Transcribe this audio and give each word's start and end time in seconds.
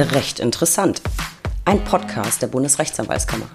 Recht 0.00 0.38
interessant. 0.38 1.02
Ein 1.64 1.82
Podcast 1.82 2.40
der 2.40 2.46
Bundesrechtsanwaltskammer. 2.46 3.46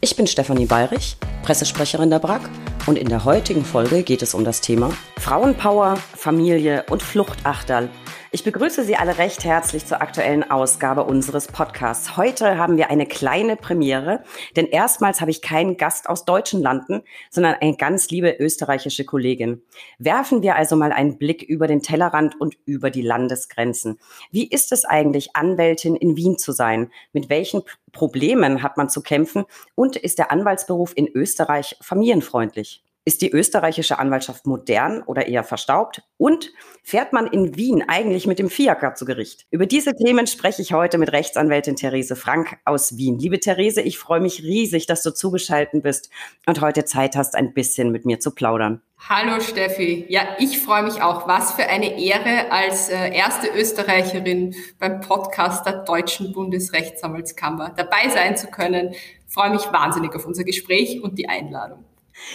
Ich 0.00 0.16
bin 0.16 0.26
Stefanie 0.26 0.64
Bayrich, 0.64 1.18
Pressesprecherin 1.42 2.08
der 2.08 2.18
BRAG 2.18 2.48
und 2.86 2.96
in 2.96 3.10
der 3.10 3.26
heutigen 3.26 3.62
Folge 3.62 4.04
geht 4.04 4.22
es 4.22 4.32
um 4.32 4.46
das 4.46 4.62
Thema 4.62 4.90
Frauenpower, 5.18 5.98
Familie 6.16 6.86
und 6.88 7.02
Fluchtachterl 7.02 7.90
ich 8.38 8.44
begrüße 8.44 8.84
Sie 8.84 8.94
alle 8.94 9.18
recht 9.18 9.42
herzlich 9.42 9.84
zur 9.84 10.00
aktuellen 10.00 10.48
Ausgabe 10.48 11.02
unseres 11.02 11.48
Podcasts. 11.48 12.16
Heute 12.16 12.56
haben 12.56 12.76
wir 12.76 12.88
eine 12.88 13.04
kleine 13.04 13.56
Premiere, 13.56 14.22
denn 14.54 14.66
erstmals 14.66 15.20
habe 15.20 15.32
ich 15.32 15.42
keinen 15.42 15.76
Gast 15.76 16.08
aus 16.08 16.24
deutschen 16.24 16.62
Landen, 16.62 17.02
sondern 17.30 17.54
eine 17.54 17.76
ganz 17.76 18.08
liebe 18.10 18.30
österreichische 18.30 19.04
Kollegin. 19.04 19.62
Werfen 19.98 20.40
wir 20.42 20.54
also 20.54 20.76
mal 20.76 20.92
einen 20.92 21.18
Blick 21.18 21.42
über 21.42 21.66
den 21.66 21.82
Tellerrand 21.82 22.40
und 22.40 22.56
über 22.64 22.92
die 22.92 23.02
Landesgrenzen. 23.02 23.98
Wie 24.30 24.46
ist 24.46 24.70
es 24.70 24.84
eigentlich, 24.84 25.34
Anwältin 25.34 25.96
in 25.96 26.16
Wien 26.16 26.38
zu 26.38 26.52
sein? 26.52 26.92
Mit 27.12 27.30
welchen 27.30 27.62
Problemen 27.90 28.62
hat 28.62 28.76
man 28.76 28.88
zu 28.88 29.02
kämpfen? 29.02 29.46
Und 29.74 29.96
ist 29.96 30.16
der 30.16 30.30
Anwaltsberuf 30.30 30.92
in 30.94 31.08
Österreich 31.08 31.76
familienfreundlich? 31.80 32.84
Ist 33.08 33.22
die 33.22 33.30
österreichische 33.30 33.98
Anwaltschaft 33.98 34.46
modern 34.46 35.00
oder 35.00 35.28
eher 35.28 35.42
verstaubt? 35.42 36.02
Und 36.18 36.52
fährt 36.82 37.14
man 37.14 37.26
in 37.26 37.56
Wien 37.56 37.82
eigentlich 37.88 38.26
mit 38.26 38.38
dem 38.38 38.50
Fiaker 38.50 38.96
zu 38.96 39.06
Gericht? 39.06 39.46
Über 39.50 39.64
diese 39.64 39.94
Themen 39.94 40.26
spreche 40.26 40.60
ich 40.60 40.74
heute 40.74 40.98
mit 40.98 41.10
Rechtsanwältin 41.10 41.74
Therese 41.74 42.16
Frank 42.16 42.58
aus 42.66 42.98
Wien. 42.98 43.18
Liebe 43.18 43.40
Therese, 43.40 43.80
ich 43.80 43.96
freue 43.96 44.20
mich 44.20 44.42
riesig, 44.42 44.84
dass 44.84 45.02
du 45.02 45.14
zugeschaltet 45.14 45.82
bist 45.82 46.10
und 46.44 46.60
heute 46.60 46.84
Zeit 46.84 47.16
hast, 47.16 47.34
ein 47.34 47.54
bisschen 47.54 47.92
mit 47.92 48.04
mir 48.04 48.20
zu 48.20 48.30
plaudern. 48.34 48.82
Hallo 49.08 49.40
Steffi. 49.40 50.04
Ja, 50.10 50.36
ich 50.38 50.58
freue 50.58 50.82
mich 50.82 51.00
auch. 51.00 51.26
Was 51.26 51.54
für 51.54 51.66
eine 51.66 51.98
Ehre, 51.98 52.52
als 52.52 52.90
äh, 52.90 53.10
erste 53.16 53.48
Österreicherin 53.48 54.54
beim 54.78 55.00
Podcast 55.00 55.64
der 55.64 55.82
Deutschen 55.84 56.34
Bundesrechtsanwaltskammer 56.34 57.72
dabei 57.74 58.10
sein 58.10 58.36
zu 58.36 58.48
können. 58.48 58.90
Ich 58.90 59.32
freue 59.32 59.48
mich 59.48 59.62
wahnsinnig 59.72 60.14
auf 60.14 60.26
unser 60.26 60.44
Gespräch 60.44 61.02
und 61.02 61.18
die 61.18 61.26
Einladung. 61.26 61.87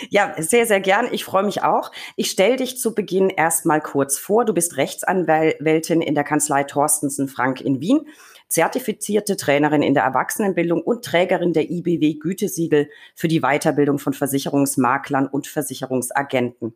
Ja, 0.09 0.33
sehr, 0.37 0.65
sehr 0.65 0.79
gern. 0.79 1.07
Ich 1.11 1.25
freue 1.25 1.43
mich 1.43 1.63
auch. 1.63 1.91
Ich 2.15 2.31
stelle 2.31 2.57
dich 2.57 2.77
zu 2.79 2.93
Beginn 2.93 3.29
erstmal 3.29 3.81
kurz 3.81 4.17
vor. 4.17 4.45
Du 4.45 4.53
bist 4.53 4.77
Rechtsanwältin 4.77 6.01
in 6.01 6.15
der 6.15 6.23
Kanzlei 6.23 6.63
Thorstensen 6.63 7.27
Frank 7.27 7.61
in 7.61 7.81
Wien, 7.81 8.07
zertifizierte 8.47 9.35
Trainerin 9.35 9.81
in 9.81 9.93
der 9.93 10.03
Erwachsenenbildung 10.03 10.81
und 10.81 11.03
Trägerin 11.03 11.53
der 11.53 11.71
IBW 11.71 12.15
Gütesiegel 12.15 12.89
für 13.15 13.27
die 13.27 13.41
Weiterbildung 13.41 13.97
von 13.97 14.13
Versicherungsmaklern 14.13 15.27
und 15.27 15.47
Versicherungsagenten. 15.47 16.75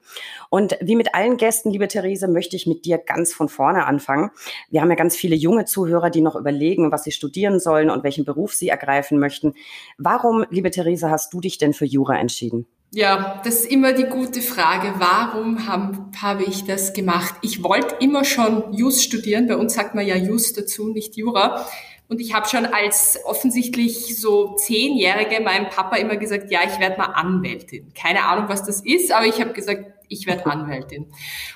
Und 0.49 0.77
wie 0.81 0.95
mit 0.95 1.13
allen 1.13 1.37
Gästen, 1.37 1.69
liebe 1.69 1.87
Therese, 1.87 2.27
möchte 2.27 2.55
ich 2.55 2.65
mit 2.65 2.85
dir 2.85 2.97
ganz 2.97 3.33
von 3.33 3.47
vorne 3.47 3.85
anfangen. 3.85 4.31
Wir 4.69 4.81
haben 4.81 4.89
ja 4.89 4.95
ganz 4.95 5.15
viele 5.15 5.35
junge 5.35 5.65
Zuhörer, 5.65 6.09
die 6.09 6.21
noch 6.21 6.35
überlegen, 6.35 6.91
was 6.91 7.03
sie 7.03 7.11
studieren 7.11 7.59
sollen 7.59 7.91
und 7.91 8.03
welchen 8.03 8.25
Beruf 8.25 8.53
sie 8.53 8.69
ergreifen 8.69 9.19
möchten. 9.19 9.53
Warum, 9.97 10.45
liebe 10.49 10.71
Therese, 10.71 11.11
hast 11.11 11.31
du 11.33 11.41
dich 11.41 11.59
denn 11.59 11.73
für 11.73 11.85
Jura 11.85 12.17
entschieden? 12.17 12.65
Ja, 12.91 13.41
das 13.43 13.61
ist 13.61 13.71
immer 13.71 13.91
die 13.91 14.05
gute 14.05 14.41
Frage. 14.41 14.93
Warum 14.97 15.67
habe 15.67 15.97
hab 16.21 16.39
ich 16.39 16.63
das 16.63 16.93
gemacht? 16.93 17.35
Ich 17.41 17.61
wollte 17.61 17.95
immer 17.99 18.23
schon 18.23 18.73
Jus 18.73 19.03
studieren. 19.03 19.47
Bei 19.47 19.57
uns 19.57 19.73
sagt 19.73 19.93
man 19.93 20.07
ja 20.07 20.15
Jus 20.15 20.53
dazu, 20.53 20.87
nicht 20.87 21.17
Jura. 21.17 21.65
Und 22.07 22.21
ich 22.21 22.33
habe 22.33 22.47
schon 22.47 22.65
als 22.65 23.19
offensichtlich 23.25 24.19
so 24.19 24.55
Zehnjährige 24.55 25.43
meinem 25.43 25.69
Papa 25.69 25.97
immer 25.97 26.15
gesagt, 26.15 26.49
ja, 26.49 26.61
ich 26.65 26.79
werde 26.79 26.97
mal 26.97 27.07
Anwältin. 27.07 27.91
Keine 27.93 28.23
Ahnung, 28.23 28.47
was 28.47 28.63
das 28.63 28.81
ist, 28.85 29.11
aber 29.11 29.25
ich 29.25 29.41
habe 29.41 29.51
gesagt, 29.51 29.83
ich 30.07 30.25
werde 30.25 30.45
Anwältin. 30.49 31.07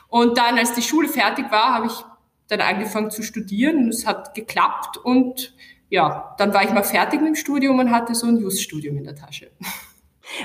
Und 0.10 0.38
dann, 0.38 0.58
als 0.58 0.74
die 0.74 0.82
Schule 0.82 1.08
fertig 1.08 1.50
war, 1.50 1.74
habe 1.74 1.88
ich 1.88 1.94
dann 2.50 2.60
angefangen 2.60 3.10
zu 3.10 3.24
studieren 3.24 3.78
und 3.78 3.90
es 3.90 4.06
hat 4.06 4.34
geklappt. 4.34 4.98
Und 4.98 5.56
ja, 5.90 6.36
dann 6.38 6.54
war 6.54 6.64
ich 6.66 6.72
mal 6.72 6.84
fertig 6.84 7.22
mit 7.22 7.30
dem 7.30 7.36
Studium 7.36 7.80
und 7.80 7.92
hatte 7.92 8.14
so 8.14 8.28
ein 8.28 8.38
Jus-Studium 8.38 8.98
in 8.98 9.06
der 9.06 9.16
Tasche. 9.16 9.52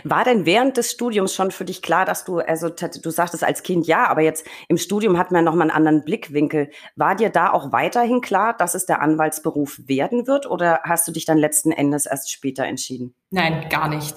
War 0.05 0.25
denn 0.25 0.47
während 0.47 0.77
des 0.77 0.91
Studiums 0.91 1.35
schon 1.35 1.51
für 1.51 1.65
dich 1.65 1.83
klar, 1.83 2.05
dass 2.05 2.25
du, 2.25 2.39
also 2.39 2.69
du 2.69 3.11
sagtest 3.11 3.45
als 3.45 3.63
Kind 3.63 3.87
ja, 3.87 4.07
aber 4.09 4.23
jetzt 4.23 4.47
im 4.69 4.79
Studium 4.79 5.19
hat 5.19 5.31
man 5.31 5.45
noch 5.45 5.55
mal 5.55 5.63
einen 5.63 5.71
anderen 5.71 6.05
Blickwinkel. 6.05 6.71
War 6.97 7.15
dir 7.15 7.31
da 7.31 7.53
auch 7.53 7.73
weiterhin 7.73 8.21
klar, 8.21 8.57
dass 8.57 8.75
es 8.75 8.87
der 8.87 9.01
Anwaltsberuf 9.01 9.81
werden 9.87 10.27
wird 10.27 10.47
oder 10.47 10.81
hast 10.85 11.07
du 11.09 11.13
dich 11.13 11.25
dann 11.25 11.39
letzten 11.39 11.73
Endes 11.73 12.07
erst 12.07 12.31
später 12.31 12.65
entschieden? 12.65 13.15
Nein, 13.31 13.69
gar 13.69 13.89
nicht. 13.89 14.17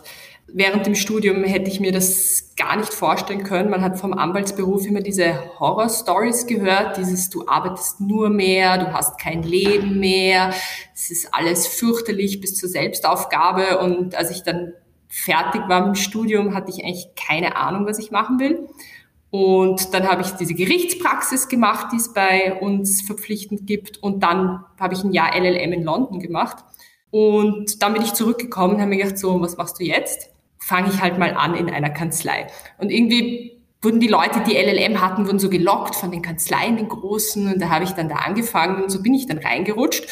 Während 0.53 0.85
dem 0.85 0.95
Studium 0.95 1.43
hätte 1.43 1.69
ich 1.69 1.79
mir 1.79 1.91
das 1.91 2.55
gar 2.57 2.75
nicht 2.75 2.93
vorstellen 2.93 3.43
können. 3.43 3.69
Man 3.69 3.83
hat 3.83 3.99
vom 3.99 4.13
Anwaltsberuf 4.13 4.85
immer 4.85 5.01
diese 5.01 5.59
Horror-Stories 5.59 6.47
gehört, 6.47 6.97
dieses 6.97 7.29
du 7.29 7.47
arbeitest 7.47 8.01
nur 8.01 8.29
mehr, 8.29 8.77
du 8.77 8.91
hast 8.91 9.19
kein 9.19 9.43
Leben 9.43 9.99
mehr, 9.99 10.53
es 10.93 11.11
ist 11.11 11.33
alles 11.33 11.67
fürchterlich 11.67 12.41
bis 12.41 12.55
zur 12.55 12.69
Selbstaufgabe. 12.69 13.79
Und 13.79 14.15
als 14.15 14.31
ich 14.31 14.43
dann 14.43 14.73
fertig 15.09 15.67
war 15.67 15.87
mit 15.87 15.95
dem 15.95 16.01
Studium, 16.01 16.53
hatte 16.53 16.71
ich 16.71 16.83
eigentlich 16.83 17.09
keine 17.15 17.57
Ahnung, 17.57 17.85
was 17.85 17.99
ich 17.99 18.11
machen 18.11 18.39
will. 18.39 18.69
Und 19.31 19.93
dann 19.93 20.07
habe 20.07 20.21
ich 20.21 20.31
diese 20.31 20.53
Gerichtspraxis 20.53 21.49
gemacht, 21.49 21.87
die 21.91 21.97
es 21.97 22.13
bei 22.13 22.53
uns 22.59 23.01
verpflichtend 23.01 23.67
gibt. 23.67 23.97
Und 24.01 24.23
dann 24.23 24.63
habe 24.79 24.93
ich 24.93 25.03
ein 25.03 25.11
Jahr 25.11 25.35
LLM 25.35 25.73
in 25.73 25.83
London 25.83 26.19
gemacht. 26.19 26.63
Und 27.11 27.81
dann 27.81 27.93
bin 27.93 28.03
ich 28.03 28.13
zurückgekommen 28.13 28.75
und 28.75 28.81
habe 28.81 28.89
mir 28.89 28.97
gedacht, 28.97 29.17
so, 29.17 29.39
was 29.41 29.57
machst 29.57 29.79
du 29.79 29.83
jetzt? 29.83 30.29
Fange 30.59 30.89
ich 30.89 31.01
halt 31.01 31.17
mal 31.17 31.33
an 31.33 31.55
in 31.55 31.69
einer 31.69 31.89
Kanzlei. 31.89 32.47
Und 32.77 32.91
irgendwie 32.91 33.59
wurden 33.81 33.99
die 33.99 34.07
Leute, 34.07 34.41
die 34.47 34.55
LLM 34.55 35.01
hatten, 35.01 35.25
wurden 35.25 35.39
so 35.39 35.49
gelockt 35.49 35.95
von 35.95 36.11
den 36.11 36.21
Kanzleien, 36.21 36.77
den 36.77 36.89
großen. 36.89 37.53
Und 37.53 37.61
da 37.61 37.69
habe 37.69 37.83
ich 37.83 37.91
dann 37.91 38.09
da 38.09 38.15
angefangen 38.15 38.83
und 38.83 38.89
so 38.89 39.01
bin 39.01 39.13
ich 39.13 39.25
dann 39.25 39.37
reingerutscht 39.39 40.07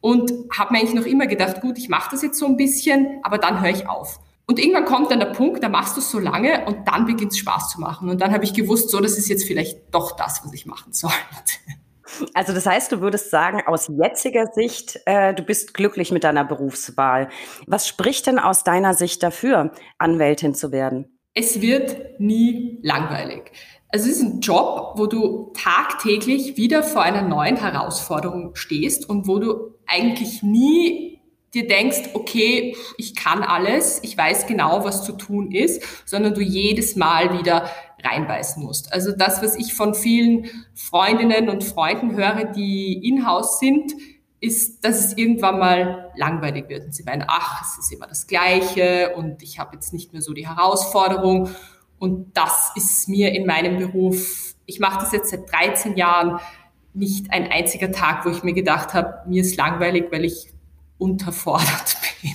und 0.00 0.32
habe 0.56 0.72
mir 0.72 0.80
eigentlich 0.80 0.94
noch 0.94 1.06
immer 1.06 1.26
gedacht, 1.26 1.60
gut, 1.60 1.78
ich 1.78 1.88
mache 1.88 2.10
das 2.10 2.22
jetzt 2.22 2.38
so 2.38 2.46
ein 2.46 2.56
bisschen, 2.56 3.20
aber 3.22 3.38
dann 3.38 3.62
höre 3.62 3.70
ich 3.70 3.88
auf. 3.88 4.18
Und 4.52 4.58
irgendwann 4.58 4.84
kommt 4.84 5.10
dann 5.10 5.18
der 5.18 5.32
Punkt, 5.32 5.64
da 5.64 5.70
machst 5.70 5.96
du 5.96 6.00
es 6.00 6.10
so 6.10 6.18
lange 6.18 6.66
und 6.66 6.86
dann 6.86 7.06
beginnt 7.06 7.32
es 7.32 7.38
Spaß 7.38 7.70
zu 7.70 7.80
machen. 7.80 8.10
Und 8.10 8.20
dann 8.20 8.32
habe 8.34 8.44
ich 8.44 8.52
gewusst, 8.52 8.90
so, 8.90 9.00
das 9.00 9.16
ist 9.16 9.30
jetzt 9.30 9.44
vielleicht 9.44 9.78
doch 9.94 10.14
das, 10.14 10.44
was 10.44 10.52
ich 10.52 10.66
machen 10.66 10.92
sollte. 10.92 11.16
Also 12.34 12.52
das 12.52 12.66
heißt, 12.66 12.92
du 12.92 13.00
würdest 13.00 13.30
sagen, 13.30 13.62
aus 13.66 13.88
jetziger 13.88 14.44
Sicht, 14.52 15.00
äh, 15.06 15.32
du 15.32 15.42
bist 15.42 15.72
glücklich 15.72 16.12
mit 16.12 16.24
deiner 16.24 16.44
Berufswahl. 16.44 17.30
Was 17.66 17.88
spricht 17.88 18.26
denn 18.26 18.38
aus 18.38 18.64
deiner 18.64 18.92
Sicht 18.92 19.22
dafür, 19.22 19.72
Anwältin 19.96 20.54
zu 20.54 20.72
werden? 20.72 21.18
Es 21.32 21.62
wird 21.62 22.20
nie 22.20 22.80
langweilig. 22.82 23.52
Also 23.88 24.10
es 24.10 24.16
ist 24.16 24.22
ein 24.22 24.40
Job, 24.40 24.92
wo 24.96 25.06
du 25.06 25.54
tagtäglich 25.54 26.58
wieder 26.58 26.82
vor 26.82 27.00
einer 27.00 27.22
neuen 27.22 27.56
Herausforderung 27.56 28.56
stehst 28.56 29.08
und 29.08 29.26
wo 29.26 29.38
du 29.38 29.78
eigentlich 29.86 30.42
nie 30.42 31.11
dir 31.54 31.66
denkst, 31.66 32.10
okay, 32.14 32.76
ich 32.96 33.14
kann 33.14 33.42
alles, 33.42 34.00
ich 34.02 34.16
weiß 34.16 34.46
genau, 34.46 34.84
was 34.84 35.04
zu 35.04 35.12
tun 35.12 35.52
ist, 35.52 35.82
sondern 36.06 36.34
du 36.34 36.40
jedes 36.40 36.96
Mal 36.96 37.38
wieder 37.38 37.70
reinbeißen 38.02 38.62
musst. 38.62 38.92
Also 38.92 39.12
das, 39.12 39.42
was 39.42 39.56
ich 39.56 39.74
von 39.74 39.94
vielen 39.94 40.46
Freundinnen 40.74 41.48
und 41.48 41.62
Freunden 41.62 42.16
höre, 42.16 42.44
die 42.44 42.94
in-house 43.06 43.58
sind, 43.58 43.92
ist, 44.40 44.84
dass 44.84 45.04
es 45.04 45.16
irgendwann 45.16 45.58
mal 45.58 46.10
langweilig 46.16 46.68
wird. 46.68 46.84
Und 46.84 46.94
sie 46.94 47.04
meinen, 47.04 47.24
ach, 47.28 47.62
es 47.62 47.78
ist 47.78 47.92
immer 47.92 48.08
das 48.08 48.26
Gleiche 48.26 49.14
und 49.14 49.42
ich 49.42 49.58
habe 49.58 49.74
jetzt 49.74 49.92
nicht 49.92 50.12
mehr 50.12 50.20
so 50.20 50.32
die 50.32 50.48
Herausforderung. 50.48 51.48
Und 51.98 52.36
das 52.36 52.72
ist 52.74 53.08
mir 53.08 53.32
in 53.32 53.46
meinem 53.46 53.78
Beruf, 53.78 54.54
ich 54.66 54.80
mache 54.80 55.00
das 55.00 55.12
jetzt 55.12 55.30
seit 55.30 55.52
13 55.52 55.96
Jahren, 55.96 56.40
nicht 56.94 57.30
ein 57.30 57.50
einziger 57.50 57.92
Tag, 57.92 58.24
wo 58.26 58.30
ich 58.30 58.42
mir 58.42 58.52
gedacht 58.52 58.94
habe, 58.94 59.28
mir 59.28 59.42
ist 59.42 59.56
langweilig, 59.56 60.06
weil 60.10 60.24
ich 60.24 60.51
unterfordert 61.02 61.96
bin. 62.22 62.32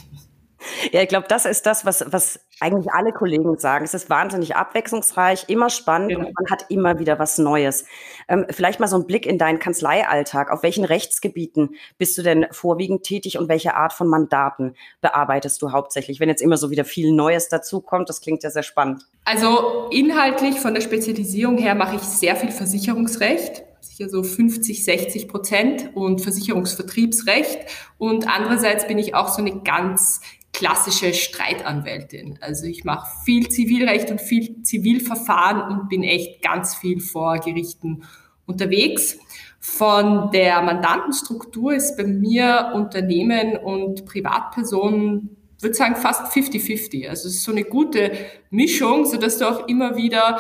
Ja, 0.92 1.02
ich 1.02 1.10
glaube, 1.10 1.28
das 1.28 1.46
ist 1.46 1.66
das, 1.66 1.86
was, 1.86 2.06
was 2.12 2.40
eigentlich 2.60 2.92
alle 2.92 3.12
Kollegen 3.12 3.58
sagen. 3.58 3.86
Es 3.86 3.94
ist 3.94 4.10
wahnsinnig 4.10 4.56
abwechslungsreich, 4.56 5.46
immer 5.48 5.70
spannend 5.70 6.10
genau. 6.10 6.28
und 6.28 6.34
man 6.40 6.50
hat 6.50 6.66
immer 6.70 7.00
wieder 7.00 7.20
was 7.20 7.38
Neues. 7.38 7.86
Ähm, 8.28 8.46
vielleicht 8.50 8.80
mal 8.80 8.88
so 8.88 8.98
ein 8.98 9.06
Blick 9.06 9.26
in 9.26 9.38
deinen 9.38 9.60
Kanzleialltag. 9.60 10.52
Auf 10.52 10.64
welchen 10.64 10.86
Rechtsgebieten 10.86 11.76
bist 11.98 12.18
du 12.18 12.24
denn 12.24 12.48
vorwiegend 12.52 13.04
tätig 13.04 13.38
und 13.38 13.50
welche 13.50 13.76
Art 13.76 13.94
von 13.94 14.08
Mandaten 14.08 14.76
bearbeitest 15.02 15.62
du 15.62 15.72
hauptsächlich? 15.72 16.20
Wenn 16.20 16.30
jetzt 16.30 16.42
immer 16.42 16.58
so 16.58 16.70
wieder 16.70 16.86
viel 16.86 17.12
Neues 17.12 17.50
dazukommt, 17.50 18.10
das 18.10 18.22
klingt 18.22 18.44
ja 18.44 18.50
sehr 18.50 18.64
spannend. 18.64 19.04
Also 19.26 19.90
inhaltlich 19.92 20.60
von 20.60 20.74
der 20.74 20.82
Spezialisierung 20.82 21.58
her 21.58 21.76
mache 21.76 21.96
ich 21.96 22.02
sehr 22.02 22.36
viel 22.36 22.52
Versicherungsrecht 22.52 23.67
sicher 23.98 24.10
so 24.10 24.22
50, 24.22 24.84
60 24.86 25.28
Prozent 25.28 25.92
und 25.96 26.22
Versicherungsvertriebsrecht. 26.22 27.60
Und 27.98 28.28
andererseits 28.28 28.88
bin 28.88 29.00
ich 29.00 29.16
auch 29.16 29.30
so 29.30 29.42
eine 29.42 29.62
ganz 29.62 30.22
klassische 30.54 31.14
Streitanwältin. 31.14 32.38
Also 32.42 32.66
ich 32.66 32.84
mache 32.84 33.08
viel 33.26 33.50
Zivilrecht 33.50 34.12
und 34.12 34.22
viel 34.22 34.62
Zivilverfahren 34.62 35.62
und 35.62 35.90
bin 35.90 36.04
echt 36.04 36.42
ganz 36.42 36.76
viel 36.76 37.00
vor 37.00 37.40
Gerichten 37.40 38.04
unterwegs. 38.46 39.18
Von 39.60 40.32
der 40.32 40.62
Mandantenstruktur 40.62 41.74
ist 41.74 41.98
bei 41.98 42.06
mir 42.06 42.72
Unternehmen 42.76 43.58
und 43.58 44.06
Privatpersonen, 44.06 45.38
würde 45.60 45.76
sagen, 45.76 45.96
fast 45.96 46.32
50-50. 46.34 47.10
Also 47.10 47.28
es 47.28 47.36
ist 47.36 47.44
so 47.44 47.52
eine 47.52 47.64
gute 47.64 48.12
Mischung, 48.52 49.06
so 49.06 49.18
dass 49.18 49.40
du 49.40 49.50
auch 49.50 49.68
immer 49.68 49.98
wieder 49.98 50.40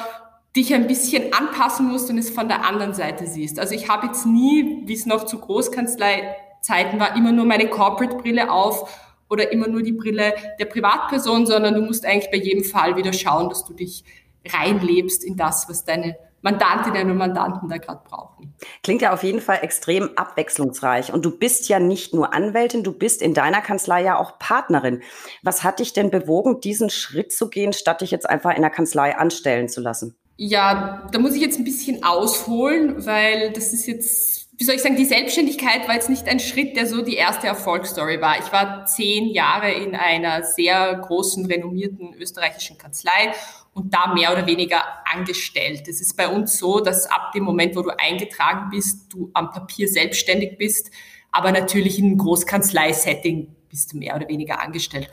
dich 0.57 0.73
ein 0.73 0.87
bisschen 0.87 1.31
anpassen 1.33 1.87
musst 1.87 2.09
und 2.09 2.17
es 2.17 2.29
von 2.29 2.47
der 2.47 2.65
anderen 2.65 2.93
Seite 2.93 3.27
siehst. 3.27 3.59
Also 3.59 3.75
ich 3.75 3.89
habe 3.89 4.07
jetzt 4.07 4.25
nie, 4.25 4.81
wie 4.85 4.93
es 4.93 5.05
noch 5.05 5.25
zu 5.25 5.39
Großkanzlei 5.39 6.35
Zeiten 6.61 6.99
war 6.99 7.15
immer 7.15 7.31
nur 7.31 7.45
meine 7.45 7.69
Corporate-Brille 7.69 8.51
auf 8.51 8.91
oder 9.29 9.51
immer 9.51 9.67
nur 9.67 9.83
die 9.83 9.93
Brille 9.93 10.33
der 10.59 10.65
Privatperson, 10.65 11.45
sondern 11.45 11.75
du 11.75 11.81
musst 11.81 12.05
eigentlich 12.05 12.31
bei 12.31 12.37
jedem 12.37 12.63
Fall 12.63 12.95
wieder 12.95 13.13
schauen, 13.13 13.49
dass 13.49 13.63
du 13.63 13.73
dich 13.73 14.03
reinlebst 14.49 15.23
in 15.23 15.37
das, 15.37 15.69
was 15.69 15.85
deine 15.85 16.17
Mandantinnen 16.41 17.11
und 17.11 17.17
Mandanten 17.17 17.67
da 17.67 17.77
gerade 17.77 18.01
brauchen. 18.07 18.53
Klingt 18.83 19.01
ja 19.01 19.13
auf 19.13 19.23
jeden 19.23 19.41
Fall 19.41 19.59
extrem 19.61 20.09
abwechslungsreich. 20.15 21.11
Und 21.13 21.25
du 21.25 21.37
bist 21.37 21.67
ja 21.67 21.79
nicht 21.79 22.13
nur 22.13 22.33
Anwältin, 22.33 22.83
du 22.83 22.93
bist 22.93 23.21
in 23.21 23.33
deiner 23.33 23.61
Kanzlei 23.61 24.03
ja 24.03 24.17
auch 24.17 24.39
Partnerin. 24.39 25.01
Was 25.43 25.63
hat 25.63 25.79
dich 25.79 25.93
denn 25.93 26.09
bewogen, 26.09 26.61
diesen 26.61 26.89
Schritt 26.89 27.33
zu 27.33 27.49
gehen, 27.49 27.73
statt 27.73 28.01
dich 28.01 28.11
jetzt 28.11 28.29
einfach 28.29 28.55
in 28.55 28.61
der 28.61 28.71
Kanzlei 28.71 29.17
anstellen 29.17 29.67
zu 29.67 29.81
lassen? 29.81 30.17
Ja, 30.37 31.09
da 31.11 31.17
muss 31.17 31.33
ich 31.33 31.41
jetzt 31.41 31.57
ein 31.57 31.63
bisschen 31.63 32.03
ausholen, 32.03 33.05
weil 33.05 33.51
das 33.53 33.73
ist 33.73 33.87
jetzt, 33.87 34.49
wie 34.55 34.63
soll 34.63 34.75
ich 34.75 34.83
sagen, 34.83 34.95
die 34.95 35.05
Selbstständigkeit 35.05 35.87
war 35.87 35.95
jetzt 35.95 36.11
nicht 36.11 36.27
ein 36.27 36.39
Schritt, 36.39 36.77
der 36.77 36.85
so 36.85 37.01
die 37.01 37.15
erste 37.15 37.47
Erfolgsstory 37.47 38.21
war. 38.21 38.37
Ich 38.37 38.53
war 38.53 38.85
zehn 38.85 39.29
Jahre 39.29 39.71
in 39.71 39.95
einer 39.95 40.43
sehr 40.43 40.93
großen, 40.95 41.47
renommierten 41.47 42.13
österreichischen 42.13 42.77
Kanzlei 42.77 43.33
und 43.73 43.95
da 43.95 44.13
mehr 44.13 44.31
oder 44.31 44.45
weniger 44.45 44.83
angestellt. 45.11 45.87
Es 45.87 46.01
ist 46.01 46.15
bei 46.15 46.27
uns 46.27 46.59
so, 46.59 46.81
dass 46.81 47.07
ab 47.07 47.31
dem 47.33 47.43
Moment, 47.43 47.75
wo 47.75 47.81
du 47.81 47.89
eingetragen 47.97 48.69
bist, 48.69 49.11
du 49.11 49.31
am 49.33 49.49
Papier 49.49 49.87
selbstständig 49.87 50.59
bist, 50.59 50.91
aber 51.31 51.51
natürlich 51.51 51.97
in 51.97 52.05
einem 52.05 52.17
Großkanzlei-Setting 52.19 53.55
bist 53.69 53.91
du 53.91 53.97
mehr 53.97 54.15
oder 54.15 54.27
weniger 54.27 54.61
angestellt. 54.61 55.09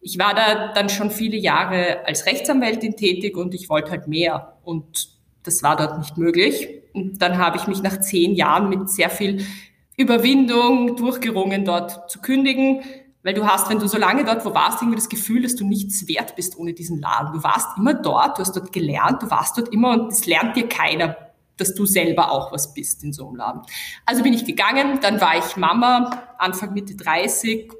Ich 0.00 0.18
war 0.18 0.34
da 0.34 0.72
dann 0.72 0.88
schon 0.88 1.10
viele 1.10 1.36
Jahre 1.36 2.06
als 2.06 2.26
Rechtsanwältin 2.26 2.96
tätig 2.96 3.36
und 3.36 3.54
ich 3.54 3.68
wollte 3.68 3.90
halt 3.90 4.06
mehr 4.06 4.58
und 4.64 5.08
das 5.42 5.62
war 5.62 5.76
dort 5.76 5.98
nicht 5.98 6.16
möglich. 6.16 6.68
Und 6.92 7.20
dann 7.20 7.38
habe 7.38 7.56
ich 7.56 7.66
mich 7.66 7.82
nach 7.82 8.00
zehn 8.00 8.34
Jahren 8.34 8.68
mit 8.68 8.88
sehr 8.90 9.10
viel 9.10 9.44
Überwindung 9.96 10.96
durchgerungen, 10.96 11.64
dort 11.64 12.10
zu 12.10 12.20
kündigen, 12.20 12.82
weil 13.24 13.34
du 13.34 13.46
hast, 13.46 13.68
wenn 13.68 13.78
du 13.80 13.88
so 13.88 13.98
lange 13.98 14.24
dort 14.24 14.44
wo 14.44 14.54
warst, 14.54 14.80
irgendwie 14.80 14.96
das 14.96 15.08
Gefühl, 15.08 15.42
dass 15.42 15.56
du 15.56 15.66
nichts 15.66 16.06
wert 16.06 16.36
bist 16.36 16.56
ohne 16.56 16.72
diesen 16.72 17.00
Laden. 17.00 17.32
Du 17.32 17.42
warst 17.42 17.76
immer 17.76 17.94
dort, 17.94 18.38
du 18.38 18.42
hast 18.42 18.56
dort 18.56 18.72
gelernt, 18.72 19.22
du 19.22 19.30
warst 19.30 19.58
dort 19.58 19.72
immer 19.72 19.90
und 19.90 20.12
es 20.12 20.24
lernt 20.26 20.56
dir 20.56 20.68
keiner, 20.68 21.16
dass 21.56 21.74
du 21.74 21.84
selber 21.84 22.30
auch 22.30 22.52
was 22.52 22.72
bist 22.74 23.02
in 23.02 23.12
so 23.12 23.26
einem 23.26 23.36
Laden. 23.36 23.62
Also 24.06 24.22
bin 24.22 24.32
ich 24.32 24.44
gegangen, 24.44 25.00
dann 25.02 25.20
war 25.20 25.36
ich 25.36 25.56
Mama, 25.56 26.28
Anfang 26.38 26.72
Mitte 26.72 26.94
30 26.94 27.72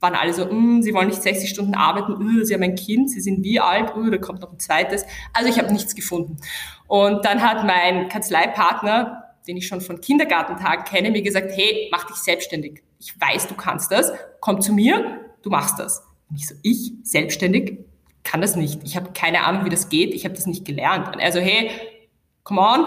waren 0.00 0.14
alle 0.14 0.32
so, 0.32 0.46
mm, 0.46 0.82
sie 0.82 0.92
wollen 0.94 1.08
nicht 1.08 1.22
60 1.22 1.48
Stunden 1.48 1.74
arbeiten, 1.74 2.12
uh, 2.12 2.44
sie 2.44 2.54
haben 2.54 2.62
ein 2.62 2.74
Kind, 2.74 3.10
sie 3.10 3.20
sind 3.20 3.42
wie 3.42 3.60
alt, 3.60 3.96
uh, 3.96 4.10
da 4.10 4.18
kommt 4.18 4.40
noch 4.40 4.52
ein 4.52 4.58
zweites. 4.58 5.04
Also 5.32 5.48
ich 5.48 5.58
habe 5.58 5.72
nichts 5.72 5.94
gefunden. 5.94 6.36
Und 6.86 7.24
dann 7.24 7.42
hat 7.42 7.64
mein 7.64 8.08
Kanzleipartner, 8.08 9.24
den 9.46 9.56
ich 9.56 9.66
schon 9.66 9.80
von 9.80 10.00
Kindergartentagen 10.00 10.84
kenne, 10.84 11.10
mir 11.10 11.22
gesagt, 11.22 11.50
hey, 11.54 11.88
mach 11.90 12.04
dich 12.04 12.16
selbstständig. 12.16 12.82
Ich 12.98 13.14
weiß, 13.20 13.48
du 13.48 13.54
kannst 13.54 13.90
das, 13.92 14.12
komm 14.40 14.60
zu 14.60 14.72
mir, 14.72 15.20
du 15.42 15.50
machst 15.50 15.78
das. 15.78 16.04
Und 16.28 16.36
ich 16.36 16.48
so, 16.48 16.54
ich 16.62 16.92
selbstständig 17.02 17.78
kann 18.24 18.40
das 18.40 18.56
nicht. 18.56 18.82
Ich 18.84 18.96
habe 18.96 19.12
keine 19.12 19.44
Ahnung, 19.44 19.64
wie 19.64 19.70
das 19.70 19.88
geht, 19.88 20.12
ich 20.12 20.24
habe 20.24 20.34
das 20.34 20.46
nicht 20.46 20.64
gelernt. 20.64 21.08
Und 21.08 21.20
er 21.20 21.32
so, 21.32 21.38
hey, 21.38 21.70
come 22.42 22.60
on, 22.60 22.84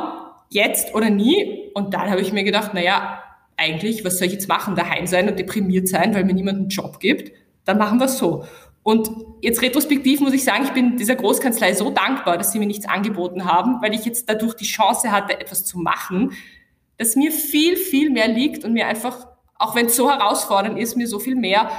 jetzt 0.49 0.93
oder 0.93 1.09
nie. 1.09 1.71
Und 1.73 1.93
dann 1.93 2.09
habe 2.09 2.21
ich 2.21 2.33
mir 2.33 2.43
gedacht, 2.43 2.73
naja, 2.73 3.23
eigentlich, 3.59 4.05
was 4.05 4.17
soll 4.17 4.27
ich 4.27 4.33
jetzt 4.33 4.47
machen, 4.47 4.75
daheim 4.75 5.05
sein 5.05 5.29
und 5.29 5.37
deprimiert 5.37 5.87
sein, 5.87 6.15
weil 6.15 6.23
mir 6.23 6.33
niemand 6.33 6.57
einen 6.57 6.69
Job 6.69 6.99
gibt, 6.99 7.31
dann 7.65 7.77
machen 7.77 7.99
wir 7.99 8.05
es 8.05 8.17
so. 8.17 8.45
Und 8.81 9.09
jetzt 9.41 9.61
retrospektiv 9.61 10.21
muss 10.21 10.33
ich 10.33 10.43
sagen, 10.43 10.63
ich 10.63 10.71
bin 10.71 10.97
dieser 10.97 11.15
Großkanzlei 11.15 11.73
so 11.73 11.91
dankbar, 11.91 12.37
dass 12.37 12.51
sie 12.51 12.59
mir 12.59 12.65
nichts 12.65 12.87
angeboten 12.87 13.45
haben, 13.45 13.81
weil 13.81 13.93
ich 13.93 14.05
jetzt 14.05 14.29
dadurch 14.29 14.55
die 14.55 14.65
Chance 14.65 15.11
hatte, 15.11 15.39
etwas 15.39 15.65
zu 15.65 15.77
machen, 15.79 16.31
das 16.97 17.15
mir 17.15 17.31
viel, 17.31 17.75
viel 17.75 18.09
mehr 18.09 18.27
liegt 18.27 18.63
und 18.63 18.73
mir 18.73 18.87
einfach, 18.87 19.27
auch 19.55 19.75
wenn 19.75 19.87
es 19.87 19.95
so 19.95 20.09
herausfordernd 20.09 20.79
ist, 20.79 20.95
mir 20.95 21.07
so 21.07 21.19
viel 21.19 21.35
mehr 21.35 21.69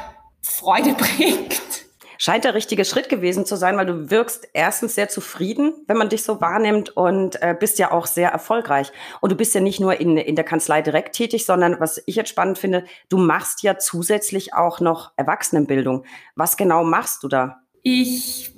Freude 0.42 0.94
bringt 0.98 1.89
scheint 2.20 2.44
der 2.44 2.54
richtige 2.54 2.84
Schritt 2.84 3.08
gewesen 3.08 3.46
zu 3.46 3.56
sein, 3.56 3.78
weil 3.78 3.86
du 3.86 4.10
wirkst 4.10 4.46
erstens 4.52 4.94
sehr 4.94 5.08
zufrieden, 5.08 5.72
wenn 5.86 5.96
man 5.96 6.10
dich 6.10 6.22
so 6.22 6.38
wahrnimmt 6.42 6.94
und 6.94 7.40
äh, 7.40 7.56
bist 7.58 7.78
ja 7.78 7.92
auch 7.92 8.04
sehr 8.04 8.28
erfolgreich. 8.28 8.92
Und 9.22 9.32
du 9.32 9.36
bist 9.36 9.54
ja 9.54 9.62
nicht 9.62 9.80
nur 9.80 9.98
in, 9.98 10.18
in 10.18 10.36
der 10.36 10.44
Kanzlei 10.44 10.82
direkt 10.82 11.16
tätig, 11.16 11.46
sondern 11.46 11.80
was 11.80 12.02
ich 12.04 12.16
jetzt 12.16 12.28
spannend 12.28 12.58
finde, 12.58 12.84
du 13.08 13.16
machst 13.16 13.62
ja 13.62 13.78
zusätzlich 13.78 14.52
auch 14.52 14.80
noch 14.80 15.12
Erwachsenenbildung. 15.16 16.04
Was 16.36 16.58
genau 16.58 16.84
machst 16.84 17.22
du 17.22 17.28
da? 17.28 17.62
Ich 17.82 18.52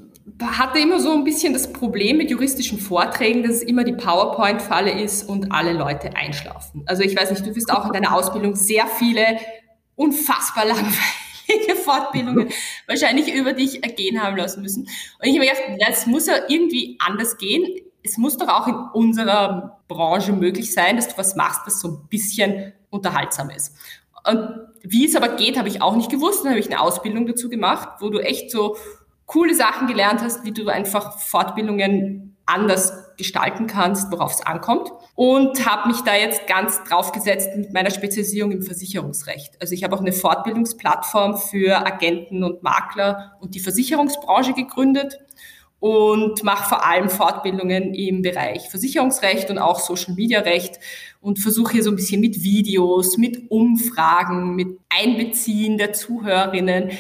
hatte 0.45 0.81
immer 0.81 0.99
so 0.99 1.13
ein 1.13 1.23
bisschen 1.23 1.53
das 1.53 1.73
Problem 1.73 2.17
mit 2.17 2.31
juristischen 2.31 2.81
Vorträgen, 2.81 3.45
dass 3.45 3.53
es 3.53 3.63
immer 3.63 3.85
die 3.85 3.93
PowerPoint-Falle 3.93 5.01
ist 5.01 5.29
und 5.29 5.53
alle 5.53 5.73
Leute 5.73 6.17
einschlafen. 6.17 6.83
Also 6.87 7.05
ich 7.05 7.17
weiß 7.17 7.31
nicht, 7.31 7.47
du 7.47 7.55
wirst 7.55 7.71
auch 7.71 7.87
in 7.87 7.93
deiner 7.93 8.13
Ausbildung 8.13 8.57
sehr 8.57 8.89
viele 8.89 9.39
unfassbar 9.95 10.65
langweilige 10.65 11.22
Fortbildungen 11.77 12.49
wahrscheinlich 12.87 13.33
über 13.33 13.53
dich 13.53 13.83
ergehen 13.83 14.23
haben 14.23 14.37
lassen 14.37 14.63
müssen. 14.63 14.83
Und 14.83 15.27
ich 15.27 15.39
habe 15.39 15.73
gedacht, 15.73 15.93
es 15.93 16.07
muss 16.07 16.27
ja 16.27 16.35
irgendwie 16.49 16.97
anders 16.99 17.37
gehen. 17.39 17.67
Es 18.03 18.19
muss 18.19 18.37
doch 18.37 18.49
auch 18.49 18.67
in 18.67 18.75
unserer 18.75 19.81
Branche 19.89 20.33
möglich 20.33 20.73
sein, 20.73 20.97
dass 20.97 21.09
du 21.09 21.17
was 21.17 21.37
machst, 21.37 21.61
das 21.67 21.81
so 21.81 21.89
ein 21.89 22.09
bisschen 22.09 22.73
unterhaltsam 22.91 23.51
ist. 23.51 23.75
Und 24.29 24.69
wie 24.83 25.07
es 25.07 25.17
aber 25.17 25.37
geht, 25.37 25.59
habe 25.59 25.69
ich 25.69 25.83
auch 25.83 25.97
nicht 25.97 26.11
gewusst. 26.11 26.45
Dann 26.45 26.51
habe 26.51 26.61
ich 26.61 26.67
eine 26.67 26.81
Ausbildung 26.81 27.27
dazu 27.27 27.49
gemacht, 27.49 27.89
wo 28.01 28.09
du 28.09 28.19
echt 28.19 28.51
so 28.51 28.77
coole 29.27 29.55
Sachen 29.55 29.87
gelernt 29.87 30.21
hast, 30.21 30.45
wie 30.45 30.53
du 30.53 30.69
einfach 30.69 31.19
Fortbildungen 31.19 32.37
anders 32.45 32.93
gestalten 33.23 33.67
kannst, 33.67 34.11
worauf 34.13 34.35
es 34.35 34.41
ankommt. 34.43 34.91
Und 35.15 35.67
habe 35.67 35.89
mich 35.89 36.01
da 36.03 36.15
jetzt 36.15 36.47
ganz 36.47 36.83
draufgesetzt 36.85 37.57
mit 37.57 37.73
meiner 37.73 37.91
Spezialisierung 37.91 38.53
im 38.53 38.63
Versicherungsrecht. 38.63 39.61
Also 39.61 39.75
ich 39.75 39.85
habe 39.85 39.97
auch 39.97 40.01
eine 40.01 40.13
Fortbildungsplattform 40.13 41.39
für 41.39 41.87
Agenten 41.87 42.45
und 42.45 42.63
Makler 42.63 43.37
und 43.41 43.55
die 43.55 43.61
Versicherungsbranche 43.61 44.53
gegründet 44.53 45.19
und 45.83 46.45
mache 46.45 46.69
vor 46.69 46.87
allem 46.87 47.11
Fortbildungen 47.11 47.93
im 47.93 48.23
Bereich 48.23 48.69
Versicherungsrecht 48.71 49.51
und 49.51 49.59
auch 49.59 49.81
Social 49.81 50.15
Media 50.15 50.39
Recht 50.41 50.79
und 51.21 51.41
versuche 51.41 51.73
hier 51.73 51.83
so 51.83 51.91
ein 51.91 51.97
bisschen 51.97 52.21
mit 52.21 52.45
Videos, 52.45 53.19
mit 53.19 53.51
Umfragen, 53.51 54.55
mit 54.55 54.79
Einbeziehen 54.89 55.79
der 55.79 55.93
Zuhörerinnen 55.93 56.91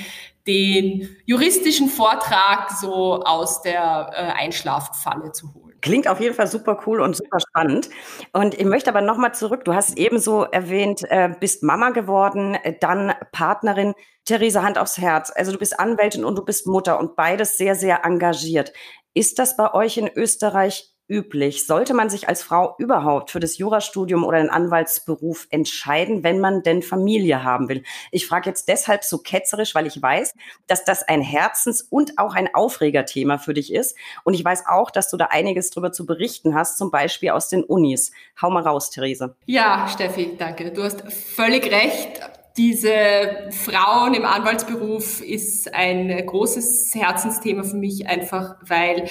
den 0.47 1.09
juristischen 1.25 1.89
Vortrag 1.89 2.73
so 2.73 3.23
aus 3.23 3.63
der 3.63 4.11
äh, 4.13 4.43
Einschlaffalle 4.43 5.31
zu 5.31 5.55
holen. 5.55 5.72
Klingt 5.82 6.06
auf 6.06 6.20
jeden 6.20 6.34
Fall 6.34 6.46
super 6.46 6.81
cool 6.87 7.00
und 7.00 7.17
super 7.17 7.40
spannend. 7.40 7.90
Und 8.32 8.55
ich 8.55 8.64
möchte 8.64 8.88
aber 8.88 9.00
nochmal 9.00 9.34
zurück. 9.34 9.64
Du 9.64 9.75
hast 9.75 9.99
ebenso 9.99 10.44
erwähnt, 10.44 11.02
äh, 11.11 11.31
bist 11.38 11.64
Mama 11.64 11.90
geworden, 11.90 12.55
äh, 12.55 12.75
dann 12.79 13.12
Partnerin. 13.32 13.94
Theresa, 14.24 14.62
Hand 14.62 14.79
aufs 14.79 14.98
Herz. 14.98 15.32
Also 15.34 15.51
du 15.51 15.58
bist 15.58 15.81
Anwältin 15.81 16.24
und 16.24 16.39
du 16.39 16.44
bist 16.44 16.69
Mutter 16.69 17.01
und 17.01 17.17
beides 17.17 17.58
sehr, 17.58 17.74
sehr 17.74 18.05
engagiert. 18.05 18.72
Ist 19.12 19.41
das 19.41 19.56
bei 19.56 19.74
euch 19.74 19.98
in 19.98 20.08
Österreich 20.08 20.92
üblich? 21.09 21.67
Sollte 21.67 21.94
man 21.94 22.11
sich 22.11 22.29
als 22.29 22.43
Frau 22.43 22.75
überhaupt 22.79 23.31
für 23.31 23.41
das 23.41 23.59
Jurastudium 23.59 24.25
oder 24.25 24.39
den 24.39 24.51
Anwaltsberuf 24.51 25.47
entscheiden, 25.51 26.23
wenn 26.23 26.41
man 26.41 26.63
denn 26.63 26.82
Familie 26.82 27.44
haben 27.44 27.69
will? 27.69 27.82
Ich 28.11 28.27
frage 28.27 28.49
jetzt 28.49 28.69
deshalb 28.69 29.05
so 29.05 29.19
ketzerisch, 29.19 29.75
weil 29.75 29.87
ich 29.87 30.01
weiß, 30.01 30.35
dass 30.67 30.85
das 30.85 31.03
ein 31.03 31.23
Herzens- 31.23 31.82
und 31.82 32.19
auch 32.19 32.35
ein 32.35 32.55
Aufregerthema 32.55 33.39
für 33.39 33.55
dich 33.55 33.73
ist. 33.73 33.97
Und 34.25 34.35
ich 34.35 34.44
weiß 34.44 34.65
auch, 34.69 34.91
dass 34.91 35.11
du 35.11 35.17
da 35.17 35.27
einiges 35.27 35.71
drüber 35.71 35.93
zu 35.93 36.06
berichten 36.06 36.55
hast, 36.55 36.79
zum 36.79 36.91
Beispiel 36.91 37.31
aus 37.31 37.49
den 37.49 37.65
Unis. 37.65 38.13
Hau 38.41 38.51
mal 38.51 38.63
raus, 38.63 38.91
Therese. 38.91 39.37
Ja, 39.47 39.89
Steffi, 39.89 40.37
danke. 40.39 40.73
Du 40.73 40.82
hast 40.82 41.03
völlig 41.13 41.71
recht 41.71 42.21
diese 42.56 43.49
Frauen 43.51 44.13
im 44.13 44.27
Anwaltsberuf 44.27 45.23
ist 45.23 45.73
ein 45.73 46.09
großes 46.27 46.94
Herzensthema 46.94 47.63
für 47.63 47.77
mich, 47.77 48.06
einfach 48.06 48.56
weil 48.61 49.09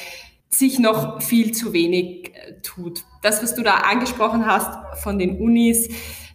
sich 0.54 0.80
noch 0.80 1.22
viel 1.22 1.54
zu 1.54 1.74
wenig 1.74 2.34
äh, 2.36 2.62
tut. 2.62 3.06
Das, 3.22 3.42
was 3.42 3.56
du 3.56 3.64
da 3.64 3.76
angesprochen 3.76 4.46
hast 4.46 5.02
von 5.02 5.18
den 5.18 5.40
Unis, 5.40 5.90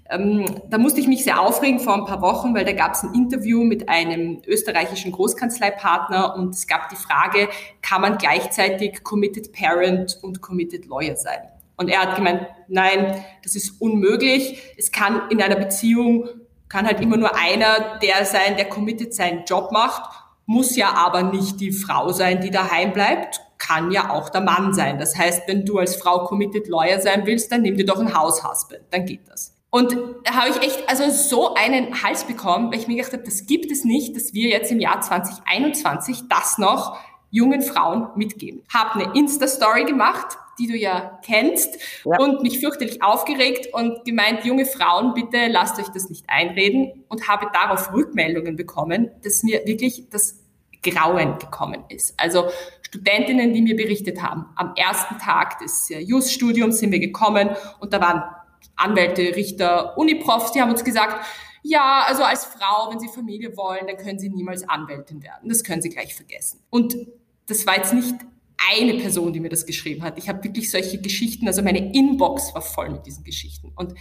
ähm, 0.09 0.45
da 0.69 0.79
musste 0.79 1.01
ich 1.01 1.09
mich 1.09 1.25
sehr 1.25 1.41
aufregen 1.41 1.81
vor 1.81 1.95
ein 1.95 2.05
paar 2.05 2.23
Wochen, 2.23 2.55
weil 2.55 2.65
da 2.65 2.73
gab 2.73 2.95
es 2.95 3.03
ein 3.03 3.15
Interview 3.15 3.65
mit 3.65 3.89
einem 3.89 4.41
österreichischen 4.47 5.13
Großkanzleipartner 5.13 6.37
und 6.37 6.55
es 6.55 6.67
gab 6.67 6.89
die 6.89 6.97
Frage, 6.97 7.49
kann 7.83 8.03
man 8.03 8.19
gleichzeitig 8.19 9.03
Committed 9.03 9.53
Parent 9.53 10.19
und 10.23 10.41
Committed 10.41 10.87
Lawyer 10.87 11.17
sein? 11.17 11.41
Und 11.77 11.91
er 11.91 12.03
hat 12.03 12.17
gemeint, 12.17 12.47
nein, 12.69 13.23
das 13.43 13.55
ist 13.55 13.81
unmöglich. 13.81 14.63
Es 14.79 14.93
kann 14.93 15.23
in 15.31 15.43
einer 15.43 15.57
Beziehung, 15.57 16.29
kann 16.69 16.87
halt 16.87 17.01
immer 17.01 17.17
nur 17.17 17.37
einer 17.37 17.99
der 18.01 18.25
sein, 18.25 18.57
der 18.57 18.67
committed 18.67 19.15
seinen 19.15 19.45
Job 19.45 19.73
macht, 19.73 20.11
muss 20.47 20.77
ja 20.77 20.95
aber 20.95 21.23
nicht 21.23 21.61
die 21.61 21.73
Frau 21.73 22.13
sein, 22.13 22.41
die 22.41 22.51
daheim 22.51 22.93
bleibt, 22.93 23.41
kann 23.59 23.91
ja 23.91 24.11
auch 24.11 24.29
der 24.29 24.41
Mann 24.41 24.75
sein. 24.75 24.99
Das 24.99 25.17
heißt, 25.17 25.43
wenn 25.47 25.65
du 25.65 25.79
als 25.79 25.97
Frau 25.97 26.25
committed 26.25 26.69
Lawyer 26.69 27.01
sein 27.01 27.27
willst, 27.27 27.51
dann 27.53 27.63
nimm 27.63 27.77
dir 27.77 27.87
doch 27.87 27.99
ein 27.99 28.15
Haushusband, 28.15 28.83
dann 28.91 29.07
geht 29.07 29.29
das. 29.29 29.55
Und 29.71 29.97
da 30.25 30.35
habe 30.35 30.51
ich 30.51 30.63
echt 30.63 30.89
also 30.89 31.11
so 31.11 31.55
einen 31.55 32.03
Hals 32.03 32.25
bekommen, 32.25 32.71
weil 32.71 32.79
ich 32.79 32.89
mir 32.89 32.97
gedacht 32.97 33.13
habe, 33.13 33.25
das 33.25 33.47
gibt 33.47 33.71
es 33.71 33.85
nicht, 33.85 34.17
dass 34.17 34.33
wir 34.33 34.49
jetzt 34.49 34.71
im 34.73 34.81
Jahr 34.81 35.01
2021 35.01 36.29
das 36.29 36.59
noch 36.59 36.99
jungen 37.31 37.61
Frauen 37.61 38.09
mitgeben. 38.17 38.63
Habe 38.73 39.01
eine 39.01 39.15
Insta-Story 39.15 39.85
gemacht, 39.85 40.39
die 40.59 40.69
du 40.69 40.77
ja 40.77 41.21
kennst, 41.25 41.79
ja. 42.05 42.19
und 42.19 42.43
mich 42.43 42.61
fürchterlich 42.61 43.03
aufgeregt 43.03 43.75
und 43.75 44.05
gemeint, 44.05 44.45
junge 44.45 44.65
Frauen, 44.65 45.13
bitte 45.13 45.49
lasst 45.49 45.79
euch 45.79 45.89
das 45.89 46.09
nicht 46.09 46.25
einreden 46.29 47.05
und 47.09 47.29
habe 47.29 47.49
darauf 47.53 47.93
Rückmeldungen 47.93 48.57
bekommen, 48.57 49.11
dass 49.23 49.43
mir 49.43 49.67
wirklich 49.67 50.09
das 50.09 50.39
Grauen 50.83 51.39
gekommen 51.39 51.85
ist. 51.89 52.19
Also 52.19 52.47
Studentinnen, 52.87 53.53
die 53.53 53.63
mir 53.63 53.75
berichtet 53.75 54.23
haben, 54.23 54.47
am 54.55 54.75
ersten 54.77 55.19
Tag 55.19 55.59
des 55.59 55.91
äh, 55.91 55.99
Just-Studiums 55.99 56.79
sind 56.79 56.93
wir 56.93 57.01
gekommen 57.01 57.51
und 57.81 57.93
da 57.93 58.01
waren 58.01 58.23
Anwälte, 58.77 59.35
Richter, 59.35 59.99
Uniprofs, 59.99 60.53
die 60.53 60.61
haben 60.61 60.71
uns 60.71 60.85
gesagt, 60.85 61.27
ja, 61.63 62.05
also 62.07 62.23
als 62.23 62.45
Frau, 62.45 62.91
wenn 62.91 63.01
Sie 63.01 63.09
Familie 63.09 63.57
wollen, 63.57 63.89
dann 63.89 63.97
können 63.97 64.21
Sie 64.21 64.29
niemals 64.29 64.69
Anwältin 64.69 65.21
werden. 65.23 65.49
Das 65.49 65.65
können 65.65 65.83
Sie 65.83 65.89
gleich 65.89 66.15
vergessen. 66.15 66.61
Und 66.71 66.97
das 67.47 67.67
war 67.67 67.77
jetzt 67.77 67.93
nicht 67.93 68.15
eine 68.71 68.95
Person, 68.95 69.33
die 69.33 69.41
mir 69.41 69.49
das 69.49 69.67
geschrieben 69.67 70.05
hat. 70.05 70.17
Ich 70.17 70.29
habe 70.29 70.45
wirklich 70.45 70.71
solche 70.71 71.01
Geschichten, 71.01 71.49
also 71.49 71.63
meine 71.63 71.93
Inbox 71.93 72.55
war 72.55 72.63
voll 72.63 72.91
mit 72.91 73.05
diesen 73.05 73.25
Geschichten. 73.25 73.73
Und 73.75 73.95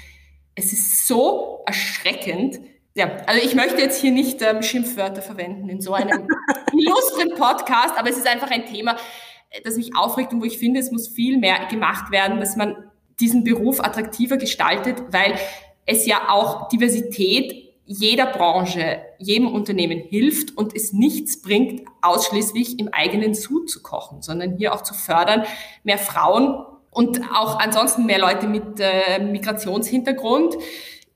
es 0.53 0.73
ist 0.73 1.07
so 1.07 1.63
erschreckend. 1.65 2.59
Ja, 2.97 3.11
also 3.27 3.45
ich 3.45 3.55
möchte 3.55 3.81
jetzt 3.81 3.99
hier 3.99 4.11
nicht 4.11 4.41
ähm, 4.41 4.63
Schimpfwörter 4.63 5.21
verwenden 5.21 5.67
in 5.67 5.81
so 5.81 5.93
einem 5.93 6.29
illustren 6.71 7.35
Podcast, 7.35 7.97
aber 7.97 8.09
es 8.09 8.17
ist 8.17 8.25
einfach 8.27 8.49
ein 8.49 8.65
Thema, 8.65 8.95
äh, 9.49 9.61
das 9.63 9.75
mich 9.75 9.97
aufregt 9.97 10.31
und 10.31 10.41
wo 10.41 10.45
ich 10.45 10.57
finde, 10.57 10.79
es 10.79 10.91
muss 10.91 11.09
viel 11.09 11.37
mehr 11.37 11.65
gemacht 11.69 12.09
werden, 12.09 12.39
dass 12.39 12.55
man 12.55 12.89
diesen 13.19 13.43
Beruf 13.43 13.81
attraktiver 13.81 14.37
gestaltet, 14.37 15.03
weil 15.11 15.35
es 15.85 16.05
ja 16.05 16.29
auch 16.29 16.69
Diversität 16.69 17.65
jeder 17.85 18.27
Branche, 18.27 19.01
jedem 19.19 19.53
Unternehmen 19.53 19.99
hilft 19.99 20.57
und 20.57 20.73
es 20.73 20.93
nichts 20.93 21.41
bringt, 21.41 21.85
ausschließlich 22.01 22.79
im 22.79 22.87
eigenen 22.93 23.35
Sud 23.35 23.69
zu 23.69 23.83
kochen, 23.83 24.21
sondern 24.21 24.57
hier 24.57 24.73
auch 24.73 24.81
zu 24.81 24.93
fördern, 24.93 25.43
mehr 25.83 25.97
Frauen 25.97 26.65
und 26.91 27.21
auch 27.33 27.59
ansonsten 27.59 28.05
mehr 28.05 28.19
Leute 28.19 28.47
mit 28.47 28.79
äh, 28.79 29.19
Migrationshintergrund, 29.19 30.55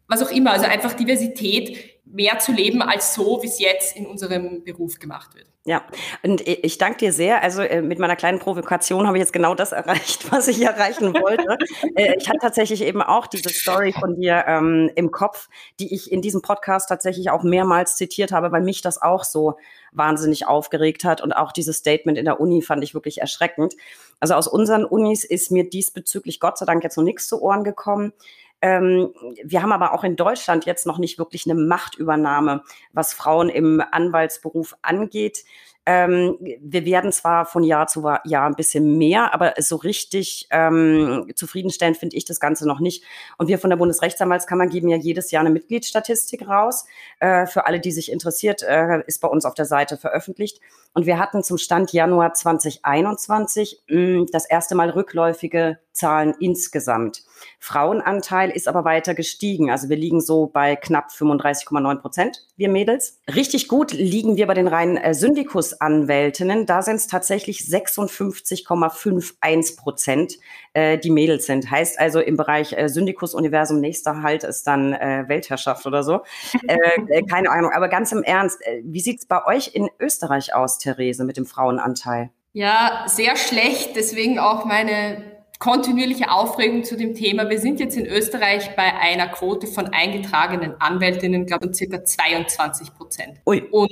was 0.09 0.23
auch 0.23 0.31
immer, 0.31 0.51
also 0.51 0.65
einfach 0.65 0.93
Diversität 0.93 1.99
mehr 2.11 2.39
zu 2.39 2.51
leben 2.51 2.81
als 2.81 3.13
so, 3.13 3.39
wie 3.43 3.47
es 3.47 3.59
jetzt 3.59 3.95
in 3.95 4.07
unserem 4.07 4.63
Beruf 4.63 4.97
gemacht 4.99 5.35
wird. 5.35 5.45
Ja, 5.65 5.83
und 6.23 6.47
ich 6.47 6.79
danke 6.79 6.97
dir 6.97 7.13
sehr. 7.13 7.43
Also 7.43 7.61
äh, 7.61 7.83
mit 7.83 7.99
meiner 7.99 8.15
kleinen 8.15 8.39
Provokation 8.39 9.05
habe 9.05 9.17
ich 9.17 9.21
jetzt 9.21 9.33
genau 9.33 9.53
das 9.53 9.71
erreicht, 9.73 10.31
was 10.31 10.47
ich 10.47 10.61
erreichen 10.63 11.13
wollte. 11.13 11.57
Äh, 11.95 12.15
ich 12.17 12.27
hatte 12.27 12.39
tatsächlich 12.41 12.81
eben 12.81 13.03
auch 13.03 13.27
diese 13.27 13.49
Story 13.49 13.93
von 13.93 14.15
dir 14.15 14.45
ähm, 14.47 14.89
im 14.95 15.11
Kopf, 15.11 15.47
die 15.79 15.93
ich 15.93 16.11
in 16.11 16.23
diesem 16.23 16.41
Podcast 16.41 16.89
tatsächlich 16.89 17.29
auch 17.29 17.43
mehrmals 17.43 17.95
zitiert 17.97 18.31
habe, 18.31 18.51
weil 18.51 18.61
mich 18.61 18.81
das 18.81 18.99
auch 18.99 19.23
so 19.23 19.57
wahnsinnig 19.91 20.47
aufgeregt 20.47 21.03
hat. 21.03 21.21
Und 21.21 21.33
auch 21.33 21.51
dieses 21.51 21.77
Statement 21.77 22.17
in 22.17 22.25
der 22.25 22.39
Uni 22.39 22.63
fand 22.63 22.83
ich 22.83 22.95
wirklich 22.95 23.21
erschreckend. 23.21 23.75
Also 24.19 24.33
aus 24.33 24.47
unseren 24.47 24.85
Unis 24.85 25.23
ist 25.23 25.51
mir 25.51 25.69
diesbezüglich 25.69 26.39
Gott 26.39 26.57
sei 26.57 26.65
Dank 26.65 26.83
jetzt 26.83 26.97
noch 26.97 27.03
nichts 27.03 27.27
zu 27.27 27.41
Ohren 27.41 27.63
gekommen. 27.63 28.13
Ähm, 28.61 29.13
wir 29.43 29.61
haben 29.61 29.71
aber 29.71 29.93
auch 29.93 30.03
in 30.03 30.15
Deutschland 30.15 30.65
jetzt 30.65 30.85
noch 30.85 30.97
nicht 30.97 31.17
wirklich 31.17 31.45
eine 31.45 31.59
Machtübernahme, 31.59 32.63
was 32.93 33.13
Frauen 33.13 33.49
im 33.49 33.81
Anwaltsberuf 33.91 34.75
angeht. 34.81 35.45
Ähm, 35.85 36.37
wir 36.39 36.85
werden 36.85 37.11
zwar 37.11 37.47
von 37.47 37.63
Jahr 37.63 37.87
zu 37.87 38.01
Jahr 38.23 38.45
ein 38.45 38.55
bisschen 38.55 38.99
mehr, 38.99 39.33
aber 39.33 39.55
so 39.57 39.75
richtig 39.75 40.47
ähm, 40.51 41.31
zufriedenstellend 41.33 41.97
finde 41.97 42.15
ich 42.15 42.25
das 42.25 42.39
Ganze 42.39 42.67
noch 42.67 42.79
nicht. 42.79 43.03
Und 43.39 43.47
wir 43.47 43.57
von 43.57 43.71
der 43.71 43.77
Bundesrechtsanwaltskammer 43.77 44.67
geben 44.67 44.89
ja 44.89 44.97
jedes 44.97 45.31
Jahr 45.31 45.39
eine 45.39 45.49
Mitgliedsstatistik 45.49 46.47
raus. 46.47 46.85
Äh, 47.19 47.47
für 47.47 47.65
alle, 47.65 47.79
die 47.79 47.91
sich 47.91 48.11
interessiert, 48.11 48.61
äh, 48.61 49.01
ist 49.07 49.19
bei 49.19 49.27
uns 49.27 49.45
auf 49.45 49.55
der 49.55 49.65
Seite 49.65 49.97
veröffentlicht. 49.97 50.59
Und 50.93 51.05
wir 51.05 51.19
hatten 51.19 51.43
zum 51.43 51.57
Stand 51.57 51.93
Januar 51.93 52.33
2021 52.33 53.83
mh, 53.87 53.99
mm, 53.99 54.25
das 54.31 54.45
erste 54.45 54.75
Mal 54.75 54.89
rückläufige 54.89 55.79
Zahlen 55.99 56.33
insgesamt. 56.39 57.21
Frauenanteil 57.59 58.49
ist 58.51 58.69
aber 58.69 58.85
weiter 58.85 59.13
gestiegen. 59.13 59.69
Also 59.69 59.89
wir 59.89 59.97
liegen 59.97 60.21
so 60.21 60.47
bei 60.47 60.77
knapp 60.77 61.09
35,9 61.11 61.97
Prozent, 61.97 62.47
wir 62.55 62.69
Mädels. 62.69 63.19
Richtig 63.33 63.67
gut 63.67 63.91
liegen 63.91 64.37
wir 64.37 64.47
bei 64.47 64.53
den 64.53 64.67
reinen 64.67 64.95
äh, 64.97 65.13
Syndikus-Anwältinnen. 65.13 66.65
Da 66.65 66.81
sind 66.81 66.95
es 66.95 67.07
tatsächlich 67.07 67.59
56,51 67.59 69.77
Prozent, 69.77 70.37
äh, 70.73 70.97
die 70.97 71.11
Mädels 71.11 71.45
sind. 71.45 71.69
Heißt 71.69 71.99
also 71.99 72.21
im 72.21 72.37
Bereich 72.37 72.71
äh, 72.73 72.87
Syndikus-Universum 72.87 73.81
nächster 73.81 74.21
Halt 74.21 74.45
ist 74.45 74.67
dann 74.67 74.93
äh, 74.93 75.25
Weltherrschaft 75.27 75.85
oder 75.85 76.03
so. 76.03 76.21
Äh, 76.67 76.77
äh, 77.09 77.23
keine 77.23 77.51
Ahnung. 77.51 77.71
Aber 77.73 77.89
ganz 77.89 78.11
im 78.11 78.23
Ernst, 78.23 78.65
äh, 78.65 78.81
wie 78.83 79.01
sieht's 79.01 79.25
bei 79.25 79.45
euch 79.45 79.75
in 79.75 79.89
Österreich 79.99 80.55
aus, 80.55 80.78
Therese, 80.79 81.23
mit 81.23 81.37
dem 81.37 81.45
Frauenanteil? 81.45 82.31
Ja, 82.53 83.03
sehr 83.07 83.35
schlecht. 83.35 83.95
Deswegen 83.95 84.39
auch 84.39 84.65
meine 84.65 85.39
kontinuierliche 85.59 86.31
Aufregung 86.31 86.85
zu 86.85 86.95
dem 86.95 87.13
Thema. 87.13 87.49
Wir 87.49 87.59
sind 87.59 87.81
jetzt 87.81 87.97
in 87.97 88.05
Österreich 88.05 88.75
bei 88.77 88.95
einer 88.95 89.27
Quote 89.27 89.67
von 89.67 89.87
eingetragenen 89.87 90.79
Anwältinnen, 90.79 91.45
glaube 91.45 91.67
ich, 91.69 91.75
circa 91.75 92.03
22 92.03 92.93
Prozent. 92.93 93.41
Ui. 93.45 93.61
Und 93.69 93.91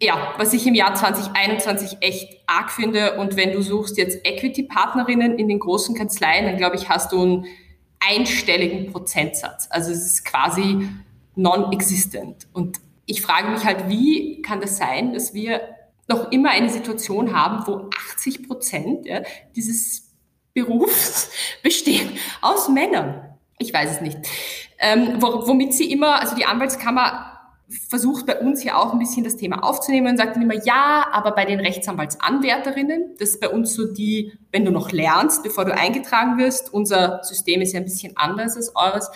ja, 0.00 0.34
was 0.36 0.52
ich 0.52 0.66
im 0.66 0.74
Jahr 0.74 0.94
2021 0.94 1.98
echt 2.00 2.42
arg 2.46 2.70
finde, 2.70 3.16
und 3.16 3.34
wenn 3.36 3.52
du 3.52 3.62
suchst 3.62 3.96
jetzt 3.96 4.26
Equity-Partnerinnen 4.26 5.38
in 5.38 5.48
den 5.48 5.58
großen 5.58 5.96
Kanzleien, 5.96 6.44
dann 6.44 6.58
glaube 6.58 6.76
ich, 6.76 6.90
hast 6.90 7.12
du 7.12 7.22
einen 7.22 7.46
einstelligen 7.98 8.92
Prozentsatz. 8.92 9.68
Also 9.70 9.92
es 9.92 10.04
ist 10.04 10.24
quasi 10.26 10.86
non-existent. 11.34 12.46
Und 12.52 12.78
ich 13.06 13.22
frage 13.22 13.48
mich 13.48 13.64
halt, 13.64 13.88
wie 13.88 14.42
kann 14.42 14.60
das 14.60 14.76
sein, 14.76 15.14
dass 15.14 15.32
wir 15.32 15.60
noch 16.08 16.30
immer 16.30 16.50
eine 16.50 16.70
Situation 16.70 17.34
haben, 17.34 17.66
wo 17.66 17.90
80 18.12 18.46
Prozent 18.46 19.06
ja, 19.06 19.22
dieses 19.54 20.14
Berufs 20.54 21.30
bestehen 21.62 22.10
aus 22.42 22.68
Männern. 22.68 23.36
Ich 23.58 23.72
weiß 23.72 23.90
es 23.90 24.00
nicht. 24.00 24.18
Ähm, 24.78 25.20
womit 25.20 25.72
sie 25.72 25.90
immer, 25.90 26.20
also 26.20 26.36
die 26.36 26.44
Anwaltskammer 26.44 27.32
versucht 27.88 28.26
bei 28.26 28.38
uns 28.38 28.62
hier 28.62 28.78
auch 28.78 28.92
ein 28.92 28.98
bisschen 28.98 29.24
das 29.24 29.36
Thema 29.36 29.64
aufzunehmen 29.64 30.08
und 30.08 30.16
sagt 30.18 30.36
immer, 30.36 30.54
ja, 30.64 31.06
aber 31.10 31.32
bei 31.32 31.44
den 31.44 31.58
Rechtsanwaltsanwärterinnen, 31.58 33.16
das 33.18 33.30
ist 33.30 33.40
bei 33.40 33.48
uns 33.48 33.74
so 33.74 33.92
die, 33.92 34.32
wenn 34.52 34.64
du 34.64 34.70
noch 34.70 34.92
lernst, 34.92 35.42
bevor 35.42 35.64
du 35.64 35.74
eingetragen 35.74 36.38
wirst, 36.38 36.72
unser 36.72 37.22
System 37.24 37.60
ist 37.62 37.72
ja 37.72 37.80
ein 37.80 37.84
bisschen 37.84 38.16
anders 38.16 38.56
als 38.56 38.76
eures, 38.76 39.10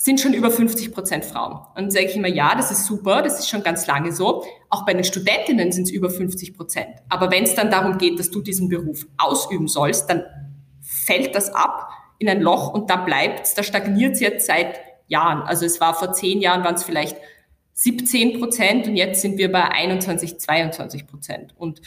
sind 0.00 0.20
schon 0.20 0.32
über 0.32 0.50
50 0.50 0.94
Prozent 0.94 1.24
Frauen. 1.24 1.54
Und 1.54 1.76
dann 1.76 1.90
sage 1.90 2.06
ich 2.06 2.16
immer, 2.16 2.28
ja, 2.28 2.54
das 2.54 2.70
ist 2.70 2.86
super, 2.86 3.20
das 3.20 3.40
ist 3.40 3.48
schon 3.48 3.64
ganz 3.64 3.88
lange 3.88 4.12
so. 4.12 4.44
Auch 4.70 4.86
bei 4.86 4.94
den 4.94 5.02
Studentinnen 5.02 5.72
sind 5.72 5.84
es 5.84 5.90
über 5.90 6.08
50 6.08 6.56
Prozent. 6.56 6.88
Aber 7.08 7.32
wenn 7.32 7.42
es 7.42 7.56
dann 7.56 7.68
darum 7.68 7.98
geht, 7.98 8.18
dass 8.18 8.30
du 8.30 8.40
diesen 8.40 8.68
Beruf 8.68 9.06
ausüben 9.18 9.66
sollst, 9.66 10.08
dann 10.08 10.22
fällt 10.80 11.34
das 11.34 11.52
ab 11.52 11.90
in 12.18 12.28
ein 12.28 12.40
Loch 12.40 12.72
und 12.72 12.88
da 12.90 12.96
bleibt 12.96 13.58
da 13.58 13.62
stagniert 13.64 14.14
es 14.14 14.20
jetzt 14.20 14.46
seit 14.46 14.80
Jahren. 15.08 15.42
Also 15.42 15.66
es 15.66 15.80
war 15.80 15.94
vor 15.94 16.12
zehn 16.12 16.40
Jahren, 16.40 16.62
waren 16.62 16.76
es 16.76 16.84
vielleicht 16.84 17.16
17 17.74 18.38
Prozent 18.38 18.86
und 18.86 18.94
jetzt 18.94 19.20
sind 19.20 19.36
wir 19.36 19.50
bei 19.50 19.64
21, 19.64 20.38
22 20.38 21.08
Prozent. 21.08 21.54
Und 21.56 21.80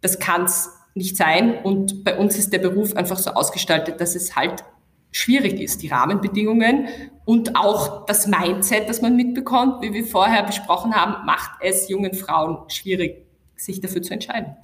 das 0.00 0.18
kann 0.18 0.44
es 0.44 0.70
nicht 0.94 1.18
sein. 1.18 1.58
Und 1.62 2.02
bei 2.02 2.16
uns 2.16 2.38
ist 2.38 2.52
der 2.52 2.60
Beruf 2.60 2.96
einfach 2.96 3.18
so 3.18 3.30
ausgestaltet, 3.32 4.00
dass 4.00 4.14
es 4.14 4.36
halt 4.36 4.64
schwierig 5.12 5.60
ist, 5.60 5.82
die 5.82 5.88
Rahmenbedingungen 5.88 6.88
und 7.24 7.54
auch 7.54 8.06
das 8.06 8.26
Mindset, 8.26 8.88
das 8.88 9.02
man 9.02 9.14
mitbekommt, 9.14 9.82
wie 9.82 9.92
wir 9.92 10.04
vorher 10.04 10.42
besprochen 10.42 10.94
haben, 10.94 11.24
macht 11.24 11.52
es 11.60 11.88
jungen 11.88 12.14
Frauen 12.14 12.68
schwierig, 12.68 13.24
sich 13.54 13.80
dafür 13.80 14.02
zu 14.02 14.14
entscheiden. 14.14 14.56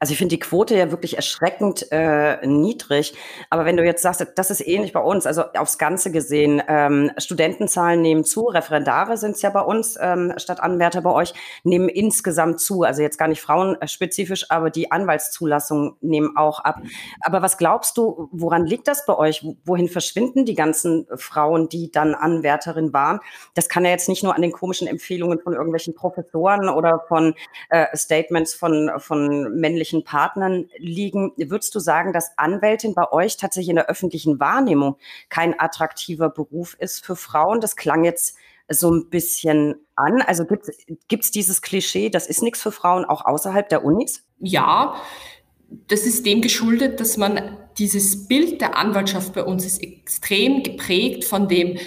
Also 0.00 0.12
ich 0.12 0.18
finde 0.18 0.34
die 0.34 0.40
Quote 0.40 0.74
ja 0.74 0.90
wirklich 0.90 1.16
erschreckend 1.16 1.86
äh, 1.92 2.46
niedrig. 2.46 3.12
Aber 3.50 3.66
wenn 3.66 3.76
du 3.76 3.84
jetzt 3.84 4.00
sagst, 4.00 4.26
das 4.34 4.50
ist 4.50 4.66
ähnlich 4.66 4.94
bei 4.94 5.00
uns, 5.00 5.26
also 5.26 5.44
aufs 5.52 5.76
Ganze 5.76 6.10
gesehen, 6.10 6.62
ähm, 6.68 7.10
Studentenzahlen 7.18 8.00
nehmen 8.00 8.24
zu, 8.24 8.46
Referendare 8.46 9.18
sind 9.18 9.32
es 9.32 9.42
ja 9.42 9.50
bei 9.50 9.60
uns 9.60 9.98
ähm, 10.00 10.32
statt 10.38 10.58
Anwärter 10.60 11.02
bei 11.02 11.12
euch, 11.12 11.34
nehmen 11.64 11.90
insgesamt 11.90 12.60
zu. 12.60 12.82
Also 12.82 13.02
jetzt 13.02 13.18
gar 13.18 13.28
nicht 13.28 13.42
frauenspezifisch, 13.42 14.50
aber 14.50 14.70
die 14.70 14.90
Anwaltszulassungen 14.90 15.96
nehmen 16.00 16.34
auch 16.34 16.60
ab. 16.60 16.80
Aber 17.20 17.42
was 17.42 17.58
glaubst 17.58 17.98
du, 17.98 18.30
woran 18.32 18.64
liegt 18.64 18.88
das 18.88 19.04
bei 19.04 19.18
euch? 19.18 19.44
Wohin 19.66 19.90
verschwinden 19.90 20.46
die 20.46 20.54
ganzen 20.54 21.06
Frauen, 21.16 21.68
die 21.68 21.90
dann 21.90 22.14
Anwärterin 22.14 22.94
waren? 22.94 23.20
Das 23.54 23.68
kann 23.68 23.84
ja 23.84 23.90
jetzt 23.90 24.08
nicht 24.08 24.24
nur 24.24 24.34
an 24.34 24.40
den 24.40 24.52
komischen 24.52 24.88
Empfehlungen 24.88 25.40
von 25.40 25.52
irgendwelchen 25.52 25.94
Professoren 25.94 26.70
oder 26.70 27.04
von 27.06 27.34
äh, 27.68 27.94
Statements 27.94 28.54
von, 28.54 28.90
von 28.96 29.60
männlichen 29.60 29.89
Partnern 30.04 30.68
liegen. 30.78 31.32
Würdest 31.36 31.74
du 31.74 31.80
sagen, 31.80 32.12
dass 32.12 32.36
Anwältin 32.38 32.94
bei 32.94 33.10
euch 33.12 33.36
tatsächlich 33.36 33.70
in 33.70 33.76
der 33.76 33.88
öffentlichen 33.88 34.40
Wahrnehmung 34.40 34.96
kein 35.28 35.58
attraktiver 35.58 36.30
Beruf 36.30 36.76
ist 36.78 37.04
für 37.04 37.16
Frauen? 37.16 37.60
Das 37.60 37.76
klang 37.76 38.04
jetzt 38.04 38.36
so 38.68 38.90
ein 38.90 39.10
bisschen 39.10 39.74
an. 39.96 40.22
Also 40.22 40.44
gibt 40.46 41.24
es 41.24 41.30
dieses 41.30 41.60
Klischee, 41.62 42.08
das 42.08 42.26
ist 42.26 42.42
nichts 42.42 42.62
für 42.62 42.72
Frauen 42.72 43.04
auch 43.04 43.24
außerhalb 43.24 43.68
der 43.68 43.84
Unis? 43.84 44.24
Ja, 44.38 44.94
das 45.88 46.02
ist 46.02 46.26
dem 46.26 46.40
geschuldet, 46.40 47.00
dass 47.00 47.16
man 47.16 47.56
dieses 47.78 48.26
Bild 48.28 48.60
der 48.60 48.76
Anwaltschaft 48.76 49.32
bei 49.32 49.44
uns 49.44 49.64
ist 49.64 49.82
extrem 49.82 50.62
geprägt 50.62 51.24
von 51.24 51.48
dem 51.48 51.78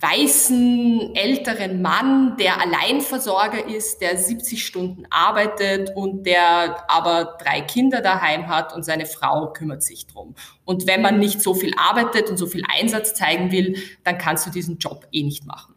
weißen, 0.00 1.14
älteren 1.14 1.82
Mann, 1.82 2.36
der 2.38 2.60
Alleinversorger 2.60 3.66
ist, 3.68 4.00
der 4.00 4.16
70 4.16 4.64
Stunden 4.64 5.04
arbeitet 5.10 5.94
und 5.94 6.24
der 6.24 6.90
aber 6.90 7.36
drei 7.42 7.60
Kinder 7.60 8.00
daheim 8.00 8.48
hat 8.48 8.74
und 8.74 8.82
seine 8.82 9.04
Frau 9.04 9.52
kümmert 9.52 9.82
sich 9.82 10.06
drum. 10.06 10.34
Und 10.64 10.86
wenn 10.86 11.02
man 11.02 11.18
nicht 11.18 11.42
so 11.42 11.52
viel 11.54 11.72
arbeitet 11.76 12.30
und 12.30 12.38
so 12.38 12.46
viel 12.46 12.62
Einsatz 12.78 13.14
zeigen 13.14 13.52
will, 13.52 13.76
dann 14.02 14.16
kannst 14.16 14.46
du 14.46 14.50
diesen 14.50 14.78
Job 14.78 15.06
eh 15.12 15.22
nicht 15.22 15.46
machen. 15.46 15.74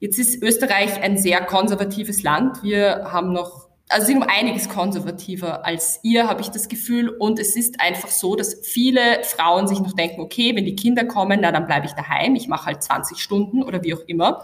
Jetzt 0.00 0.18
ist 0.18 0.42
Österreich 0.42 1.00
ein 1.00 1.16
sehr 1.16 1.40
konservatives 1.44 2.22
Land. 2.22 2.62
Wir 2.62 3.10
haben 3.12 3.32
noch 3.32 3.68
also 3.92 4.06
sind 4.06 4.16
um 4.16 4.22
einiges 4.22 4.68
konservativer 4.68 5.64
als 5.64 6.00
ihr, 6.02 6.28
habe 6.28 6.40
ich 6.40 6.48
das 6.48 6.68
Gefühl. 6.68 7.08
Und 7.08 7.38
es 7.38 7.56
ist 7.56 7.80
einfach 7.80 8.08
so, 8.08 8.34
dass 8.34 8.54
viele 8.62 9.22
Frauen 9.24 9.68
sich 9.68 9.80
noch 9.80 9.92
denken, 9.92 10.20
okay, 10.20 10.54
wenn 10.56 10.64
die 10.64 10.76
Kinder 10.76 11.04
kommen, 11.04 11.40
na 11.42 11.52
dann 11.52 11.66
bleibe 11.66 11.86
ich 11.86 11.92
daheim, 11.92 12.34
ich 12.34 12.48
mache 12.48 12.66
halt 12.66 12.82
20 12.82 13.18
Stunden 13.18 13.62
oder 13.62 13.82
wie 13.82 13.94
auch 13.94 14.02
immer. 14.06 14.42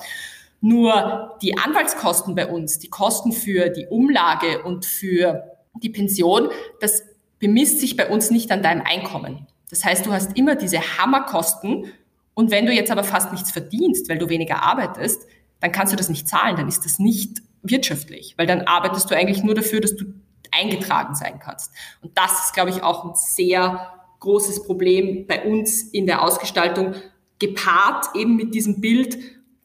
Nur 0.60 1.36
die 1.40 1.56
Anwaltskosten 1.56 2.34
bei 2.34 2.46
uns, 2.46 2.78
die 2.78 2.88
Kosten 2.88 3.32
für 3.32 3.68
die 3.70 3.86
Umlage 3.86 4.62
und 4.62 4.84
für 4.84 5.56
die 5.74 5.90
Pension, 5.90 6.48
das 6.80 7.02
bemisst 7.38 7.80
sich 7.80 7.96
bei 7.96 8.08
uns 8.08 8.30
nicht 8.30 8.50
an 8.50 8.62
deinem 8.62 8.82
Einkommen. 8.82 9.46
Das 9.70 9.84
heißt, 9.84 10.06
du 10.06 10.12
hast 10.12 10.36
immer 10.36 10.56
diese 10.56 10.80
Hammerkosten 10.98 11.92
und 12.34 12.50
wenn 12.50 12.66
du 12.66 12.72
jetzt 12.72 12.90
aber 12.90 13.04
fast 13.04 13.32
nichts 13.32 13.50
verdienst, 13.50 14.08
weil 14.08 14.18
du 14.18 14.28
weniger 14.28 14.62
arbeitest, 14.62 15.26
dann 15.60 15.72
kannst 15.72 15.92
du 15.92 15.96
das 15.96 16.08
nicht 16.08 16.28
zahlen, 16.28 16.56
dann 16.56 16.68
ist 16.68 16.84
das 16.84 16.98
nicht 16.98 17.42
wirtschaftlich, 17.62 18.34
weil 18.36 18.46
dann 18.46 18.62
arbeitest 18.62 19.10
du 19.10 19.16
eigentlich 19.16 19.42
nur 19.42 19.54
dafür, 19.54 19.80
dass 19.80 19.96
du 19.96 20.06
eingetragen 20.50 21.14
sein 21.14 21.38
kannst. 21.38 21.72
Und 22.00 22.16
das 22.16 22.46
ist, 22.46 22.54
glaube 22.54 22.70
ich, 22.70 22.82
auch 22.82 23.04
ein 23.04 23.14
sehr 23.14 23.92
großes 24.20 24.64
Problem 24.64 25.26
bei 25.26 25.44
uns 25.44 25.82
in 25.82 26.06
der 26.06 26.22
Ausgestaltung, 26.22 26.94
gepaart 27.38 28.16
eben 28.16 28.36
mit 28.36 28.54
diesem 28.54 28.80
Bild, 28.80 29.18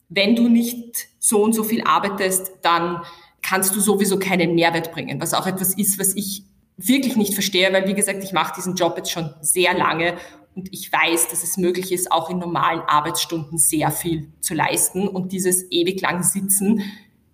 wenn 0.09 0.35
du 0.35 0.47
nicht 0.47 1.07
so 1.19 1.41
und 1.41 1.53
so 1.53 1.63
viel 1.63 1.83
arbeitest, 1.83 2.51
dann 2.62 3.01
kannst 3.41 3.75
du 3.75 3.79
sowieso 3.79 4.19
keinen 4.19 4.55
Mehrwert 4.55 4.91
bringen, 4.91 5.19
was 5.19 5.33
auch 5.33 5.47
etwas 5.47 5.73
ist, 5.73 6.00
was 6.00 6.15
ich 6.15 6.43
wirklich 6.77 7.15
nicht 7.15 7.33
verstehe, 7.33 7.71
weil 7.73 7.88
wie 7.88 7.93
gesagt, 7.93 8.23
ich 8.23 8.31
mache 8.31 8.53
diesen 8.55 8.75
Job 8.75 8.93
jetzt 8.97 9.12
schon 9.12 9.33
sehr 9.41 9.73
lange 9.75 10.17
und 10.55 10.71
ich 10.71 10.91
weiß, 10.91 11.29
dass 11.29 11.43
es 11.43 11.57
möglich 11.57 11.91
ist, 11.91 12.12
auch 12.12 12.29
in 12.29 12.38
normalen 12.38 12.81
Arbeitsstunden 12.81 13.57
sehr 13.57 13.91
viel 13.91 14.31
zu 14.39 14.53
leisten 14.53 15.07
und 15.07 15.31
dieses 15.31 15.69
ewig 15.71 16.01
lang 16.01 16.23
Sitzen 16.23 16.83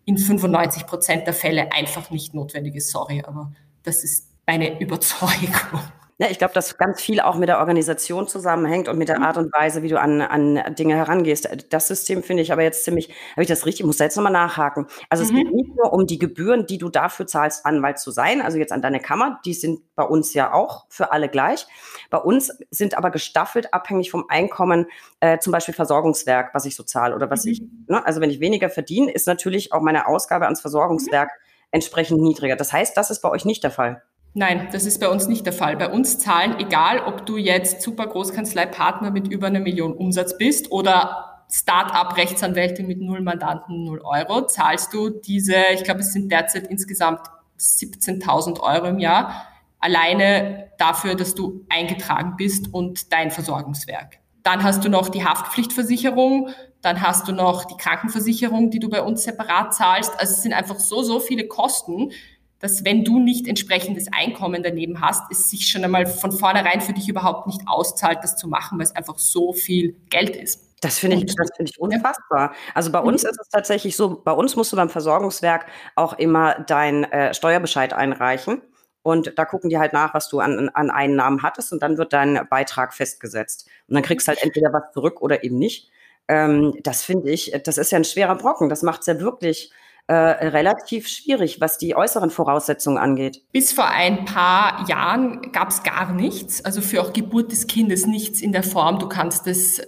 in 0.09 0.17
95 0.17 0.87
Prozent 0.87 1.27
der 1.27 1.35
Fälle 1.35 1.71
einfach 1.71 2.09
nicht 2.09 2.33
notwendig 2.33 2.73
ist. 2.73 2.89
Sorry, 2.89 3.21
aber 3.23 3.51
das 3.83 4.03
ist 4.03 4.27
meine 4.47 4.79
Überzeugung. 4.81 5.81
Ja, 6.21 6.27
ich 6.29 6.37
glaube, 6.37 6.53
dass 6.53 6.77
ganz 6.77 7.01
viel 7.01 7.21
auch 7.21 7.37
mit 7.37 7.47
der 7.47 7.59
Organisation 7.59 8.27
zusammenhängt 8.27 8.89
und 8.89 8.97
mit 8.97 9.07
der 9.07 9.19
mhm. 9.19 9.23
Art 9.23 9.37
und 9.37 9.53
Weise, 9.53 9.83
wie 9.83 9.87
du 9.87 9.97
an, 9.97 10.19
an 10.19 10.75
Dinge 10.75 10.95
herangehst. 10.95 11.47
Das 11.69 11.87
System 11.87 12.23
finde 12.23 12.43
ich 12.43 12.51
aber 12.51 12.61
jetzt 12.61 12.83
ziemlich, 12.83 13.07
habe 13.31 13.43
ich 13.43 13.47
das 13.47 13.65
richtig, 13.65 13.79
ich 13.81 13.85
muss 13.85 13.95
da 13.95 14.03
jetzt 14.03 14.17
nochmal 14.17 14.33
nachhaken. 14.33 14.87
Also 15.07 15.23
mhm. 15.23 15.29
es 15.29 15.35
geht 15.35 15.53
nicht 15.53 15.75
nur 15.77 15.93
um 15.93 16.07
die 16.07 16.19
Gebühren, 16.19 16.65
die 16.65 16.77
du 16.77 16.89
dafür 16.89 17.25
zahlst, 17.25 17.65
Anwalt 17.65 17.99
zu 17.99 18.11
sein, 18.11 18.41
also 18.41 18.57
jetzt 18.57 18.73
an 18.73 18.81
deine 18.81 18.99
Kammer, 18.99 19.39
die 19.45 19.53
sind 19.53 19.79
bei 19.95 20.03
uns 20.03 20.33
ja 20.33 20.53
auch 20.53 20.87
für 20.89 21.13
alle 21.13 21.29
gleich. 21.29 21.65
Bei 22.09 22.17
uns 22.17 22.51
sind 22.69 22.97
aber 22.97 23.11
gestaffelt 23.11 23.73
abhängig 23.73 24.11
vom 24.11 24.25
Einkommen, 24.27 24.87
äh, 25.21 25.39
zum 25.39 25.53
Beispiel 25.53 25.73
Versorgungswerk, 25.73 26.53
was 26.53 26.65
ich 26.65 26.75
so 26.75 26.83
zahle 26.83 27.15
oder 27.15 27.29
was 27.29 27.45
mhm. 27.45 27.51
ich, 27.51 27.61
ne? 27.87 28.05
also 28.05 28.19
wenn 28.19 28.29
ich 28.29 28.41
weniger 28.41 28.69
verdiene, 28.69 29.09
ist 29.09 29.25
natürlich 29.25 29.71
auch 29.71 29.81
meine 29.81 30.05
Ausgabe 30.05 30.45
ans 30.45 30.59
Versorgungswerk 30.59 31.31
entsprechend 31.71 32.19
niedriger. 32.19 32.57
Das 32.57 32.73
heißt, 32.73 32.97
das 32.97 33.09
ist 33.09 33.21
bei 33.21 33.29
euch 33.29 33.45
nicht 33.45 33.63
der 33.63 33.71
Fall. 33.71 34.03
Nein, 34.33 34.69
das 34.71 34.85
ist 34.85 34.99
bei 34.99 35.09
uns 35.09 35.27
nicht 35.27 35.45
der 35.45 35.53
Fall. 35.53 35.75
Bei 35.75 35.89
uns 35.89 36.19
zahlen, 36.19 36.55
egal 36.59 36.99
ob 36.99 37.25
du 37.25 37.37
jetzt 37.37 37.81
super 37.81 38.07
Großkanzlei-Partner 38.07 39.11
mit 39.11 39.27
über 39.27 39.47
einer 39.47 39.59
Million 39.59 39.93
Umsatz 39.93 40.37
bist 40.37 40.71
oder 40.71 41.43
Start-up-Rechtsanwältin 41.51 42.85
mit 42.85 43.01
null 43.01 43.21
Mandanten, 43.21 43.83
null 43.83 44.01
Euro, 44.03 44.45
zahlst 44.45 44.93
du 44.93 45.09
diese, 45.09 45.55
ich 45.73 45.83
glaube, 45.83 46.01
es 46.01 46.13
sind 46.13 46.31
derzeit 46.31 46.67
insgesamt 46.67 47.21
17.000 47.59 48.59
Euro 48.59 48.85
im 48.85 48.99
Jahr, 48.99 49.47
alleine 49.79 50.69
dafür, 50.77 51.15
dass 51.15 51.33
du 51.33 51.65
eingetragen 51.69 52.35
bist 52.37 52.71
und 52.71 53.11
dein 53.11 53.31
Versorgungswerk. 53.31 54.19
Dann 54.43 54.63
hast 54.63 54.85
du 54.85 54.89
noch 54.89 55.09
die 55.09 55.25
Haftpflichtversicherung, 55.25 56.49
dann 56.81 57.01
hast 57.01 57.27
du 57.27 57.31
noch 57.31 57.65
die 57.65 57.77
Krankenversicherung, 57.77 58.69
die 58.69 58.79
du 58.79 58.89
bei 58.89 59.01
uns 59.01 59.23
separat 59.23 59.73
zahlst. 59.73 60.13
Also 60.19 60.33
es 60.33 60.43
sind 60.43 60.53
einfach 60.53 60.79
so, 60.79 61.01
so 61.01 61.19
viele 61.19 61.47
Kosten, 61.47 62.11
dass 62.59 62.83
wenn 62.83 63.03
du 63.03 63.19
nicht 63.19 63.47
entsprechendes 63.47 64.07
Einkommen 64.11 64.63
daneben 64.63 65.01
hast, 65.01 65.23
es 65.31 65.49
sich 65.49 65.67
schon 65.67 65.83
einmal 65.83 66.05
von 66.05 66.31
vornherein 66.31 66.81
für 66.81 66.93
dich 66.93 67.07
überhaupt 67.07 67.47
nicht 67.47 67.61
auszahlt, 67.67 68.19
das 68.21 68.35
zu 68.35 68.47
machen, 68.47 68.77
weil 68.77 68.85
es 68.85 68.95
einfach 68.95 69.17
so 69.17 69.53
viel 69.53 69.95
Geld 70.09 70.35
ist. 70.35 70.69
Das 70.81 70.97
finde 70.99 71.17
ich, 71.17 71.25
das 71.25 71.49
finde 71.55 71.71
ich 71.71 71.79
unfassbar. 71.79 72.53
Also 72.73 72.91
bei 72.91 72.99
uns 72.99 73.23
mhm. 73.23 73.29
ist 73.29 73.39
es 73.41 73.49
tatsächlich 73.49 73.95
so, 73.95 74.21
bei 74.21 74.31
uns 74.31 74.55
musst 74.55 74.71
du 74.71 74.77
beim 74.77 74.89
Versorgungswerk 74.89 75.65
auch 75.95 76.13
immer 76.13 76.59
deinen 76.61 77.03
äh, 77.05 77.33
Steuerbescheid 77.33 77.93
einreichen. 77.93 78.61
Und 79.01 79.37
da 79.37 79.45
gucken 79.45 79.69
die 79.69 79.77
halt 79.77 79.93
nach, 79.93 80.13
was 80.13 80.29
du 80.29 80.39
an, 80.39 80.69
an 80.69 80.89
Einnahmen 80.89 81.41
hattest 81.41 81.71
und 81.71 81.81
dann 81.81 81.97
wird 81.97 82.13
dein 82.13 82.47
Beitrag 82.49 82.93
festgesetzt. 82.93 83.67
Und 83.87 83.95
dann 83.95 84.03
kriegst 84.03 84.27
du 84.27 84.29
halt 84.29 84.43
entweder 84.43 84.73
was 84.73 84.91
zurück 84.93 85.21
oder 85.21 85.43
eben 85.43 85.57
nicht. 85.57 85.89
Ähm, 86.27 86.75
das 86.83 87.03
finde 87.03 87.31
ich, 87.31 87.53
das 87.63 87.77
ist 87.77 87.91
ja 87.91 87.97
ein 87.97 88.03
schwerer 88.03 88.35
Brocken. 88.35 88.69
Das 88.69 88.83
macht 88.83 89.01
es 89.01 89.07
ja 89.07 89.19
wirklich 89.19 89.71
äh, 90.09 90.47
relativ 90.47 91.07
schwierig, 91.07 91.61
was 91.61 91.77
die 91.77 91.95
äußeren 91.95 92.31
Voraussetzungen 92.31 92.97
angeht. 92.97 93.43
Bis 93.51 93.71
vor 93.71 93.87
ein 93.87 94.25
paar 94.25 94.89
Jahren 94.89 95.51
gab 95.51 95.69
es 95.69 95.83
gar 95.83 96.11
nichts, 96.13 96.65
also 96.65 96.81
für 96.81 97.03
auch 97.03 97.13
Geburt 97.13 97.51
des 97.51 97.67
Kindes 97.67 98.07
nichts 98.07 98.41
in 98.41 98.51
der 98.51 98.63
Form, 98.63 98.97
du 98.97 99.07
kannst 99.07 99.45
es 99.45 99.77
äh, 99.77 99.85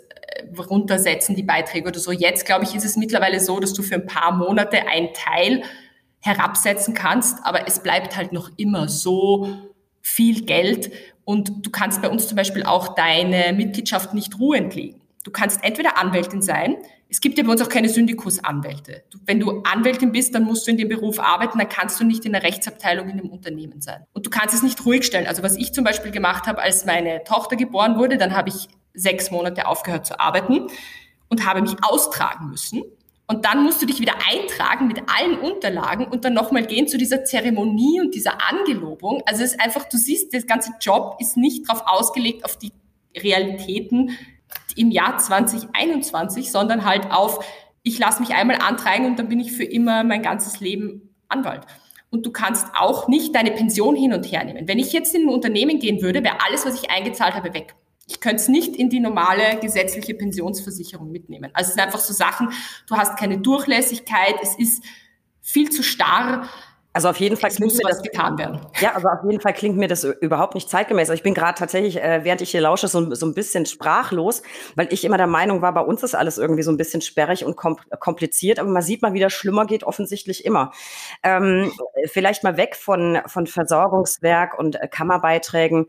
runtersetzen, 0.59 1.35
die 1.35 1.41
Beiträge 1.41 1.87
oder 1.87 1.99
so. 1.99 2.11
Jetzt, 2.11 2.45
glaube 2.45 2.65
ich, 2.65 2.75
ist 2.75 2.85
es 2.85 2.97
mittlerweile 2.97 3.39
so, 3.39 3.59
dass 3.59 3.73
du 3.73 3.81
für 3.81 3.95
ein 3.95 4.05
paar 4.05 4.31
Monate 4.31 4.87
einen 4.87 5.09
Teil 5.15 5.63
herabsetzen 6.19 6.93
kannst, 6.93 7.39
aber 7.43 7.67
es 7.67 7.81
bleibt 7.81 8.15
halt 8.15 8.31
noch 8.31 8.51
immer 8.57 8.89
so 8.89 9.49
viel 10.03 10.45
Geld 10.45 10.91
und 11.25 11.65
du 11.65 11.71
kannst 11.71 11.99
bei 11.99 12.09
uns 12.09 12.27
zum 12.27 12.35
Beispiel 12.35 12.61
auch 12.61 12.93
deine 12.93 13.53
Mitgliedschaft 13.53 14.13
nicht 14.13 14.37
ruhend 14.37 14.75
legen. 14.75 15.01
Du 15.23 15.31
kannst 15.31 15.63
entweder 15.63 15.97
Anwältin 15.97 16.43
sein, 16.43 16.77
es 17.11 17.19
gibt 17.19 17.37
ja 17.37 17.43
bei 17.43 17.51
uns 17.51 17.61
auch 17.61 17.67
keine 17.67 17.89
Syndikusanwälte. 17.89 19.03
Wenn 19.25 19.41
du 19.41 19.63
Anwältin 19.63 20.13
bist, 20.13 20.33
dann 20.33 20.43
musst 20.43 20.65
du 20.65 20.71
in 20.71 20.77
dem 20.77 20.87
Beruf 20.87 21.19
arbeiten, 21.19 21.59
dann 21.59 21.67
kannst 21.67 21.99
du 21.99 22.05
nicht 22.05 22.23
in 22.23 22.31
der 22.31 22.41
Rechtsabteilung 22.41 23.09
in 23.09 23.17
dem 23.17 23.29
Unternehmen 23.29 23.81
sein. 23.81 24.05
Und 24.13 24.25
du 24.25 24.29
kannst 24.29 24.55
es 24.55 24.63
nicht 24.63 24.85
ruhig 24.85 25.05
stellen. 25.05 25.27
Also 25.27 25.43
was 25.43 25.57
ich 25.57 25.73
zum 25.73 25.83
Beispiel 25.83 26.11
gemacht 26.11 26.47
habe, 26.47 26.61
als 26.61 26.85
meine 26.85 27.21
Tochter 27.25 27.57
geboren 27.57 27.97
wurde, 27.97 28.17
dann 28.17 28.33
habe 28.33 28.47
ich 28.47 28.69
sechs 28.93 29.29
Monate 29.29 29.67
aufgehört 29.67 30.05
zu 30.05 30.21
arbeiten 30.21 30.67
und 31.27 31.45
habe 31.45 31.61
mich 31.61 31.75
austragen 31.83 32.47
müssen. 32.49 32.81
Und 33.27 33.43
dann 33.43 33.63
musst 33.63 33.81
du 33.81 33.85
dich 33.85 33.99
wieder 33.99 34.15
eintragen 34.29 34.87
mit 34.87 35.01
allen 35.07 35.37
Unterlagen 35.37 36.05
und 36.05 36.23
dann 36.23 36.33
nochmal 36.33 36.65
gehen 36.65 36.87
zu 36.87 36.97
dieser 36.97 37.25
Zeremonie 37.25 37.99
und 37.99 38.15
dieser 38.15 38.37
Angelobung. 38.49 39.21
Also 39.25 39.43
es 39.43 39.51
ist 39.51 39.59
einfach, 39.59 39.83
du 39.83 39.97
siehst, 39.97 40.33
das 40.33 40.47
ganze 40.47 40.71
Job 40.79 41.17
ist 41.19 41.35
nicht 41.35 41.67
darauf 41.67 41.83
ausgelegt, 41.87 42.45
auf 42.45 42.57
die 42.57 42.71
Realitäten 43.17 44.11
im 44.75 44.91
Jahr 44.91 45.17
2021, 45.17 46.51
sondern 46.51 46.85
halt 46.85 47.11
auf, 47.11 47.43
ich 47.83 47.97
lasse 47.99 48.21
mich 48.21 48.33
einmal 48.33 48.57
antreiben 48.57 49.05
und 49.05 49.17
dann 49.17 49.29
bin 49.29 49.39
ich 49.39 49.51
für 49.51 49.63
immer 49.63 50.03
mein 50.03 50.21
ganzes 50.21 50.59
Leben 50.59 51.15
Anwalt. 51.27 51.65
Und 52.09 52.25
du 52.25 52.31
kannst 52.31 52.67
auch 52.77 53.07
nicht 53.07 53.33
deine 53.33 53.51
Pension 53.51 53.95
hin 53.95 54.13
und 54.13 54.25
her 54.25 54.43
nehmen. 54.43 54.67
Wenn 54.67 54.79
ich 54.79 54.91
jetzt 54.91 55.15
in 55.15 55.23
ein 55.23 55.29
Unternehmen 55.29 55.79
gehen 55.79 56.01
würde, 56.01 56.23
wäre 56.23 56.37
alles, 56.45 56.65
was 56.65 56.75
ich 56.75 56.91
eingezahlt 56.91 57.35
habe, 57.35 57.53
weg. 57.53 57.73
Ich 58.05 58.19
könnte 58.19 58.37
es 58.37 58.49
nicht 58.49 58.75
in 58.75 58.89
die 58.89 58.99
normale 58.99 59.57
gesetzliche 59.61 60.13
Pensionsversicherung 60.13 61.09
mitnehmen. 61.09 61.51
Also 61.53 61.69
es 61.69 61.75
sind 61.75 61.83
einfach 61.83 61.99
so 61.99 62.13
Sachen, 62.13 62.49
du 62.87 62.97
hast 62.97 63.17
keine 63.17 63.37
Durchlässigkeit, 63.37 64.35
es 64.41 64.55
ist 64.59 64.83
viel 65.41 65.69
zu 65.69 65.83
starr. 65.83 66.49
Also 66.93 67.07
auf 67.07 67.17
jeden 67.17 67.37
Fall 67.37 67.51
klingt 67.51 67.73
mir 67.73 67.87
das 67.87 68.01
getan 68.01 68.37
werden. 68.37 68.59
Ja, 68.81 68.93
also 68.95 69.07
auf 69.07 69.23
jeden 69.23 69.39
Fall 69.39 69.53
klingt 69.53 69.77
mir 69.77 69.87
das 69.87 70.03
überhaupt 70.03 70.55
nicht 70.55 70.69
zeitgemäß. 70.69 71.09
Also 71.09 71.13
ich 71.13 71.23
bin 71.23 71.33
gerade 71.33 71.57
tatsächlich, 71.57 72.01
äh, 72.01 72.25
während 72.25 72.41
ich 72.41 72.51
hier 72.51 72.59
lausche, 72.59 72.89
so, 72.89 73.15
so 73.15 73.25
ein 73.25 73.33
bisschen 73.33 73.65
sprachlos, 73.65 74.41
weil 74.75 74.91
ich 74.91 75.05
immer 75.05 75.17
der 75.17 75.27
Meinung 75.27 75.61
war, 75.61 75.73
bei 75.73 75.81
uns 75.81 76.03
ist 76.03 76.15
alles 76.15 76.37
irgendwie 76.37 76.63
so 76.63 76.71
ein 76.71 76.75
bisschen 76.75 77.01
sperrig 77.01 77.45
und 77.45 77.55
kom 77.55 77.77
kompliziert, 77.99 78.59
aber 78.59 78.69
man 78.69 78.81
sieht 78.81 79.01
mal, 79.01 79.13
wie 79.13 79.21
das 79.21 79.31
schlimmer 79.31 79.65
geht, 79.65 79.85
offensichtlich 79.85 80.43
immer. 80.43 80.71
Ähm, 81.23 81.71
vielleicht 82.07 82.43
mal 82.43 82.57
weg 82.57 82.75
von, 82.75 83.21
von 83.25 83.47
Versorgungswerk 83.47 84.59
und 84.59 84.75
äh, 84.75 84.87
Kammerbeiträgen. 84.89 85.87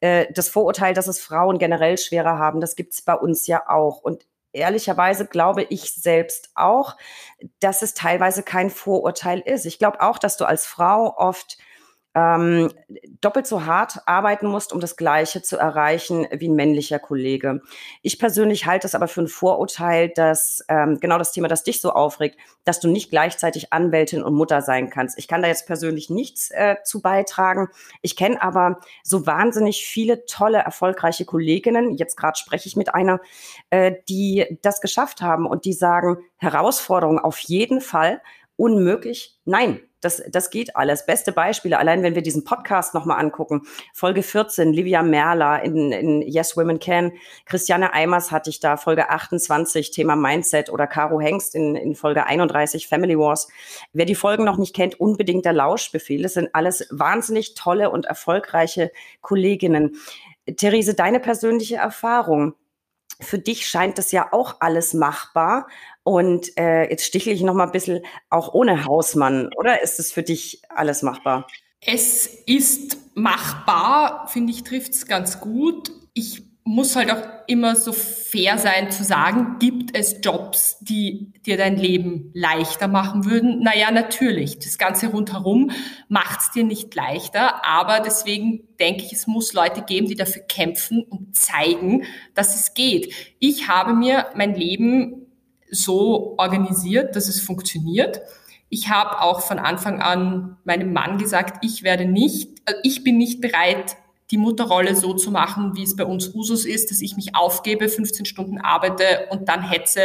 Äh, 0.00 0.26
das 0.32 0.48
Vorurteil, 0.48 0.94
dass 0.94 1.08
es 1.08 1.20
Frauen 1.20 1.58
generell 1.58 1.98
schwerer 1.98 2.38
haben, 2.38 2.62
das 2.62 2.74
gibt's 2.74 3.02
bei 3.02 3.14
uns 3.14 3.46
ja 3.46 3.68
auch. 3.68 4.00
Und 4.00 4.26
ehrlicherweise 4.58 5.26
glaube 5.26 5.62
ich 5.62 5.94
selbst 5.94 6.50
auch, 6.54 6.96
dass 7.60 7.82
es 7.82 7.94
teilweise 7.94 8.42
kein 8.42 8.70
Vorurteil 8.70 9.40
ist. 9.40 9.64
Ich 9.64 9.78
glaube 9.78 10.00
auch, 10.00 10.18
dass 10.18 10.36
du 10.36 10.44
als 10.44 10.66
Frau 10.66 11.14
oft 11.16 11.58
ähm, 12.14 12.70
doppelt 13.20 13.46
so 13.46 13.66
hart 13.66 13.98
arbeiten 14.06 14.46
musst, 14.46 14.72
um 14.72 14.80
das 14.80 14.96
Gleiche 14.96 15.42
zu 15.42 15.56
erreichen 15.56 16.26
wie 16.32 16.48
ein 16.48 16.54
männlicher 16.54 16.98
Kollege. 16.98 17.60
Ich 18.02 18.18
persönlich 18.18 18.66
halte 18.66 18.86
es 18.86 18.94
aber 18.94 19.08
für 19.08 19.22
ein 19.22 19.28
Vorurteil, 19.28 20.08
dass 20.08 20.64
ähm, 20.68 20.98
genau 21.00 21.18
das 21.18 21.32
Thema, 21.32 21.48
das 21.48 21.64
dich 21.64 21.80
so 21.80 21.90
aufregt, 21.92 22.38
dass 22.64 22.80
du 22.80 22.88
nicht 22.88 23.10
gleichzeitig 23.10 23.72
Anwältin 23.72 24.22
und 24.22 24.34
Mutter 24.34 24.62
sein 24.62 24.90
kannst. 24.90 25.18
Ich 25.18 25.28
kann 25.28 25.42
da 25.42 25.48
jetzt 25.48 25.66
persönlich 25.66 26.10
nichts 26.10 26.50
äh, 26.50 26.76
zu 26.82 27.00
beitragen. 27.00 27.68
Ich 28.02 28.16
kenne 28.16 28.42
aber 28.42 28.80
so 29.02 29.26
wahnsinnig 29.26 29.86
viele 29.86 30.24
tolle, 30.24 30.58
erfolgreiche 30.58 31.24
Kolleginnen. 31.24 31.96
Jetzt 31.96 32.16
gerade 32.16 32.38
spreche 32.38 32.68
ich 32.68 32.76
mit 32.76 32.94
einer, 32.94 33.20
äh, 33.70 33.92
die 34.08 34.58
das 34.62 34.80
geschafft 34.80 35.20
haben 35.20 35.46
und 35.46 35.64
die 35.64 35.72
sagen, 35.72 36.18
Herausforderung 36.38 37.18
auf 37.18 37.38
jeden 37.38 37.80
Fall, 37.80 38.20
unmöglich, 38.58 39.38
nein, 39.44 39.80
das, 40.00 40.22
das 40.30 40.50
geht 40.50 40.76
alles. 40.76 41.06
Beste 41.06 41.32
Beispiele, 41.32 41.78
allein 41.78 42.02
wenn 42.02 42.14
wir 42.14 42.22
diesen 42.22 42.44
Podcast 42.44 42.94
nochmal 42.94 43.18
angucken. 43.18 43.62
Folge 43.92 44.22
14, 44.22 44.72
Livia 44.72 45.02
Merla 45.02 45.56
in, 45.56 45.90
in 45.90 46.22
Yes 46.22 46.56
Women 46.56 46.78
Can. 46.78 47.12
Christiane 47.46 47.92
Eimers 47.92 48.30
hatte 48.30 48.50
ich 48.50 48.60
da, 48.60 48.76
Folge 48.76 49.10
28, 49.10 49.90
Thema 49.90 50.14
Mindset 50.14 50.70
oder 50.70 50.86
Caro 50.86 51.20
Hengst 51.20 51.54
in, 51.54 51.74
in 51.74 51.94
Folge 51.94 52.26
31, 52.26 52.86
Family 52.86 53.18
Wars. 53.18 53.48
Wer 53.92 54.04
die 54.04 54.14
Folgen 54.14 54.44
noch 54.44 54.56
nicht 54.58 54.74
kennt, 54.74 55.00
unbedingt 55.00 55.44
der 55.44 55.52
Lauschbefehl. 55.52 56.22
Das 56.22 56.34
sind 56.34 56.54
alles 56.54 56.86
wahnsinnig 56.90 57.54
tolle 57.54 57.90
und 57.90 58.06
erfolgreiche 58.06 58.92
Kolleginnen. 59.20 59.96
Therese, 60.56 60.94
deine 60.94 61.18
persönliche 61.18 61.76
Erfahrung. 61.76 62.54
Für 63.20 63.38
dich 63.38 63.66
scheint 63.66 63.98
das 63.98 64.12
ja 64.12 64.28
auch 64.32 64.56
alles 64.60 64.94
machbar. 64.94 65.66
Und 66.08 66.56
äh, 66.56 66.88
jetzt 66.88 67.04
stichle 67.04 67.32
ich 67.32 67.42
noch 67.42 67.52
mal 67.52 67.66
ein 67.66 67.70
bisschen 67.70 68.00
auch 68.30 68.54
ohne 68.54 68.86
Hausmann, 68.86 69.50
oder 69.58 69.82
ist 69.82 70.00
es 70.00 70.10
für 70.10 70.22
dich 70.22 70.62
alles 70.70 71.02
machbar? 71.02 71.46
Es 71.82 72.26
ist 72.46 72.96
machbar, 73.14 74.26
finde 74.28 74.54
ich, 74.54 74.64
trifft 74.64 74.92
es 74.92 75.06
ganz 75.06 75.38
gut. 75.38 75.90
Ich 76.14 76.44
muss 76.64 76.96
halt 76.96 77.12
auch 77.12 77.22
immer 77.46 77.76
so 77.76 77.92
fair 77.92 78.56
sein 78.56 78.90
zu 78.90 79.04
sagen, 79.04 79.56
gibt 79.58 79.94
es 79.94 80.20
Jobs, 80.22 80.78
die 80.80 81.34
dir 81.44 81.58
dein 81.58 81.76
Leben 81.76 82.30
leichter 82.32 82.88
machen 82.88 83.26
würden? 83.26 83.60
Naja, 83.62 83.90
natürlich. 83.90 84.58
Das 84.58 84.78
Ganze 84.78 85.08
rundherum 85.08 85.72
macht 86.08 86.40
es 86.40 86.50
dir 86.52 86.64
nicht 86.64 86.94
leichter, 86.94 87.66
aber 87.66 88.00
deswegen 88.00 88.66
denke 88.80 89.02
ich, 89.04 89.12
es 89.12 89.26
muss 89.26 89.52
Leute 89.52 89.82
geben, 89.82 90.06
die 90.06 90.14
dafür 90.14 90.42
kämpfen 90.42 91.02
und 91.02 91.36
zeigen, 91.36 92.04
dass 92.34 92.54
es 92.54 92.72
geht. 92.72 93.12
Ich 93.40 93.68
habe 93.68 93.92
mir 93.92 94.28
mein 94.34 94.54
Leben 94.54 95.27
so 95.70 96.34
organisiert, 96.38 97.16
dass 97.16 97.28
es 97.28 97.40
funktioniert. 97.40 98.20
Ich 98.68 98.90
habe 98.90 99.22
auch 99.22 99.40
von 99.40 99.58
Anfang 99.58 100.00
an 100.00 100.56
meinem 100.64 100.92
Mann 100.92 101.18
gesagt, 101.18 101.64
ich 101.64 101.82
werde 101.82 102.04
nicht, 102.04 102.60
äh, 102.66 102.74
ich 102.82 103.04
bin 103.04 103.18
nicht 103.18 103.40
bereit, 103.40 103.96
die 104.30 104.36
Mutterrolle 104.36 104.94
so 104.94 105.14
zu 105.14 105.30
machen, 105.30 105.74
wie 105.74 105.82
es 105.82 105.96
bei 105.96 106.04
uns 106.04 106.34
Usus 106.34 106.66
ist, 106.66 106.90
dass 106.90 107.00
ich 107.00 107.16
mich 107.16 107.34
aufgebe, 107.34 107.88
15 107.88 108.26
Stunden 108.26 108.58
arbeite 108.58 109.28
und 109.30 109.48
dann 109.48 109.62
hetze, 109.62 110.02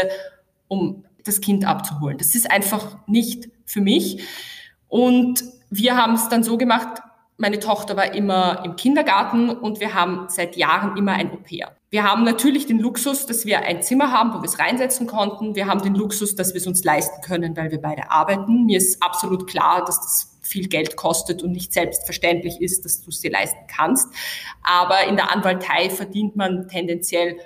um 0.70 1.04
das 1.26 1.42
Kind 1.42 1.66
abzuholen. 1.66 2.18
Das 2.18 2.36
ist 2.36 2.50
einfach 2.50 2.98
nicht 3.08 3.50
für 3.66 3.82
mich. 3.82 4.24
Und 4.88 5.44
wir 5.70 5.98
haben 5.98 6.14
es 6.14 6.30
dann 6.30 6.44
so 6.44 6.58
gemacht, 6.58 7.02
meine 7.44 7.60
Tochter 7.60 7.98
war 7.98 8.14
immer 8.16 8.64
im 8.64 8.78
Kindergarten 8.78 9.50
und 9.50 9.82
wir 9.82 9.94
haben 9.94 10.28
seit 10.30 10.56
Jahren 10.56 10.96
immer 10.96 11.12
ein 11.12 11.30
Au-pair. 11.30 11.76
Wir 11.90 12.06
haben 12.06 12.24
natürlich 12.24 12.68
den 12.68 12.80
Luxus, 12.80 13.26
dass 13.26 13.46
wir 13.46 13.64
ein 13.64 13.84
Zimmer 13.84 14.12
haben, 14.12 14.34
wo 14.34 14.38
wir 14.38 14.46
es 14.46 14.60
reinsetzen 14.60 15.08
konnten. 15.08 15.54
Wir 15.54 15.68
haben 15.68 15.82
den 15.82 15.94
Luxus, 15.94 16.36
dass 16.36 16.54
wir 16.54 16.62
es 16.62 16.68
uns 16.68 16.86
leisten 16.86 17.22
können, 17.22 17.56
weil 17.58 17.70
wir 17.70 17.82
beide 17.82 18.10
arbeiten. 18.10 18.66
Mir 18.66 18.78
ist 18.78 19.04
absolut 19.04 19.46
klar, 19.46 19.84
dass 19.86 20.00
das 20.00 20.40
viel 20.42 20.70
Geld 20.70 20.96
kostet 20.96 21.44
und 21.44 21.52
nicht 21.52 21.74
selbstverständlich 21.74 22.62
ist, 22.62 22.86
dass 22.86 23.02
du 23.02 23.10
es 23.10 23.20
dir 23.20 23.32
leisten 23.32 23.68
kannst. 23.68 24.08
Aber 24.64 25.06
in 25.08 25.18
der 25.18 25.30
Anwaltei 25.30 25.90
verdient 25.90 26.38
man 26.38 26.70
tendenziell 26.70 27.38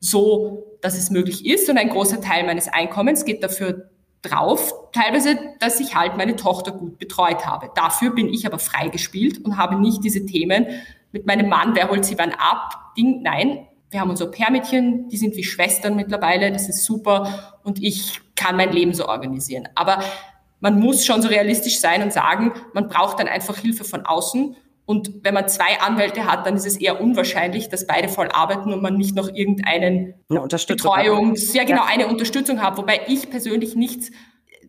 so, 0.00 0.78
dass 0.80 0.96
es 0.96 1.10
möglich 1.10 1.44
ist 1.44 1.68
und 1.68 1.76
ein 1.76 1.90
großer 1.90 2.22
Teil 2.22 2.44
meines 2.44 2.68
Einkommens 2.68 3.26
geht 3.26 3.44
dafür 3.44 3.91
drauf, 4.22 4.72
teilweise, 4.92 5.36
dass 5.58 5.80
ich 5.80 5.94
halt 5.94 6.16
meine 6.16 6.36
Tochter 6.36 6.72
gut 6.72 6.98
betreut 6.98 7.44
habe. 7.44 7.70
Dafür 7.74 8.10
bin 8.10 8.28
ich 8.28 8.46
aber 8.46 8.58
freigespielt 8.58 9.44
und 9.44 9.56
habe 9.56 9.76
nicht 9.76 10.04
diese 10.04 10.24
Themen 10.24 10.66
mit 11.10 11.26
meinem 11.26 11.48
Mann, 11.48 11.74
wer 11.74 11.90
holt 11.90 12.04
sie 12.04 12.16
wann 12.18 12.32
ab, 12.32 12.94
Ding, 12.96 13.22
nein. 13.22 13.66
Wir 13.90 14.00
haben 14.00 14.10
unser 14.10 14.26
Pärmädchen, 14.26 15.08
die 15.10 15.18
sind 15.18 15.36
wie 15.36 15.44
Schwestern 15.44 15.96
mittlerweile, 15.96 16.50
das 16.50 16.68
ist 16.68 16.84
super 16.84 17.58
und 17.62 17.82
ich 17.82 18.20
kann 18.34 18.56
mein 18.56 18.72
Leben 18.72 18.94
so 18.94 19.06
organisieren. 19.06 19.68
Aber 19.74 20.02
man 20.60 20.78
muss 20.78 21.04
schon 21.04 21.20
so 21.20 21.28
realistisch 21.28 21.78
sein 21.78 22.02
und 22.02 22.12
sagen, 22.12 22.52
man 22.72 22.88
braucht 22.88 23.18
dann 23.18 23.28
einfach 23.28 23.58
Hilfe 23.58 23.84
von 23.84 24.06
außen 24.06 24.56
und 24.84 25.12
wenn 25.22 25.34
man 25.34 25.48
zwei 25.48 25.80
Anwälte 25.80 26.26
hat, 26.26 26.44
dann 26.44 26.56
ist 26.56 26.66
es 26.66 26.76
eher 26.76 27.00
unwahrscheinlich, 27.00 27.68
dass 27.68 27.86
beide 27.86 28.08
voll 28.08 28.28
arbeiten 28.32 28.72
und 28.72 28.82
man 28.82 28.96
nicht 28.96 29.14
noch 29.14 29.28
irgendeinen 29.32 30.14
eine 30.28 30.48
Betreuungs, 30.66 31.54
ja 31.54 31.64
genau, 31.64 31.84
eine 31.86 32.08
Unterstützung 32.08 32.60
hat. 32.60 32.76
Wobei 32.78 33.02
ich 33.06 33.30
persönlich 33.30 33.76
nichts 33.76 34.10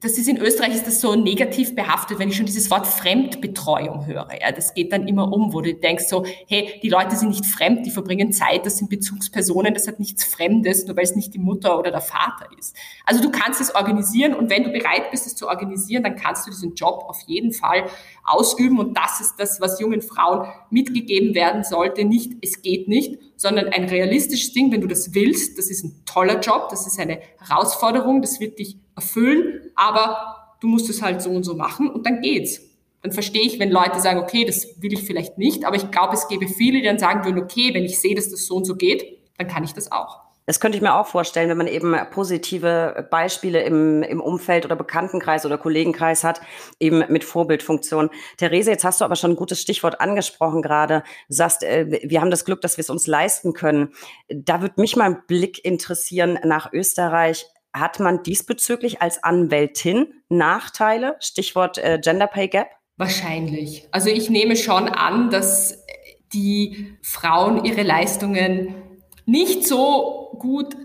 das 0.04 0.18
ist 0.18 0.28
in 0.28 0.38
Österreich 0.38 0.76
ist 0.76 0.86
das 0.86 1.00
so 1.00 1.16
negativ 1.16 1.76
behaftet, 1.76 2.20
wenn 2.20 2.28
ich 2.28 2.36
schon 2.36 2.46
dieses 2.46 2.70
Wort 2.70 2.86
Fremdbetreuung 2.86 4.06
höre. 4.06 4.28
Ja, 4.40 4.52
das 4.52 4.74
geht 4.74 4.92
dann 4.92 5.08
immer 5.08 5.32
um, 5.32 5.54
wo 5.54 5.62
du 5.62 5.74
denkst 5.74 6.06
so, 6.10 6.26
hey, 6.48 6.78
die 6.84 6.90
Leute 6.90 7.16
sind 7.16 7.30
nicht 7.30 7.46
fremd, 7.46 7.86
die 7.86 7.90
verbringen 7.90 8.34
Zeit, 8.34 8.66
das 8.66 8.78
sind 8.78 8.90
Bezugspersonen, 8.90 9.74
das 9.74 9.88
hat 9.88 10.00
nichts 10.00 10.26
Fremdes, 10.26 10.86
nur 10.86 10.98
weil 10.98 11.06
es 11.06 11.16
nicht 11.16 11.34
die 11.34 11.40
Mutter 11.40 11.80
oder 11.80 11.90
der 11.90 12.02
Vater 12.02 12.50
ist. 12.60 12.76
Also 13.06 13.22
du 13.22 13.32
kannst 13.32 13.62
es 13.62 13.74
organisieren 13.74 14.34
und 14.34 14.50
wenn 14.50 14.66
du 14.66 14.72
bereit 14.72 15.10
bist, 15.10 15.26
es 15.26 15.38
zu 15.38 15.48
organisieren, 15.48 16.04
dann 16.04 16.18
kannst 16.18 16.46
du 16.46 16.52
diesen 16.52 16.76
Job 16.76 17.06
auf 17.08 17.22
jeden 17.28 17.54
Fall 17.54 17.86
ausüben 18.26 18.80
und 18.80 18.98
das 18.98 19.22
ist 19.22 19.36
das, 19.38 19.62
was 19.62 19.80
jungen 19.80 20.02
Frauen 20.02 20.48
mitgegeben 20.70 21.34
werden 21.34 21.64
sollte. 21.64 22.04
Nicht, 22.04 22.34
es 22.42 22.62
geht 22.62 22.90
nicht, 22.90 23.20
sondern 23.44 23.68
ein 23.68 23.84
realistisches 23.90 24.54
Ding, 24.54 24.72
wenn 24.72 24.80
du 24.80 24.88
das 24.88 25.14
willst. 25.14 25.58
Das 25.58 25.70
ist 25.70 25.84
ein 25.84 26.06
toller 26.06 26.40
Job, 26.40 26.70
das 26.70 26.88
ist 26.88 26.98
eine 26.98 27.20
Herausforderung, 27.40 28.22
das 28.22 28.40
wird 28.40 28.58
dich 28.58 28.78
erfüllen, 28.96 29.70
aber 29.76 30.56
du 30.62 30.68
musst 30.70 30.90
es 30.90 31.02
halt 31.02 31.22
so 31.22 31.30
und 31.30 31.44
so 31.44 31.54
machen 31.54 31.90
und 31.90 32.06
dann 32.06 32.22
geht's. 32.22 32.62
Dann 33.02 33.12
verstehe 33.12 33.42
ich, 33.42 33.60
wenn 33.60 33.70
Leute 33.70 34.00
sagen, 34.00 34.22
okay, 34.22 34.46
das 34.46 34.82
will 34.82 34.94
ich 34.94 35.04
vielleicht 35.04 35.38
nicht, 35.38 35.66
aber 35.66 35.76
ich 35.76 35.92
glaube, 35.92 36.14
es 36.14 36.30
gäbe 36.30 36.48
viele, 36.48 36.80
die 36.80 36.86
dann 36.86 37.00
sagen 37.00 37.26
würden, 37.26 37.44
okay, 37.44 37.74
wenn 37.74 37.84
ich 37.84 38.00
sehe, 38.00 38.16
dass 38.16 38.30
das 38.30 38.46
so 38.46 38.56
und 38.56 38.64
so 38.64 38.78
geht, 38.78 39.06
dann 39.38 39.50
kann 39.50 39.66
ich 39.66 39.74
das 39.74 39.92
auch. 39.92 40.22
Das 40.46 40.60
könnte 40.60 40.78
ich 40.78 40.82
mir 40.82 40.96
auch 40.96 41.08
vorstellen, 41.08 41.50
wenn 41.50 41.58
man 41.58 41.68
eben 41.68 41.96
positive 42.12 43.08
Beispiele 43.10 43.62
im, 43.64 44.04
im 44.04 44.20
Umfeld 44.20 44.66
oder 44.66 44.76
Bekanntenkreis 44.76 45.46
oder 45.46 45.58
Kollegenkreis 45.58 46.24
hat, 46.24 46.42
eben 46.80 47.04
mit 47.10 47.24
Vorbildfunktion. 47.24 48.10
Therese, 48.38 48.72
jetzt 48.72 48.84
hast 48.84 49.02
du 49.02 49.06
aber 49.06 49.16
schon 49.16 49.32
ein 49.32 49.38
gutes 49.38 49.62
Stichwort 49.62 50.02
angesprochen 50.02 50.62
gerade. 50.62 51.04
Du 51.30 51.36
sagst, 51.36 51.64
äh, 51.64 52.02
wir 52.04 52.22
haben 52.22 52.32
das 52.32 52.46
Glück, 52.46 52.62
dass 52.62 52.78
wir 52.78 52.82
es 52.82 52.90
uns 52.90 53.08
leisten 53.08 53.54
können. 53.54 53.94
Da 54.30 54.62
würde 54.62 54.82
mich 54.82 54.96
mal 54.96 55.06
ein 55.06 55.24
Blick 55.28 55.64
interessieren 55.64 56.40
nach 56.44 56.74
Österreich. 56.74 57.46
Hat 57.74 58.00
man 58.00 58.22
diesbezüglich 58.22 59.02
als 59.02 59.24
Anwältin 59.24 60.14
Nachteile? 60.30 61.16
Stichwort 61.20 61.78
äh, 61.78 62.00
Gender 62.00 62.28
Pay 62.28 62.50
Gap? 62.50 62.68
Wahrscheinlich. 62.98 63.88
Also 63.92 64.10
ich 64.10 64.30
nehme 64.30 64.56
schon 64.56 64.88
an, 64.90 65.32
dass 65.32 65.84
die 66.34 66.98
Frauen 67.02 67.64
ihre 67.66 67.84
Leistungen 67.84 68.76
nicht 69.26 69.68
so 69.68 70.36
gut 70.40 70.76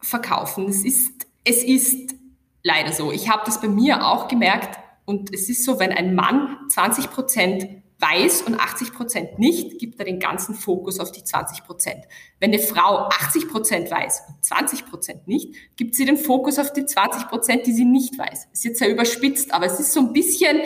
verkaufen. 0.00 0.68
Es 0.68 0.84
ist, 0.84 1.26
es 1.44 1.64
ist 1.64 2.14
leider 2.62 2.92
so. 2.92 3.12
Ich 3.12 3.28
habe 3.28 3.42
das 3.44 3.60
bei 3.60 3.68
mir 3.68 4.06
auch 4.06 4.28
gemerkt 4.28 4.78
und 5.04 5.32
es 5.32 5.48
ist 5.48 5.64
so, 5.64 5.78
wenn 5.78 5.92
ein 5.92 6.14
Mann 6.14 6.56
20 6.70 7.10
Prozent 7.10 7.66
weiß 8.00 8.42
und 8.42 8.60
80 8.60 8.92
Prozent 8.92 9.38
nicht, 9.38 9.78
gibt 9.78 9.98
er 9.98 10.04
den 10.04 10.20
ganzen 10.20 10.54
Fokus 10.54 11.00
auf 11.00 11.10
die 11.10 11.24
20 11.24 11.64
Prozent. 11.64 12.04
Wenn 12.38 12.52
eine 12.52 12.62
Frau 12.62 13.08
80 13.08 13.48
Prozent 13.48 13.90
weiß 13.90 14.22
und 14.28 14.44
20 14.44 14.86
Prozent 14.86 15.26
nicht, 15.26 15.54
gibt 15.76 15.96
sie 15.96 16.04
den 16.04 16.16
Fokus 16.16 16.58
auf 16.58 16.72
die 16.72 16.86
20 16.86 17.28
Prozent, 17.28 17.66
die 17.66 17.72
sie 17.72 17.84
nicht 17.84 18.16
weiß. 18.16 18.48
Ist 18.52 18.64
jetzt 18.64 18.78
sehr 18.78 18.90
überspitzt, 18.90 19.52
aber 19.52 19.66
es 19.66 19.80
ist 19.80 19.92
so 19.92 20.00
ein 20.00 20.12
bisschen 20.12 20.60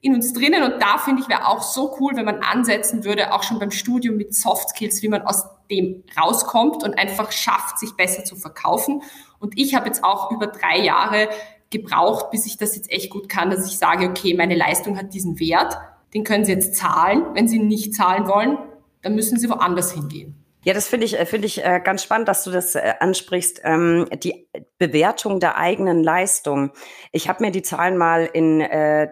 in 0.00 0.14
uns 0.14 0.32
drinnen 0.32 0.62
und 0.62 0.80
da 0.80 0.98
finde 0.98 1.22
ich 1.22 1.28
wäre 1.28 1.48
auch 1.48 1.62
so 1.62 1.96
cool, 1.98 2.14
wenn 2.14 2.24
man 2.24 2.42
ansetzen 2.42 3.04
würde, 3.04 3.32
auch 3.32 3.42
schon 3.42 3.58
beim 3.58 3.72
Studium 3.72 4.16
mit 4.16 4.32
Soft 4.32 4.70
Skills, 4.70 5.02
wie 5.02 5.08
man 5.08 5.22
aus 5.22 5.44
dem 5.70 6.04
rauskommt 6.20 6.82
und 6.84 6.98
einfach 6.98 7.32
schafft, 7.32 7.78
sich 7.78 7.92
besser 7.96 8.24
zu 8.24 8.36
verkaufen. 8.36 9.02
Und 9.38 9.58
ich 9.58 9.74
habe 9.74 9.86
jetzt 9.86 10.04
auch 10.04 10.30
über 10.30 10.46
drei 10.46 10.78
Jahre 10.78 11.28
gebraucht, 11.70 12.30
bis 12.30 12.46
ich 12.46 12.56
das 12.56 12.74
jetzt 12.76 12.90
echt 12.90 13.10
gut 13.10 13.28
kann, 13.28 13.50
dass 13.50 13.66
ich 13.66 13.78
sage, 13.78 14.08
okay, 14.08 14.34
meine 14.34 14.54
Leistung 14.54 14.96
hat 14.96 15.12
diesen 15.12 15.38
Wert, 15.38 15.76
den 16.14 16.24
können 16.24 16.44
Sie 16.44 16.52
jetzt 16.52 16.74
zahlen. 16.76 17.24
Wenn 17.34 17.48
Sie 17.48 17.58
nicht 17.58 17.94
zahlen 17.94 18.26
wollen, 18.26 18.58
dann 19.02 19.14
müssen 19.14 19.38
Sie 19.38 19.50
woanders 19.50 19.92
hingehen. 19.92 20.34
Ja, 20.64 20.74
das 20.74 20.88
finde 20.88 21.06
ich, 21.06 21.18
äh, 21.18 21.24
finde 21.24 21.46
ich 21.46 21.64
äh, 21.64 21.80
ganz 21.82 22.02
spannend, 22.02 22.28
dass 22.28 22.44
du 22.44 22.50
das 22.50 22.74
äh, 22.74 22.94
ansprichst. 22.98 23.60
Ähm, 23.64 24.06
die 24.22 24.48
Bewertung 24.78 25.40
der 25.40 25.56
eigenen 25.56 26.02
Leistung. 26.02 26.72
Ich 27.12 27.28
habe 27.28 27.44
mir 27.44 27.52
die 27.52 27.62
Zahlen 27.62 27.96
mal 27.96 28.28
in 28.32 28.60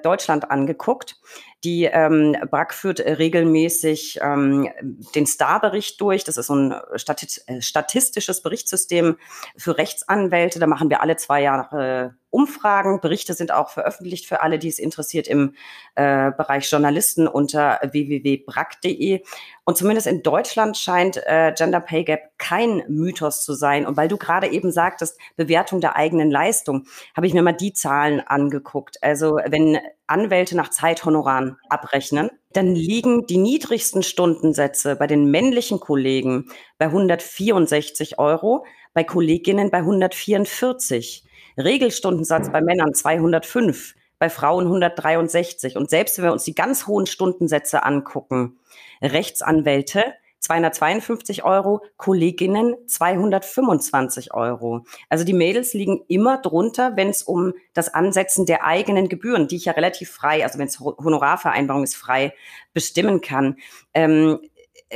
Deutschland 0.03 0.51
angeguckt. 0.51 1.16
Die 1.65 1.85
ähm, 1.85 2.37
BRAC 2.51 2.75
führt 2.75 3.01
regelmäßig 3.01 4.21
ähm, 4.23 4.69
den 5.15 5.27
Star-Bericht 5.27 6.01
durch. 6.01 6.23
Das 6.23 6.37
ist 6.37 6.47
so 6.47 6.55
ein 6.55 6.73
äh, 6.73 7.61
statistisches 7.61 8.43
Berichtssystem 8.43 9.17
für 9.57 9.79
Rechtsanwälte. 9.79 10.59
Da 10.59 10.67
machen 10.67 10.91
wir 10.91 11.01
alle 11.01 11.17
zwei 11.17 11.43
Jahre 11.43 12.15
Umfragen. 12.31 13.01
Berichte 13.01 13.33
sind 13.33 13.51
auch 13.51 13.71
veröffentlicht 13.71 14.27
für 14.27 14.43
alle, 14.43 14.59
die 14.59 14.69
es 14.69 14.79
interessiert 14.79 15.27
im 15.27 15.55
äh, 15.95 16.31
Bereich 16.33 16.71
Journalisten 16.71 17.27
unter 17.27 17.81
www.brack.de. 17.83 19.23
Und 19.65 19.77
zumindest 19.79 20.07
in 20.07 20.23
Deutschland 20.23 20.77
scheint 20.77 21.17
äh, 21.25 21.53
Gender 21.57 21.81
Pay 21.81 22.05
Gap 22.05 22.21
kein 22.37 22.83
Mythos 22.89 23.43
zu 23.43 23.55
sein. 23.55 23.87
Und 23.87 23.97
weil 23.97 24.09
du 24.09 24.19
gerade 24.19 24.49
eben 24.49 24.71
sagtest, 24.71 25.19
Bewertung 25.37 25.81
der 25.81 25.97
eigenen 25.97 26.31
Leistung, 26.31 26.87
habe 27.17 27.27
ich 27.27 27.33
mir 27.33 27.43
mal 27.43 27.53
die 27.53 27.73
Zahlen 27.73 28.21
angeguckt. 28.21 29.03
Also 29.03 29.41
wenn 29.47 29.79
Anwälte 30.07 30.57
nach 30.57 30.71
Zeithonoraren 30.71 31.59
abrechnen, 31.69 32.31
dann 32.53 32.75
liegen 32.75 33.27
die 33.27 33.38
niedrigsten 33.38 34.03
Stundensätze 34.03 34.97
bei 34.97 35.07
den 35.07 35.31
männlichen 35.31 35.81
Kollegen 35.81 36.49
bei 36.79 36.87
164 36.87 38.19
Euro, 38.19 38.64
bei 38.95 39.05
Kolleginnen 39.05 39.71
bei 39.71 39.79
144. 39.79 41.25
Regelstundensatz 41.59 42.51
bei 42.51 42.61
Männern 42.61 42.95
205, 42.95 43.95
bei 44.19 44.31
Frauen 44.31 44.64
163. 44.64 45.77
Und 45.77 45.90
selbst 45.90 46.19
wenn 46.19 46.27
wir 46.27 46.33
uns 46.33 46.45
die 46.45 46.55
ganz 46.55 46.87
hohen 46.87 47.07
Stundensätze 47.07 47.85
angucken, 47.85 48.59
Rechtsanwälte 49.03 50.14
252 50.47 51.45
Euro, 51.45 51.83
Kolleginnen 51.97 52.77
225 52.87 54.33
Euro. 54.33 54.85
Also 55.09 55.25
die 55.25 55.33
Mädels 55.33 55.75
liegen 55.75 56.03
immer 56.07 56.39
drunter, 56.39 56.97
wenn 56.97 57.09
es 57.09 57.23
um 57.23 57.53
das 57.75 57.93
Ansetzen 57.93 58.47
der 58.47 58.65
eigenen 58.65 59.09
Gebühren, 59.09 59.49
die 59.49 59.57
ich 59.57 59.65
ja 59.65 59.73
relativ 59.73 60.11
frei, 60.11 60.45
also 60.45 60.59
wenn 60.59 60.69
es 60.69 60.79
Honorarvereinbarung 60.79 61.83
ist, 61.83 61.97
frei 61.97 62.33
bestimmen 62.73 63.21
kann. 63.21 63.57
Ähm, 63.93 64.39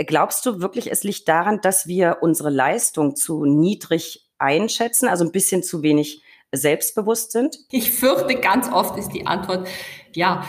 glaubst 0.07 0.47
du 0.47 0.61
wirklich, 0.61 0.93
es 0.93 1.03
liegt 1.03 1.29
daran, 1.29 1.61
dass 1.61 1.89
wir 1.89 2.19
unsere 2.21 2.51
Leistung 2.51 3.17
zu 3.17 3.45
niedrig 3.45 4.29
einschätzen, 4.39 5.09
also 5.09 5.25
ein 5.25 5.33
bisschen 5.33 5.65
zu 5.65 5.83
wenig 5.83 6.23
selbstbewusst 6.53 7.33
sind? 7.33 7.59
Ich 7.73 7.91
fürchte, 7.91 8.37
ganz 8.37 8.71
oft 8.71 8.97
ist 8.99 9.11
die 9.11 9.27
Antwort, 9.27 9.69
ja, 10.15 10.45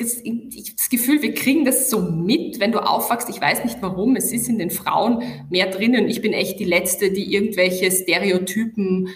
das 0.00 0.90
Gefühl, 0.90 1.22
wir 1.22 1.34
kriegen 1.34 1.64
das 1.64 1.90
so 1.90 2.00
mit, 2.00 2.60
wenn 2.60 2.72
du 2.72 2.78
aufwachst. 2.78 3.28
Ich 3.28 3.40
weiß 3.40 3.64
nicht 3.64 3.78
warum. 3.80 4.16
Es 4.16 4.32
ist 4.32 4.48
in 4.48 4.58
den 4.58 4.70
Frauen 4.70 5.22
mehr 5.50 5.66
drinnen. 5.70 6.08
Ich 6.08 6.22
bin 6.22 6.32
echt 6.32 6.58
die 6.58 6.64
Letzte, 6.64 7.12
die 7.12 7.32
irgendwelche 7.32 7.90
Stereotypen 7.90 9.08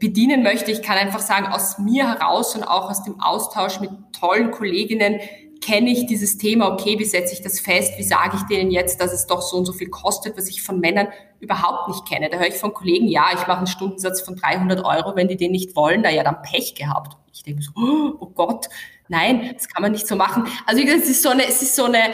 bedienen 0.00 0.42
möchte. 0.42 0.70
Ich 0.70 0.82
kann 0.82 0.98
einfach 0.98 1.20
sagen, 1.20 1.46
aus 1.46 1.78
mir 1.78 2.08
heraus 2.08 2.54
und 2.54 2.62
auch 2.62 2.90
aus 2.90 3.04
dem 3.04 3.20
Austausch 3.20 3.80
mit 3.80 3.90
tollen 4.12 4.50
Kolleginnen 4.50 5.20
kenne 5.60 5.90
ich 5.90 6.06
dieses 6.06 6.38
Thema, 6.38 6.72
okay, 6.72 6.98
wie 6.98 7.04
setze 7.04 7.34
ich 7.34 7.42
das 7.42 7.58
fest, 7.60 7.94
wie 7.98 8.04
sage 8.04 8.36
ich 8.36 8.42
denen 8.44 8.70
jetzt, 8.70 9.00
dass 9.00 9.12
es 9.12 9.26
doch 9.26 9.42
so 9.42 9.56
und 9.56 9.64
so 9.64 9.72
viel 9.72 9.88
kostet, 9.88 10.36
was 10.36 10.48
ich 10.48 10.62
von 10.62 10.78
Männern 10.78 11.08
überhaupt 11.40 11.88
nicht 11.88 12.06
kenne. 12.06 12.28
Da 12.30 12.38
höre 12.38 12.48
ich 12.48 12.54
von 12.54 12.72
Kollegen, 12.72 13.08
ja, 13.08 13.26
ich 13.34 13.46
mache 13.46 13.58
einen 13.58 13.66
Stundensatz 13.66 14.20
von 14.20 14.36
300 14.36 14.84
Euro, 14.84 15.16
wenn 15.16 15.28
die 15.28 15.36
den 15.36 15.52
nicht 15.52 15.74
wollen, 15.74 16.02
na 16.02 16.12
ja, 16.12 16.22
dann 16.22 16.42
Pech 16.42 16.74
gehabt. 16.74 17.16
Ich 17.32 17.42
denke 17.42 17.62
so, 17.62 17.72
oh 17.76 18.26
Gott, 18.34 18.68
nein, 19.08 19.50
das 19.54 19.68
kann 19.68 19.82
man 19.82 19.92
nicht 19.92 20.06
so 20.06 20.16
machen. 20.16 20.46
Also 20.66 20.82
es 20.82 21.08
ist 21.08 21.22
so 21.22 21.30
eine, 21.30 21.46
es 21.46 21.62
ist 21.62 21.76
so 21.76 21.84
eine 21.84 22.12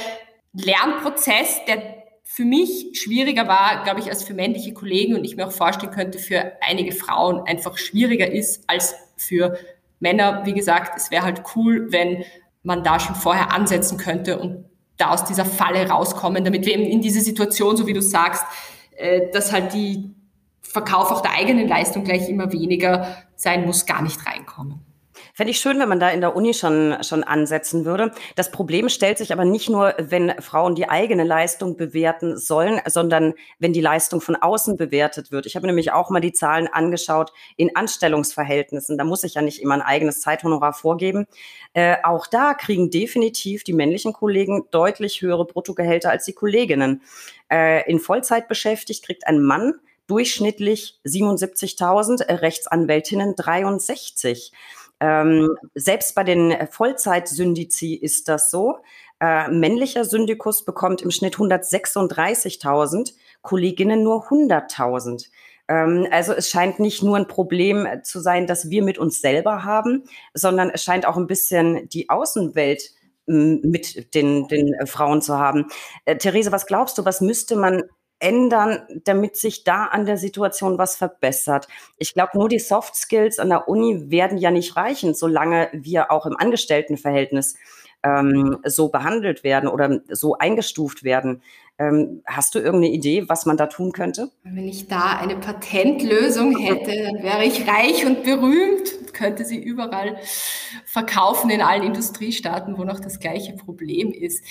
Lernprozess, 0.53 1.65
der 1.67 2.05
für 2.23 2.45
mich 2.45 2.91
schwieriger 3.01 3.47
war, 3.47 3.85
glaube 3.85 4.01
ich, 4.01 4.09
als 4.09 4.25
für 4.25 4.35
männliche 4.35 4.73
Kollegen 4.73 5.15
und 5.15 5.25
ich 5.25 5.37
mir 5.37 5.47
auch 5.47 5.53
vorstellen 5.53 5.93
könnte, 5.93 6.19
für 6.19 6.53
einige 6.61 6.93
Frauen 6.93 7.47
einfach 7.47 7.79
schwieriger 7.79 8.31
ist 8.31 8.65
als 8.67 8.95
für 9.17 9.57
Männer. 10.01 10.43
Wie 10.45 10.55
gesagt, 10.55 10.95
es 10.97 11.11
wäre 11.11 11.23
halt 11.23 11.43
cool, 11.55 11.93
wenn 11.93 12.25
man 12.63 12.83
da 12.83 12.99
schon 12.99 13.15
vorher 13.15 13.53
ansetzen 13.53 13.99
könnte 13.99 14.39
und 14.39 14.65
da 14.97 15.11
aus 15.11 15.25
dieser 15.25 15.45
Falle 15.45 15.89
rauskommen, 15.89 16.45
damit 16.45 16.67
wir 16.67 16.75
eben 16.75 16.85
in 16.85 17.01
diese 17.01 17.21
Situation, 17.21 17.77
so 17.77 17.87
wie 17.87 17.93
du 17.93 18.03
sagst, 18.03 18.45
äh, 18.97 19.31
dass 19.33 19.53
halt 19.53 19.75
die 19.75 20.11
Verkauf 20.63 21.11
auch 21.11 21.21
der 21.21 21.33
eigenen 21.33 21.69
Leistung 21.69 22.05
gleich 22.05 22.29
immer 22.29 22.53
weniger 22.53 23.25
sein 23.37 23.67
muss, 23.67 23.87
gar 23.87 24.03
nicht 24.03 24.27
reinkommen. 24.27 24.81
Fände 25.37 25.51
ich 25.51 25.59
schön, 25.59 25.81
wenn 25.81 25.89
man 25.89 25.99
da 25.99 26.11
in 26.11 26.21
der 26.21 26.37
Uni 26.37 26.55
schon, 26.55 26.97
schon 27.03 27.25
ansetzen 27.25 27.85
würde. 27.85 28.13
Das 28.37 28.53
Problem 28.53 28.89
stellt 28.89 29.19
sich 29.19 29.33
aber 29.33 29.45
nicht 29.45 29.69
nur, 29.69 29.93
wenn 29.99 30.33
Frauen 30.41 30.77
die 30.77 30.89
eigene 30.89 31.25
Leistung 31.25 31.77
bewerten 31.77 32.39
sollen, 32.39 32.81
sondern 32.87 33.35
wenn 33.59 33.73
die 33.73 33.81
Leistung 33.81 34.21
von 34.21 34.37
außen 34.37 34.77
bewertet 34.77 35.33
wird. 35.33 35.47
Ich 35.47 35.57
habe 35.57 35.67
nämlich 35.67 35.91
auch 35.91 36.09
mal 36.09 36.21
die 36.21 36.33
Zahlen 36.33 36.69
angeschaut 36.69 37.33
in 37.57 37.75
Anstellungsverhältnissen. 37.75 38.97
Da 38.97 39.03
muss 39.03 39.25
ich 39.25 39.35
ja 39.35 39.43
nicht 39.43 39.61
immer 39.61 39.75
ein 39.75 39.83
eigenes 39.83 40.21
Zeithonorar 40.21 40.73
vorgeben. 40.73 41.27
Äh, 41.73 41.97
auch 42.05 42.29
da 42.29 42.55
kriegen 42.55 42.91
definitiv 42.91 43.65
die 43.65 43.73
männlichen 43.73 44.13
Kollegen 44.13 44.69
deutlich 44.71 45.21
höhere 45.21 45.47
Bruttogehälter 45.47 46.11
als 46.11 46.27
die 46.27 46.35
Kolleginnen. 46.35 47.03
Äh, 47.51 47.91
in 47.91 47.99
Vollzeit 47.99 48.47
beschäftigt 48.47 49.05
kriegt 49.05 49.27
ein 49.27 49.43
Mann 49.43 49.81
durchschnittlich 50.07 51.01
77.000, 51.05 52.23
äh, 52.23 52.35
Rechtsanwältinnen 52.35 53.35
63. 53.35 54.53
Ähm, 55.01 55.57
selbst 55.75 56.15
bei 56.15 56.25
den 56.25 56.55
Vollzeitsyndizi 56.71 57.95
ist 57.95 58.29
das 58.29 58.51
so. 58.51 58.79
Äh, 59.21 59.49
männlicher 59.49 60.05
Syndikus 60.05 60.65
bekommt 60.65 61.03
im 61.03 61.11
Schnitt 61.11 61.37
136.000, 61.37 63.15
Kolleginnen 63.43 64.03
nur 64.03 64.29
100.000. 64.29 65.29
Ähm, 65.69 66.07
also 66.11 66.33
es 66.33 66.49
scheint 66.49 66.79
nicht 66.79 67.03
nur 67.03 67.17
ein 67.17 67.29
Problem 67.29 67.87
zu 68.03 68.21
sein, 68.21 68.47
das 68.47 68.71
wir 68.71 68.83
mit 68.83 68.99
uns 68.99 69.21
selber 69.21 69.65
haben, 69.65 70.05
sondern 70.35 70.71
es 70.71 70.83
scheint 70.83 71.07
auch 71.07 71.17
ein 71.17 71.27
bisschen 71.27 71.89
die 71.89 72.11
Außenwelt 72.11 72.91
mit 73.27 74.15
den, 74.15 74.49
den 74.49 74.75
Frauen 74.87 75.23
zu 75.23 75.39
haben. 75.39 75.67
Äh, 76.05 76.17
Therese, 76.17 76.53
was 76.53 76.67
glaubst 76.67 76.99
du, 76.99 77.05
was 77.05 77.21
müsste 77.21 77.57
man 77.57 77.85
ändern, 78.19 78.87
damit 79.05 79.37
sich 79.37 79.65
da 79.65 79.87
an 79.87 80.07
der 80.07 80.17
Situation 80.17 80.79
was 80.79 80.97
verbessert. 80.97 81.69
Ich 81.99 82.15
glaube, 82.15 82.39
nur 82.39 82.49
die 82.49 82.59
Soft 82.59 82.97
Skills 82.97 83.39
an 83.39 83.51
der 83.51 83.69
Uni 83.69 84.11
werden 84.11 84.39
ja 84.39 84.51
nicht 84.51 84.77
reichen, 84.77 85.15
solange 85.15 85.69
wir 85.73 86.11
auch 86.11 86.27
im 86.27 86.37
Angestelltenverhältnis 86.37 87.57
ähm, 88.05 88.59
so 88.65 88.89
behandelt 88.89 89.43
werden 89.45 89.69
oder 89.69 90.01
so 90.09 90.37
eingestuft 90.39 91.05
werden. 91.05 91.43
Ähm, 91.77 92.23
hast 92.25 92.55
du 92.55 92.61
irgendeine 92.61 92.95
Idee, 92.95 93.29
was 93.29 93.47
man 93.47 93.57
da 93.57 93.67
tun 93.67 93.91
könnte? 93.91 94.31
Wenn 94.45 94.69
ich 94.69 94.87
da 94.87 95.19
eine 95.19 95.37
Patentlösung 95.37 96.57
hätte, 96.57 96.93
dann 97.03 97.23
wäre 97.23 97.45
ich 97.45 97.67
reich 97.67 98.07
und 98.07 98.23
berühmt, 98.23 99.13
könnte 99.13 99.45
sie 99.45 99.59
überall 99.59 100.17
verkaufen 100.85 101.51
in 101.51 101.63
allen 101.63 101.83
Industriestaaten, 101.83 102.79
wo 102.79 102.85
noch 102.85 103.01
das 103.01 103.19
gleiche 103.19 103.55
Problem 103.55 104.13
ist. 104.13 104.45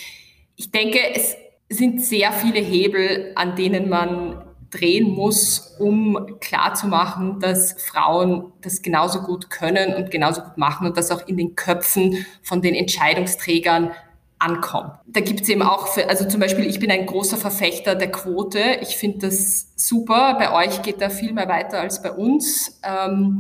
Ich 0.56 0.72
denke, 0.72 1.00
es 1.16 1.36
sind 1.70 2.02
sehr 2.02 2.32
viele 2.32 2.60
Hebel, 2.60 3.32
an 3.36 3.56
denen 3.56 3.90
man 3.90 4.44
drehen 4.70 5.12
muss, 5.12 5.76
um 5.80 6.38
klarzumachen, 6.40 7.40
dass 7.40 7.74
Frauen 7.82 8.52
das 8.62 8.82
genauso 8.82 9.22
gut 9.22 9.50
können 9.50 9.94
und 9.94 10.10
genauso 10.10 10.42
gut 10.42 10.58
machen 10.58 10.88
und 10.88 10.98
das 10.98 11.12
auch 11.12 11.28
in 11.28 11.38
den 11.38 11.56
Köpfen 11.56 12.26
von 12.42 12.62
den 12.62 12.74
Entscheidungsträgern 12.74 13.92
ankommt. 14.40 14.94
Da 15.06 15.22
gibt 15.22 15.42
es 15.42 15.50
eben 15.50 15.62
auch, 15.62 15.88
für, 15.88 16.10
also 16.10 16.28
zum 16.28 16.40
Beispiel, 16.40 16.66
ich 16.66 16.80
bin 16.80 16.92
ein 16.92 17.06
großer 17.06 17.38
Verfechter 17.38 17.96
der 17.96 18.12
Quote. 18.12 18.60
Ich 18.82 18.98
finde 18.98 19.28
das 19.28 19.72
super. 19.76 20.36
Bei 20.38 20.54
euch 20.54 20.82
geht 20.82 21.02
da 21.02 21.10
viel 21.10 21.34
mehr 21.34 21.48
weiter 21.48 21.80
als 21.80 22.02
bei 22.02 22.12
uns. 22.12 22.80
Ähm, 22.84 23.40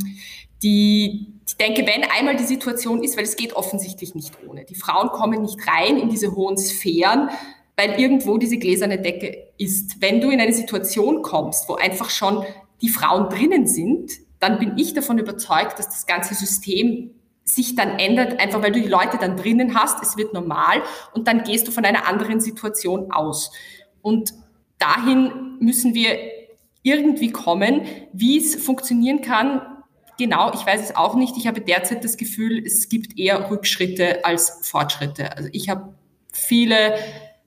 die, 0.62 1.33
ich 1.45 1.57
denke, 1.57 1.86
wenn 1.86 2.09
einmal 2.09 2.38
die 2.38 2.45
Situation 2.45 3.03
ist, 3.03 3.17
weil 3.17 3.25
es 3.25 3.36
geht 3.36 3.53
offensichtlich 3.53 4.15
nicht 4.15 4.33
ohne. 4.47 4.63
Die 4.63 4.75
Frauen 4.75 5.09
kommen 5.09 5.41
nicht 5.41 5.59
rein 5.67 5.97
in 5.97 6.09
diese 6.09 6.33
hohen 6.36 6.57
Sphären, 6.57 7.29
weil 7.75 7.99
irgendwo 7.99 8.38
diese 8.38 8.57
gläserne 8.57 8.99
Decke 8.99 9.49
ist. 9.57 10.01
Wenn 10.01 10.21
du 10.21 10.29
in 10.29 10.39
eine 10.39 10.53
Situation 10.53 11.21
kommst, 11.21 11.67
wo 11.67 11.75
einfach 11.75 12.09
schon 12.09 12.45
die 12.81 12.89
Frauen 12.89 13.29
drinnen 13.29 13.65
sind, 13.65 14.12
dann 14.39 14.59
bin 14.59 14.77
ich 14.77 14.93
davon 14.93 15.17
überzeugt, 15.17 15.79
dass 15.79 15.88
das 15.89 16.05
ganze 16.05 16.36
System 16.36 17.12
sich 17.45 17.75
dann 17.75 17.99
ändert, 17.99 18.39
einfach 18.39 18.62
weil 18.62 18.71
du 18.71 18.81
die 18.81 18.88
Leute 18.88 19.17
dann 19.17 19.36
drinnen 19.38 19.75
hast, 19.75 20.01
es 20.01 20.17
wird 20.17 20.33
normal 20.33 20.81
und 21.13 21.27
dann 21.27 21.43
gehst 21.43 21.67
du 21.67 21.71
von 21.71 21.86
einer 21.86 22.07
anderen 22.07 22.39
Situation 22.39 23.12
aus. 23.12 23.51
Und 24.01 24.33
dahin 24.79 25.57
müssen 25.59 25.93
wir 25.93 26.17
irgendwie 26.83 27.31
kommen, 27.31 27.81
wie 28.12 28.38
es 28.38 28.55
funktionieren 28.55 29.21
kann. 29.21 29.62
Genau, 30.17 30.53
ich 30.53 30.65
weiß 30.65 30.81
es 30.81 30.95
auch 30.95 31.15
nicht. 31.15 31.38
Ich 31.38 31.47
habe 31.47 31.62
derzeit 31.62 32.03
das 32.03 32.17
Gefühl, 32.17 32.63
es 32.65 32.89
gibt 32.89 33.17
eher 33.17 33.49
Rückschritte 33.49 34.25
als 34.25 34.59
Fortschritte. 34.62 35.36
Also 35.36 35.49
ich 35.53 35.69
habe 35.69 35.95
viele 36.31 36.95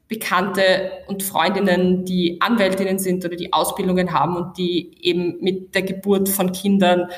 Bekannte 0.08 0.92
und 1.08 1.22
Freundinnen, 1.22 2.04
die 2.04 2.40
Anwältinnen 2.40 2.98
sind 2.98 3.24
oder 3.24 3.36
die 3.36 3.52
Ausbildungen 3.52 4.12
haben 4.12 4.36
und 4.36 4.56
die 4.56 4.96
eben 5.02 5.38
mit 5.40 5.74
der 5.74 5.82
Geburt 5.82 6.28
von 6.28 6.52
Kindern 6.52 7.10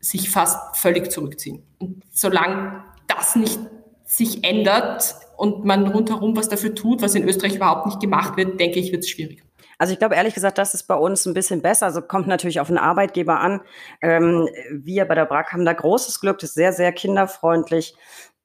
sich 0.00 0.30
fast 0.30 0.76
völlig 0.76 1.10
zurückziehen. 1.10 1.62
Und 1.78 2.02
solange 2.10 2.84
das 3.06 3.36
nicht 3.36 3.58
sich 4.04 4.44
ändert 4.44 5.14
und 5.36 5.64
man 5.64 5.86
rundherum 5.86 6.36
was 6.36 6.48
dafür 6.48 6.74
tut, 6.74 7.02
was 7.02 7.14
in 7.14 7.28
Österreich 7.28 7.56
überhaupt 7.56 7.86
nicht 7.86 8.00
gemacht 8.00 8.36
wird, 8.36 8.58
denke 8.58 8.78
ich, 8.78 8.92
wird 8.92 9.04
es 9.04 9.10
schwierig. 9.10 9.42
Also 9.78 9.92
ich 9.92 9.98
glaube 9.98 10.14
ehrlich 10.14 10.34
gesagt, 10.34 10.58
das 10.58 10.74
ist 10.74 10.84
bei 10.84 10.94
uns 10.94 11.26
ein 11.26 11.34
bisschen 11.34 11.60
besser. 11.60 11.86
Also 11.86 12.02
kommt 12.02 12.28
natürlich 12.28 12.60
auf 12.60 12.68
den 12.68 12.78
Arbeitgeber 12.78 13.40
an. 13.40 13.60
Ähm, 14.00 14.48
wir 14.70 15.04
bei 15.04 15.14
der 15.14 15.26
BRAC 15.26 15.52
haben 15.52 15.64
da 15.64 15.72
großes 15.72 16.20
Glück, 16.20 16.38
das 16.38 16.50
ist 16.50 16.54
sehr, 16.54 16.72
sehr 16.72 16.92
kinderfreundlich 16.92 17.94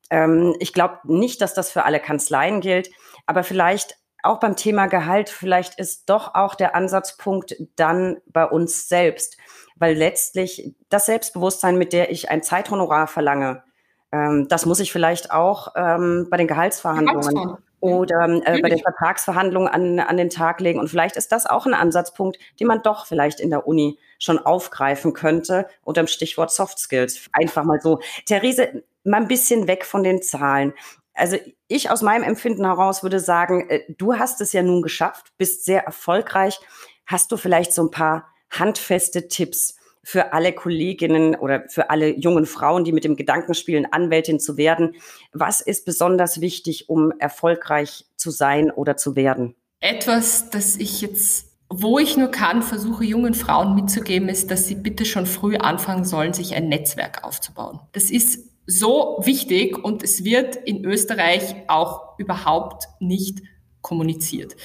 Ähm, 0.10 0.56
ich 0.60 0.74
glaube 0.74 1.00
nicht, 1.04 1.42
dass 1.42 1.54
das 1.54 1.72
für 1.72 1.84
alle 1.84 2.00
Kanzleien 2.00 2.62
gilt, 2.62 2.90
aber 3.28 3.44
vielleicht 3.44 3.98
auch 4.24 4.40
beim 4.40 4.56
Thema 4.56 4.88
Gehalt, 4.88 5.30
vielleicht 5.30 5.80
ist 5.80 6.10
doch 6.10 6.34
auch 6.34 6.56
der 6.56 6.76
Ansatzpunkt 6.76 7.56
dann 7.76 8.18
bei 8.26 8.46
uns 8.46 8.90
selbst, 8.90 9.38
weil 9.76 9.96
letztlich 9.96 10.76
das 10.90 11.06
Selbstbewusstsein, 11.06 11.78
mit 11.78 11.94
der 11.94 12.12
ich 12.12 12.30
ein 12.32 12.42
Zeithonorar 12.42 13.08
verlange, 13.08 13.64
ähm, 14.12 14.48
das 14.50 14.66
muss 14.66 14.80
ich 14.80 14.92
vielleicht 14.92 15.32
auch 15.32 15.74
ähm, 15.76 16.28
bei 16.30 16.38
den 16.38 16.48
Gehaltsverhandlungen 16.48 17.58
oder 17.80 18.28
äh, 18.46 18.60
bei 18.62 18.70
den 18.70 18.80
Vertragsverhandlungen 18.80 19.70
an, 19.70 20.00
an 20.00 20.18
den 20.18 20.30
Tag 20.30 20.62
legen. 20.62 20.80
Und 20.80 20.90
vielleicht 20.90 21.16
ist 21.16 21.32
das 21.32 21.46
auch 21.46 21.66
ein 21.66 21.74
Ansatzpunkt, 21.74 22.38
den 22.60 22.68
man 22.68 22.82
doch 22.82 23.06
vielleicht 23.06 23.40
in 23.40 23.50
der 23.50 23.68
Uni 23.68 24.00
schon 24.20 24.40
aufgreifen 24.40 25.14
könnte 25.14 25.68
unter 25.84 26.02
dem 26.02 26.08
Stichwort 26.08 26.52
Soft 26.52 26.80
Skills. 26.80 27.28
Einfach 27.34 27.64
mal 27.64 27.80
so. 27.82 28.00
Therese, 28.26 28.84
mal 29.04 29.22
ein 29.22 29.28
bisschen 29.28 29.68
weg 29.68 29.86
von 29.86 30.04
den 30.04 30.22
Zahlen. 30.22 30.74
Also 31.18 31.38
ich 31.68 31.90
aus 31.90 32.02
meinem 32.02 32.24
Empfinden 32.24 32.66
heraus 32.66 33.04
würde 33.04 33.20
sagen, 33.20 33.70
äh, 33.70 33.82
du 33.98 34.18
hast 34.18 34.40
es 34.40 34.54
ja 34.54 34.62
nun 34.62 34.82
geschafft, 34.82 35.34
bist 35.38 35.66
sehr 35.66 35.84
erfolgreich. 35.84 36.60
Hast 37.06 37.32
du 37.32 37.38
vielleicht 37.38 37.74
so 37.74 37.84
ein 37.84 37.92
paar 37.92 38.34
handfeste 38.50 39.28
Tipps 39.28 39.76
für 40.04 40.32
alle 40.32 40.54
Kolleginnen 40.54 41.36
oder 41.36 41.68
für 41.68 41.90
alle 41.90 42.16
jungen 42.18 42.46
Frauen, 42.46 42.86
die 42.86 42.94
mit 42.94 43.04
dem 43.04 43.18
Gedanken 43.18 43.56
spielen, 43.56 43.92
Anwältin 43.92 44.40
zu 44.40 44.56
werden? 44.56 44.96
Was 45.34 45.60
ist 45.60 45.86
besonders 45.86 46.40
wichtig, 46.40 46.88
um 46.88 47.12
erfolgreich 47.20 48.06
zu 48.16 48.30
sein 48.30 48.72
oder 48.72 48.96
zu 48.96 49.16
werden? 49.16 49.56
Etwas, 49.80 50.50
das 50.50 50.78
ich 50.78 51.02
jetzt, 51.02 51.52
wo 51.70 52.00
ich 52.00 52.16
nur 52.16 52.30
kann, 52.30 52.62
versuche 52.62 53.04
jungen 53.04 53.34
Frauen 53.34 53.76
mitzugeben, 53.76 54.30
ist, 54.30 54.50
dass 54.50 54.68
sie 54.68 54.76
bitte 54.76 55.04
schon 55.04 55.26
früh 55.26 55.58
anfangen 55.58 56.06
sollen, 56.06 56.34
sich 56.34 56.56
ein 56.56 56.70
Netzwerk 56.70 57.24
aufzubauen. 57.24 57.82
Das 57.92 58.10
ist 58.10 58.40
so 58.68 59.18
wichtig 59.24 59.82
und 59.82 60.04
es 60.04 60.24
wird 60.24 60.56
in 60.58 60.86
Österreich 60.86 61.56
auch 61.68 62.20
überhaupt 62.20 62.88
nicht 63.00 63.42
kommuniziert. 63.82 64.56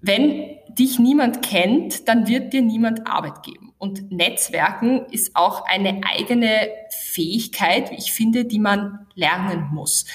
Wenn 0.00 0.56
dich 0.70 0.98
niemand 0.98 1.42
kennt, 1.42 2.08
dann 2.08 2.26
wird 2.26 2.54
dir 2.54 2.62
niemand 2.62 3.06
Arbeit 3.06 3.42
geben. 3.42 3.74
Und 3.76 4.10
Netzwerken 4.10 5.04
ist 5.10 5.36
auch 5.36 5.66
eine 5.66 6.00
eigene 6.04 6.68
Fähigkeit, 6.90 7.90
wie 7.90 7.96
ich 7.96 8.12
finde, 8.12 8.46
die 8.46 8.58
man 8.58 9.06
lernen 9.14 9.68
muss 9.72 10.06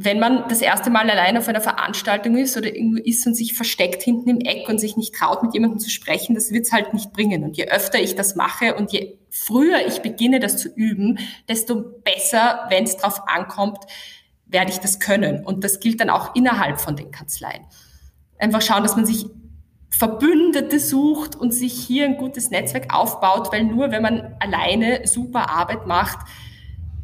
wenn 0.00 0.20
man 0.20 0.48
das 0.48 0.60
erste 0.60 0.90
Mal 0.90 1.10
allein 1.10 1.36
auf 1.36 1.48
einer 1.48 1.60
Veranstaltung 1.60 2.36
ist 2.36 2.56
oder 2.56 2.72
irgendwo 2.72 3.02
ist 3.02 3.26
und 3.26 3.34
sich 3.34 3.54
versteckt 3.54 4.00
hinten 4.00 4.30
im 4.30 4.38
Eck 4.38 4.68
und 4.68 4.78
sich 4.78 4.96
nicht 4.96 5.12
traut, 5.12 5.42
mit 5.42 5.54
jemandem 5.54 5.80
zu 5.80 5.90
sprechen, 5.90 6.36
das 6.36 6.52
wird's 6.52 6.70
halt 6.70 6.94
nicht 6.94 7.12
bringen. 7.12 7.42
Und 7.42 7.56
je 7.56 7.66
öfter 7.66 7.98
ich 7.98 8.14
das 8.14 8.36
mache 8.36 8.76
und 8.76 8.92
je 8.92 9.18
früher 9.28 9.84
ich 9.84 9.98
beginne, 9.98 10.38
das 10.38 10.56
zu 10.56 10.68
üben, 10.68 11.18
desto 11.48 11.82
besser, 12.04 12.60
wenn 12.68 12.84
es 12.84 12.96
drauf 12.96 13.22
ankommt, 13.26 13.78
werde 14.46 14.70
ich 14.70 14.78
das 14.78 15.00
können. 15.00 15.44
Und 15.44 15.64
das 15.64 15.80
gilt 15.80 16.00
dann 16.00 16.10
auch 16.10 16.36
innerhalb 16.36 16.80
von 16.80 16.94
den 16.94 17.10
Kanzleien. 17.10 17.64
Einfach 18.38 18.62
schauen, 18.62 18.84
dass 18.84 18.94
man 18.94 19.04
sich 19.04 19.26
Verbündete 19.90 20.78
sucht 20.78 21.34
und 21.34 21.52
sich 21.52 21.72
hier 21.72 22.04
ein 22.04 22.18
gutes 22.18 22.50
Netzwerk 22.50 22.94
aufbaut, 22.94 23.50
weil 23.50 23.64
nur 23.64 23.90
wenn 23.90 24.02
man 24.02 24.36
alleine 24.38 25.08
super 25.08 25.50
Arbeit 25.50 25.88
macht, 25.88 26.18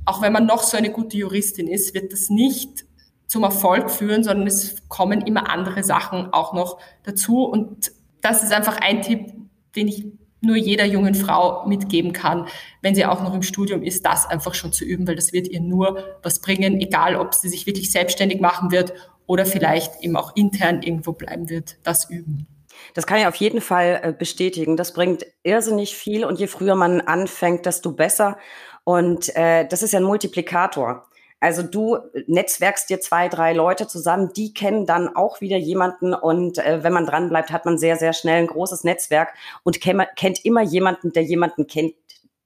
auch 0.04 0.22
wenn 0.22 0.32
man 0.32 0.46
noch 0.46 0.62
so 0.62 0.76
eine 0.76 0.90
gute 0.90 1.16
Juristin 1.16 1.68
ist, 1.68 1.94
wird 1.94 2.12
das 2.12 2.30
nicht 2.30 2.84
zum 3.26 3.42
Erfolg 3.42 3.90
führen, 3.90 4.22
sondern 4.22 4.46
es 4.46 4.76
kommen 4.88 5.22
immer 5.22 5.50
andere 5.50 5.82
Sachen 5.82 6.32
auch 6.32 6.52
noch 6.52 6.78
dazu. 7.02 7.44
Und 7.44 7.92
das 8.20 8.42
ist 8.42 8.52
einfach 8.52 8.78
ein 8.80 9.02
Tipp, 9.02 9.32
den 9.74 9.88
ich 9.88 10.06
nur 10.40 10.56
jeder 10.56 10.84
jungen 10.84 11.14
Frau 11.14 11.66
mitgeben 11.66 12.12
kann, 12.12 12.46
wenn 12.82 12.94
sie 12.94 13.06
auch 13.06 13.22
noch 13.22 13.34
im 13.34 13.42
Studium 13.42 13.82
ist, 13.82 14.04
das 14.04 14.26
einfach 14.26 14.54
schon 14.54 14.72
zu 14.72 14.84
üben, 14.84 15.08
weil 15.08 15.16
das 15.16 15.32
wird 15.32 15.48
ihr 15.48 15.60
nur 15.60 16.18
was 16.22 16.40
bringen, 16.40 16.80
egal 16.80 17.16
ob 17.16 17.34
sie 17.34 17.48
sich 17.48 17.66
wirklich 17.66 17.90
selbstständig 17.90 18.40
machen 18.40 18.70
wird 18.70 18.92
oder 19.26 19.46
vielleicht 19.46 20.02
eben 20.02 20.16
auch 20.16 20.36
intern 20.36 20.82
irgendwo 20.82 21.12
bleiben 21.12 21.48
wird, 21.48 21.78
das 21.82 22.10
üben. 22.10 22.46
Das 22.92 23.06
kann 23.06 23.18
ich 23.18 23.26
auf 23.26 23.36
jeden 23.36 23.60
Fall 23.60 24.00
äh, 24.02 24.12
bestätigen. 24.12 24.76
Das 24.76 24.92
bringt 24.92 25.24
irrsinnig 25.42 25.96
viel 25.96 26.24
und 26.24 26.38
je 26.38 26.46
früher 26.46 26.74
man 26.74 27.00
anfängt, 27.00 27.66
desto 27.66 27.92
besser. 27.92 28.36
Und 28.84 29.34
äh, 29.34 29.66
das 29.66 29.82
ist 29.82 29.92
ja 29.92 30.00
ein 30.00 30.04
Multiplikator. 30.04 31.06
Also 31.40 31.62
du 31.62 31.98
netzwerkst 32.26 32.88
dir 32.88 33.00
zwei, 33.00 33.28
drei 33.28 33.52
Leute 33.52 33.86
zusammen, 33.86 34.32
die 34.34 34.54
kennen 34.54 34.86
dann 34.86 35.14
auch 35.14 35.42
wieder 35.42 35.58
jemanden 35.58 36.14
und 36.14 36.56
äh, 36.56 36.82
wenn 36.82 36.94
man 36.94 37.04
dran 37.04 37.28
bleibt, 37.28 37.50
hat 37.50 37.66
man 37.66 37.76
sehr, 37.76 37.96
sehr 37.96 38.14
schnell 38.14 38.40
ein 38.40 38.46
großes 38.46 38.82
Netzwerk 38.82 39.34
und 39.62 39.80
kennt 39.80 40.44
immer 40.44 40.62
jemanden, 40.62 41.12
der 41.12 41.22
jemanden 41.22 41.66
kennt, 41.66 41.94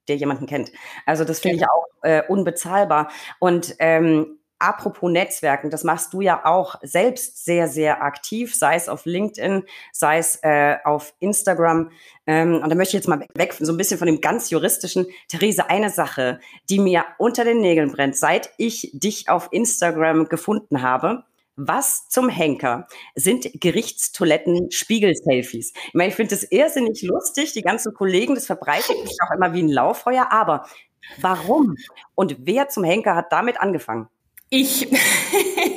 der 0.09 0.17
jemanden 0.17 0.47
kennt. 0.47 0.73
Also 1.07 1.25
das 1.25 1.39
finde 1.39 1.59
ich 1.59 1.65
auch 1.65 1.87
äh, 2.03 2.23
unbezahlbar. 2.27 3.11
Und 3.39 3.77
ähm, 3.79 4.38
Apropos 4.61 5.11
Netzwerken, 5.11 5.71
das 5.71 5.85
machst 5.85 6.13
du 6.13 6.21
ja 6.21 6.45
auch 6.45 6.77
selbst 6.83 7.45
sehr, 7.45 7.69
sehr 7.69 8.03
aktiv, 8.03 8.55
sei 8.55 8.75
es 8.75 8.89
auf 8.89 9.05
LinkedIn, 9.05 9.63
sei 9.93 10.19
es 10.19 10.41
äh, 10.43 10.77
auf 10.85 11.15
Instagram. 11.21 11.91
Ähm, 12.27 12.61
und 12.63 12.69
da 12.69 12.75
möchte 12.75 12.97
ich 12.97 13.01
jetzt 13.01 13.09
mal 13.09 13.25
weg, 13.35 13.55
so 13.59 13.73
ein 13.73 13.77
bisschen 13.77 13.99
von 13.99 14.07
dem 14.07 14.21
ganz 14.21 14.51
juristischen. 14.51 15.07
Therese, 15.29 15.71
eine 15.71 15.91
Sache, 15.91 16.41
die 16.71 16.81
mir 16.81 17.05
unter 17.19 17.45
den 17.45 17.61
Nägeln 17.61 17.93
brennt, 17.93 18.17
seit 18.17 18.51
ich 18.59 18.91
dich 18.95 19.29
auf 19.29 19.49
Instagram 19.53 20.29
gefunden 20.29 20.83
habe. 20.83 21.25
Was 21.61 22.09
zum 22.09 22.29
Henker 22.29 22.87
sind 23.17 23.61
Gerichtstoiletten 23.61 24.71
Spiegel-Selfies? 24.71 25.73
Ich 25.89 25.95
meine, 25.95 26.11
ich 26.11 26.15
finde 26.15 26.35
das 26.35 26.45
irrsinnig 26.45 27.03
lustig, 27.03 27.53
die 27.53 27.63
ganzen 27.63 27.95
Kollegen, 27.95 28.37
das 28.37 28.47
verbreitet 28.47 28.97
sich 28.97 29.17
auch 29.27 29.35
immer 29.35 29.53
wie 29.53 29.63
ein 29.63 29.69
Lauffeuer, 29.69 30.31
aber 30.31 30.67
warum? 31.21 31.75
Und 32.15 32.37
wer 32.41 32.69
zum 32.69 32.85
Henker 32.85 33.17
hat 33.17 33.33
damit 33.33 33.61
angefangen? 33.61 34.09
Ich. 34.51 34.89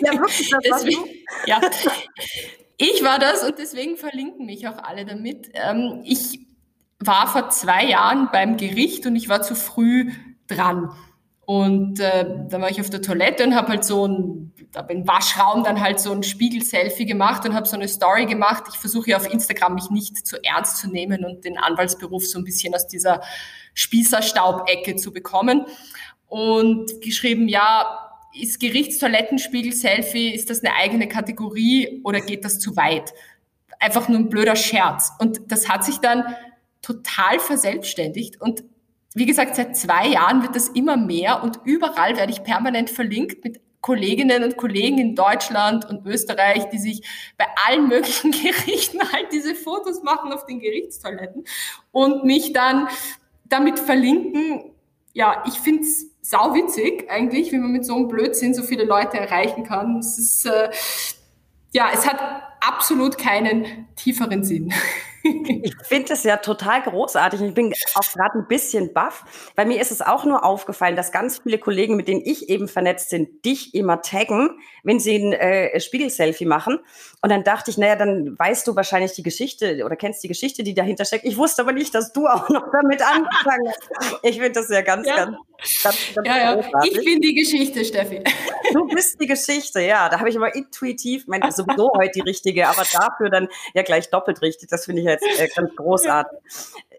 Ja, 0.04 0.14
wirklich, 0.14 0.50
das 0.50 0.62
deswegen, 0.64 1.04
ja. 1.46 1.62
Ich 2.78 3.04
war 3.04 3.20
das 3.20 3.44
und 3.44 3.60
deswegen 3.60 3.98
verlinken 3.98 4.48
mich 4.48 4.68
auch 4.68 4.80
alle 4.80 5.06
damit. 5.06 5.52
Ähm, 5.54 6.02
ich 6.04 6.40
war 7.00 7.28
vor 7.28 7.50
zwei 7.50 7.86
Jahren 7.86 8.30
beim 8.32 8.58
Gericht 8.58 9.06
und 9.06 9.16
ich 9.16 9.30
war 9.30 9.44
zu 9.44 9.54
früh 9.54 10.12
dran. 10.48 10.90
Und 11.46 12.00
äh, 12.00 12.26
dann 12.50 12.62
war 12.62 12.70
ich 12.70 12.80
auf 12.80 12.90
der 12.90 13.02
Toilette 13.02 13.44
und 13.44 13.56
habe 13.56 13.70
halt 13.70 13.84
so 13.84 14.08
ein, 14.08 14.54
habe 14.76 14.94
im 14.94 15.08
Waschraum 15.08 15.64
dann 15.64 15.82
halt 15.82 16.00
so 16.00 16.12
ein 16.12 16.24
Spiegel-Selfie 16.24 17.06
gemacht 17.06 17.46
und 17.46 17.54
habe 17.54 17.68
so 17.68 17.76
eine 17.76 17.88
Story 17.88 18.26
gemacht. 18.26 18.64
Ich 18.70 18.80
versuche 18.80 19.10
ja 19.10 19.18
auf 19.18 19.32
Instagram 19.32 19.76
mich 19.76 19.90
nicht 19.90 20.26
zu 20.26 20.42
ernst 20.44 20.78
zu 20.78 20.90
nehmen 20.90 21.26
und 21.26 21.44
den 21.44 21.58
Anwaltsberuf 21.58 22.26
so 22.26 22.40
ein 22.40 22.46
bisschen 22.46 22.74
aus 22.74 22.88
dieser 22.88 23.22
Spießerstaubecke 23.74 24.96
zu 24.96 25.12
bekommen. 25.12 25.66
Und 26.28 27.02
geschrieben, 27.02 27.50
ja, 27.50 28.11
ist 28.34 28.60
Gerichtstoilettenspiegel-Selfie, 28.60 30.34
ist 30.34 30.50
das 30.50 30.64
eine 30.64 30.76
eigene 30.76 31.08
Kategorie 31.08 32.02
oder 32.04 32.22
geht 32.22 32.46
das 32.46 32.60
zu 32.60 32.76
weit? 32.76 33.14
Einfach 33.80 34.08
nur 34.08 34.20
ein 34.20 34.30
blöder 34.30 34.56
Scherz. 34.56 35.12
Und 35.20 35.42
das 35.48 35.68
hat 35.70 35.84
sich 35.84 35.98
dann 35.98 36.36
total 36.82 37.40
verselbstständigt. 37.40 38.40
Und 38.40 38.64
wie 39.14 39.26
gesagt, 39.26 39.56
seit 39.56 39.76
zwei 39.76 40.08
Jahren 40.08 40.42
wird 40.42 40.56
das 40.56 40.70
immer 40.70 40.98
mehr 40.98 41.44
und 41.44 41.60
überall 41.66 42.16
werde 42.16 42.32
ich 42.32 42.44
permanent 42.44 42.90
verlinkt 42.90 43.44
mit 43.44 43.60
Kolleginnen 43.82 44.44
und 44.44 44.58
Kollegen 44.58 45.00
in 45.00 45.16
Deutschland 45.16 45.90
und 45.90 46.06
Österreich, 46.06 46.70
die 46.70 46.78
sich 46.78 47.02
bei 47.38 47.46
allen 47.68 47.88
möglichen 47.88 48.32
Gerichten 48.32 49.00
halt 49.12 49.28
diese 49.32 49.56
Fotos 49.56 50.04
machen 50.04 50.32
auf 50.32 50.46
den 50.46 50.60
Gerichtstoiletten 50.60 51.44
und 51.92 52.24
mich 52.24 52.54
dann 52.54 52.88
damit 53.46 53.80
verlinken. 53.80 54.72
Ja, 55.14 55.44
ich 55.48 55.56
finde 55.56 55.82
es 55.82 56.11
sauwitzig 56.22 57.10
eigentlich, 57.10 57.52
wie 57.52 57.58
man 57.58 57.72
mit 57.72 57.86
so 57.86 57.96
einem 57.96 58.08
Blödsinn 58.08 58.54
so 58.54 58.64
viele 58.64 58.86
Leute 58.86 59.18
erreichen 59.18 59.64
kann. 59.64 59.98
Es 59.98 60.18
ist, 60.18 60.46
äh, 60.46 60.70
ja, 61.72 61.90
es 61.94 62.08
hat 62.08 62.22
absolut 62.60 63.18
keinen 63.18 63.88
tieferen 63.96 64.44
Sinn. 64.44 64.74
Ich 65.24 65.76
finde 65.84 66.14
es 66.14 66.24
ja 66.24 66.38
total 66.38 66.82
großartig. 66.82 67.42
Ich 67.42 67.54
bin 67.54 67.74
auch 67.96 68.14
gerade 68.14 68.40
ein 68.40 68.48
bisschen 68.48 68.94
baff, 68.94 69.24
weil 69.56 69.66
mir 69.66 69.80
ist 69.80 69.92
es 69.92 70.02
auch 70.02 70.26
nur 70.26 70.44
aufgefallen, 70.44 70.96
dass 70.96 71.12
ganz 71.12 71.40
viele 71.40 71.60
Kollegen, 71.60 71.96
mit 71.96 72.08
denen 72.08 72.22
ich 72.24 72.50
eben 72.50 72.68
vernetzt 72.68 73.10
sind, 73.10 73.46
dich 73.46 73.74
immer 73.76 74.02
taggen, 74.02 74.60
wenn 74.84 75.00
sie 75.00 75.16
ein 75.16 75.34
äh, 75.34 75.80
Spiegel-Selfie 75.80 76.46
machen. 76.46 76.80
Und 77.22 77.30
dann 77.30 77.44
dachte 77.44 77.70
ich, 77.72 77.78
naja, 77.78 77.96
dann 77.96 78.38
weißt 78.38 78.68
du 78.68 78.76
wahrscheinlich 78.76 79.14
die 79.14 79.24
Geschichte 79.24 79.84
oder 79.86 79.96
kennst 79.96 80.24
die 80.24 80.28
Geschichte, 80.28 80.64
die 80.64 80.74
dahinter 80.74 81.06
steckt. 81.06 81.26
Ich 81.26 81.38
wusste 81.38 81.62
aber 81.62 81.74
nicht, 81.74 81.94
dass 81.94 82.14
du 82.14 82.28
auch 82.28 82.50
noch 82.50 82.66
damit 82.72 83.02
angefangen 83.02 83.68
hast. 83.68 84.20
Ich 84.24 84.38
finde 84.38 84.54
das 84.54 84.70
ja 84.70 84.82
ganz, 84.82 85.08
ja. 85.08 85.26
ganz, 85.26 85.38
ganz, 85.84 85.98
ganz 86.16 86.28
ja, 86.28 86.56
ja. 86.56 86.60
Ich 86.84 87.04
bin 87.04 87.22
die 87.22 87.36
Geschichte, 87.36 87.86
Steffi. 87.86 88.24
Du 88.74 88.88
bist 88.88 89.20
die 89.20 89.28
Geschichte, 89.28 89.82
ja. 89.82 90.10
Da 90.10 90.20
habe 90.20 90.30
ich 90.30 90.38
aber 90.38 90.56
intuitiv, 90.56 91.28
meine 91.28 91.52
sowieso 91.52 91.92
heute 91.98 92.12
die 92.16 92.22
richtige, 92.22 92.68
aber 92.68 92.84
dafür 92.92 93.30
dann 93.30 93.48
ja 93.74 93.84
gleich 93.84 94.10
doppelt 94.10 94.42
richtig. 94.42 94.70
Das 94.70 94.86
finde 94.86 95.02
ich 95.02 95.08
jetzt 95.08 95.26
äh, 95.40 95.48
ganz 95.48 95.76
großartig. 95.76 96.40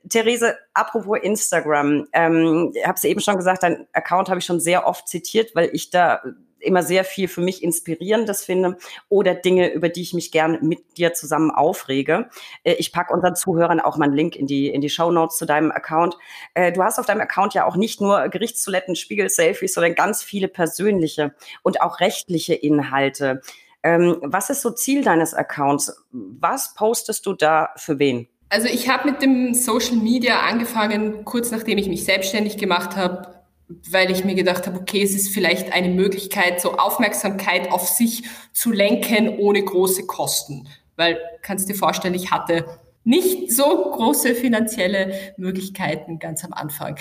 Therese, 0.08 0.56
apropos 0.74 1.18
Instagram, 1.20 2.06
ähm, 2.12 2.72
habe 2.84 2.94
es 2.94 3.04
eben 3.04 3.20
schon 3.20 3.36
gesagt, 3.36 3.62
dein 3.62 3.86
Account 3.92 4.28
habe 4.28 4.40
ich 4.40 4.46
schon 4.46 4.60
sehr 4.60 4.86
oft 4.86 5.08
zitiert, 5.08 5.54
weil 5.54 5.70
ich 5.72 5.90
da 5.90 6.22
immer 6.62 6.82
sehr 6.82 7.04
viel 7.04 7.28
für 7.28 7.40
mich 7.40 7.62
Inspirierendes 7.62 8.44
finde 8.44 8.76
oder 9.08 9.34
Dinge, 9.34 9.72
über 9.72 9.88
die 9.88 10.02
ich 10.02 10.14
mich 10.14 10.32
gerne 10.32 10.58
mit 10.62 10.96
dir 10.96 11.12
zusammen 11.12 11.50
aufrege. 11.50 12.28
Äh, 12.64 12.74
ich 12.74 12.92
packe 12.92 13.12
unseren 13.12 13.36
Zuhörern 13.36 13.80
auch 13.80 13.96
mal 13.96 14.06
einen 14.06 14.14
Link 14.14 14.36
in 14.36 14.46
die, 14.46 14.68
in 14.68 14.80
die 14.80 14.90
Show 14.90 15.10
Notes 15.10 15.36
zu 15.36 15.46
deinem 15.46 15.70
Account. 15.70 16.16
Äh, 16.54 16.72
du 16.72 16.82
hast 16.82 16.98
auf 16.98 17.06
deinem 17.06 17.20
Account 17.20 17.54
ja 17.54 17.66
auch 17.66 17.76
nicht 17.76 18.00
nur 18.00 18.28
Gerichtstoiletten, 18.28 18.96
Spiegel-Selfies, 18.96 19.74
sondern 19.74 19.94
ganz 19.94 20.22
viele 20.22 20.48
persönliche 20.48 21.34
und 21.62 21.80
auch 21.80 22.00
rechtliche 22.00 22.54
Inhalte. 22.54 23.42
Ähm, 23.82 24.18
was 24.22 24.48
ist 24.48 24.62
so 24.62 24.70
Ziel 24.70 25.02
deines 25.02 25.34
Accounts? 25.34 25.92
Was 26.12 26.74
postest 26.74 27.26
du 27.26 27.32
da 27.32 27.70
für 27.76 27.98
wen? 27.98 28.28
Also 28.52 28.68
ich 28.68 28.90
habe 28.90 29.10
mit 29.10 29.22
dem 29.22 29.54
Social 29.54 29.96
Media 29.96 30.40
angefangen, 30.40 31.24
kurz 31.24 31.50
nachdem 31.50 31.78
ich 31.78 31.88
mich 31.88 32.04
selbstständig 32.04 32.58
gemacht 32.58 32.96
habe, 32.96 33.42
weil 33.90 34.10
ich 34.10 34.26
mir 34.26 34.34
gedacht 34.34 34.66
habe, 34.66 34.78
okay, 34.78 35.02
es 35.02 35.14
ist 35.14 35.32
vielleicht 35.32 35.72
eine 35.72 35.88
Möglichkeit, 35.88 36.60
so 36.60 36.76
Aufmerksamkeit 36.76 37.72
auf 37.72 37.88
sich 37.88 38.24
zu 38.52 38.70
lenken 38.70 39.38
ohne 39.38 39.64
große 39.64 40.04
Kosten. 40.04 40.68
Weil, 40.96 41.18
kannst 41.40 41.70
dir 41.70 41.74
vorstellen, 41.74 42.12
ich 42.12 42.30
hatte 42.30 42.66
nicht 43.04 43.50
so 43.50 43.90
große 43.90 44.34
finanzielle 44.34 45.32
Möglichkeiten 45.38 46.18
ganz 46.18 46.44
am 46.44 46.52
Anfang. 46.52 46.98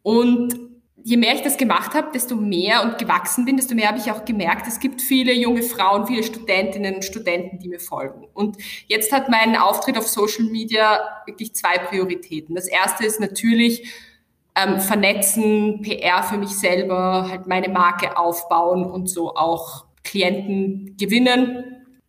Und 0.00 0.69
je 1.04 1.16
mehr 1.16 1.34
ich 1.34 1.42
das 1.42 1.56
gemacht 1.56 1.94
habe, 1.94 2.08
desto 2.12 2.36
mehr 2.36 2.82
und 2.82 2.98
gewachsen 2.98 3.44
bin, 3.44 3.56
desto 3.56 3.74
mehr 3.74 3.88
habe 3.88 3.98
ich 3.98 4.10
auch 4.10 4.24
gemerkt, 4.24 4.66
es 4.66 4.80
gibt 4.80 5.00
viele 5.00 5.32
junge 5.32 5.62
Frauen, 5.62 6.06
viele 6.06 6.22
Studentinnen 6.22 6.96
und 6.96 7.04
Studenten, 7.04 7.58
die 7.58 7.68
mir 7.68 7.80
folgen. 7.80 8.26
Und 8.34 8.56
jetzt 8.86 9.12
hat 9.12 9.28
mein 9.28 9.56
Auftritt 9.56 9.96
auf 9.96 10.06
Social 10.06 10.44
Media 10.44 11.00
wirklich 11.26 11.54
zwei 11.54 11.78
Prioritäten. 11.78 12.54
Das 12.54 12.66
erste 12.66 13.04
ist 13.04 13.20
natürlich 13.20 13.90
ähm, 14.56 14.80
vernetzen, 14.80 15.82
PR 15.82 16.22
für 16.22 16.38
mich 16.38 16.50
selber, 16.50 17.28
halt 17.30 17.46
meine 17.46 17.68
Marke 17.68 18.16
aufbauen 18.16 18.84
und 18.84 19.08
so 19.08 19.34
auch 19.34 19.86
Klienten 20.04 20.96
gewinnen. 20.98 21.64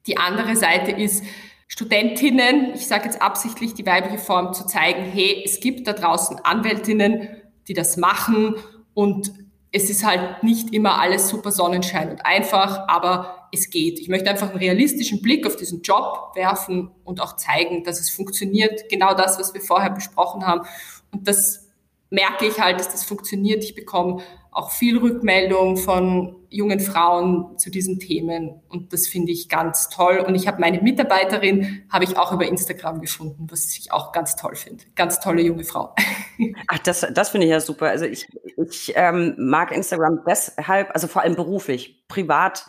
Die 0.08 0.18
andere 0.18 0.56
Seite 0.56 0.92
ist, 0.92 1.24
Studentinnen, 1.68 2.74
ich 2.74 2.88
sage 2.88 3.06
jetzt 3.06 3.22
absichtlich 3.22 3.74
die 3.74 3.86
weibliche 3.86 4.18
Form, 4.18 4.54
zu 4.54 4.66
zeigen, 4.66 5.04
hey, 5.04 5.42
es 5.46 5.62
gibt 5.62 5.88
da 5.88 5.94
draußen 5.94 6.38
Anwältinnen, 6.44 7.30
die 7.68 7.74
das 7.74 7.96
machen 7.96 8.56
und 8.94 9.34
es 9.72 9.90
ist 9.90 10.06
halt 10.06 10.44
nicht 10.44 10.74
immer 10.74 11.00
alles 11.00 11.30
super 11.30 11.52
Sonnenschein 11.52 12.10
und 12.12 12.26
einfach, 12.26 12.88
aber 12.90 13.48
es 13.54 13.70
geht. 13.70 14.00
Ich 14.00 14.10
möchte 14.10 14.30
einfach 14.30 14.50
einen 14.50 14.60
realistischen 14.60 15.22
Blick 15.22 15.48
auf 15.48 15.56
diesen 15.56 15.82
Job 15.82 16.32
werfen 16.36 16.92
und 17.04 17.22
auch 17.22 17.36
zeigen, 17.38 17.84
dass 17.84 18.00
es 18.00 18.10
funktioniert. 18.10 18.90
Genau 18.90 19.14
das, 19.14 19.40
was 19.40 19.54
wir 19.54 19.62
vorher 19.62 19.90
besprochen 19.90 20.46
haben. 20.46 20.68
Und 21.12 21.28
das 21.28 21.70
merke 22.10 22.46
ich 22.46 22.60
halt, 22.60 22.80
dass 22.80 22.90
das 22.90 23.04
funktioniert. 23.04 23.64
Ich 23.64 23.76
bekomme 23.76 24.22
auch 24.52 24.72
viel 24.72 24.98
Rückmeldung 24.98 25.78
von 25.78 26.36
jungen 26.52 26.82
Frauen 26.82 27.58
zu 27.58 27.72
diesen 27.72 28.00
Themen 28.00 28.62
und 28.68 28.92
das 28.94 29.08
finde 29.08 29.32
ich 29.32 29.48
ganz 29.50 29.90
toll. 29.90 30.18
Und 30.20 30.36
ich 30.36 30.48
habe 30.48 30.60
meine 30.60 30.82
Mitarbeiterin, 30.82 31.84
habe 31.90 32.04
ich 32.04 32.18
auch 32.18 32.34
über 32.34 32.46
Instagram 32.46 33.02
gefunden, 33.02 33.48
was 33.50 33.76
ich 33.78 33.92
auch 33.92 34.12
ganz 34.12 34.36
toll 34.36 34.56
finde. 34.56 34.84
Ganz 34.96 35.20
tolle 35.22 35.42
junge 35.42 35.64
Frau. 35.64 35.96
Ach, 36.68 36.80
das, 36.80 37.08
das 37.14 37.30
finde 37.30 37.48
ich 37.48 37.52
ja 37.52 37.62
super. 37.62 37.88
Also 37.88 38.06
ich, 38.06 38.28
ich 38.58 38.92
ähm, 38.96 39.36
mag 39.38 39.72
Instagram 39.72 40.20
deshalb, 40.28 40.90
also 40.94 41.08
vor 41.08 41.22
allem 41.22 41.36
beruflich, 41.36 42.06
privat 42.10 42.66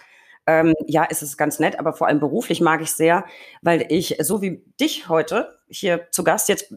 ähm, 0.46 0.74
ja, 0.86 1.04
ist 1.04 1.22
es 1.22 1.36
ganz 1.36 1.58
nett, 1.58 1.78
aber 1.78 1.92
vor 1.92 2.06
allem 2.06 2.18
beruflich 2.20 2.60
mag 2.60 2.82
ich 2.82 2.92
sehr, 2.92 3.24
weil 3.62 3.86
ich 3.90 4.16
so 4.20 4.42
wie 4.42 4.64
dich 4.80 5.08
heute 5.08 5.58
hier 5.68 6.08
zu 6.10 6.24
Gast 6.24 6.48
jetzt 6.48 6.74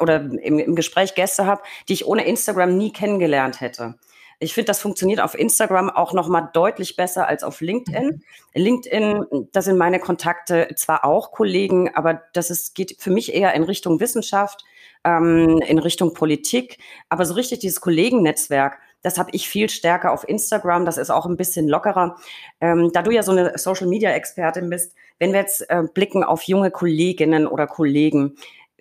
oder 0.00 0.16
im, 0.16 0.58
im 0.58 0.74
Gespräch 0.74 1.14
Gäste 1.14 1.46
habe, 1.46 1.62
die 1.88 1.94
ich 1.94 2.06
ohne 2.06 2.26
Instagram 2.26 2.76
nie 2.76 2.92
kennengelernt 2.92 3.60
hätte. 3.60 3.94
Ich 4.38 4.52
finde, 4.52 4.66
das 4.66 4.80
funktioniert 4.80 5.20
auf 5.20 5.38
Instagram 5.38 5.88
auch 5.88 6.12
noch 6.12 6.28
mal 6.28 6.50
deutlich 6.52 6.96
besser 6.96 7.26
als 7.26 7.42
auf 7.42 7.60
LinkedIn. 7.60 8.04
Mhm. 8.04 8.22
LinkedIn, 8.54 9.48
da 9.52 9.62
sind 9.62 9.78
meine 9.78 9.98
Kontakte 9.98 10.68
zwar 10.76 11.04
auch 11.04 11.32
Kollegen, 11.32 11.94
aber 11.94 12.22
das 12.34 12.50
ist, 12.50 12.74
geht 12.74 12.96
für 12.98 13.10
mich 13.10 13.34
eher 13.34 13.54
in 13.54 13.62
Richtung 13.62 13.98
Wissenschaft, 13.98 14.64
ähm, 15.04 15.60
in 15.66 15.78
Richtung 15.78 16.12
Politik. 16.12 16.78
Aber 17.08 17.24
so 17.24 17.34
richtig 17.34 17.60
dieses 17.60 17.80
Kollegennetzwerk, 17.80 18.78
das 19.02 19.18
habe 19.18 19.30
ich 19.32 19.48
viel 19.48 19.70
stärker 19.70 20.12
auf 20.12 20.28
Instagram. 20.28 20.84
Das 20.84 20.98
ist 20.98 21.10
auch 21.10 21.26
ein 21.26 21.36
bisschen 21.36 21.68
lockerer. 21.68 22.16
Ähm, 22.60 22.90
da 22.92 23.02
du 23.02 23.12
ja 23.12 23.22
so 23.22 23.32
eine 23.32 23.56
Social-Media-Expertin 23.56 24.68
bist, 24.68 24.94
wenn 25.18 25.32
wir 25.32 25.40
jetzt 25.40 25.68
äh, 25.70 25.84
blicken 25.94 26.24
auf 26.24 26.42
junge 26.42 26.70
Kolleginnen 26.70 27.46
oder 27.46 27.66
Kollegen, 27.66 28.36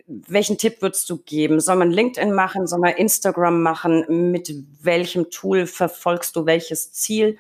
welchen 0.08 0.58
Tipp 0.58 0.82
würdest 0.82 1.10
du 1.10 1.18
geben? 1.18 1.60
Soll 1.60 1.78
man 1.78 1.92
LinkedIn 1.92 2.34
machen? 2.34 2.68
Soll 2.68 2.80
man 2.80 2.94
Instagram 2.94 3.62
machen? 3.62 4.32
Mit 4.32 4.54
welchem 4.82 5.30
Tool 5.32 5.66
verfolgst 5.66 6.36
du 6.36 6.46
welches 6.46 6.92
Ziel? 6.92 7.38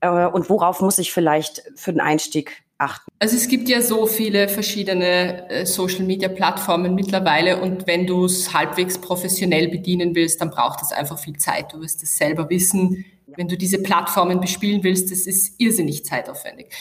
Äh, 0.00 0.26
und 0.26 0.50
worauf 0.50 0.80
muss 0.80 0.98
ich 0.98 1.12
vielleicht 1.12 1.62
für 1.74 1.92
den 1.92 2.00
Einstieg 2.00 2.62
achten? 2.78 3.10
Also 3.18 3.36
es 3.36 3.48
gibt 3.48 3.68
ja 3.68 3.80
so 3.80 4.06
viele 4.06 4.48
verschiedene 4.48 5.48
äh, 5.48 5.64
Social-Media-Plattformen 5.64 6.94
mittlerweile 6.94 7.60
und 7.60 7.86
wenn 7.86 8.06
du 8.06 8.26
es 8.26 8.52
halbwegs 8.52 8.98
professionell 8.98 9.68
bedienen 9.68 10.14
willst, 10.14 10.40
dann 10.40 10.50
braucht 10.50 10.82
es 10.82 10.92
einfach 10.92 11.18
viel 11.18 11.36
Zeit. 11.38 11.72
Du 11.72 11.80
wirst 11.80 12.02
es 12.02 12.16
selber 12.16 12.50
wissen. 12.50 13.04
Wenn 13.26 13.48
du 13.48 13.56
diese 13.56 13.82
Plattformen 13.82 14.40
bespielen 14.40 14.82
willst, 14.84 15.10
das 15.10 15.26
ist 15.26 15.60
irrsinnig 15.60 16.04
zeitaufwendig. 16.04 16.72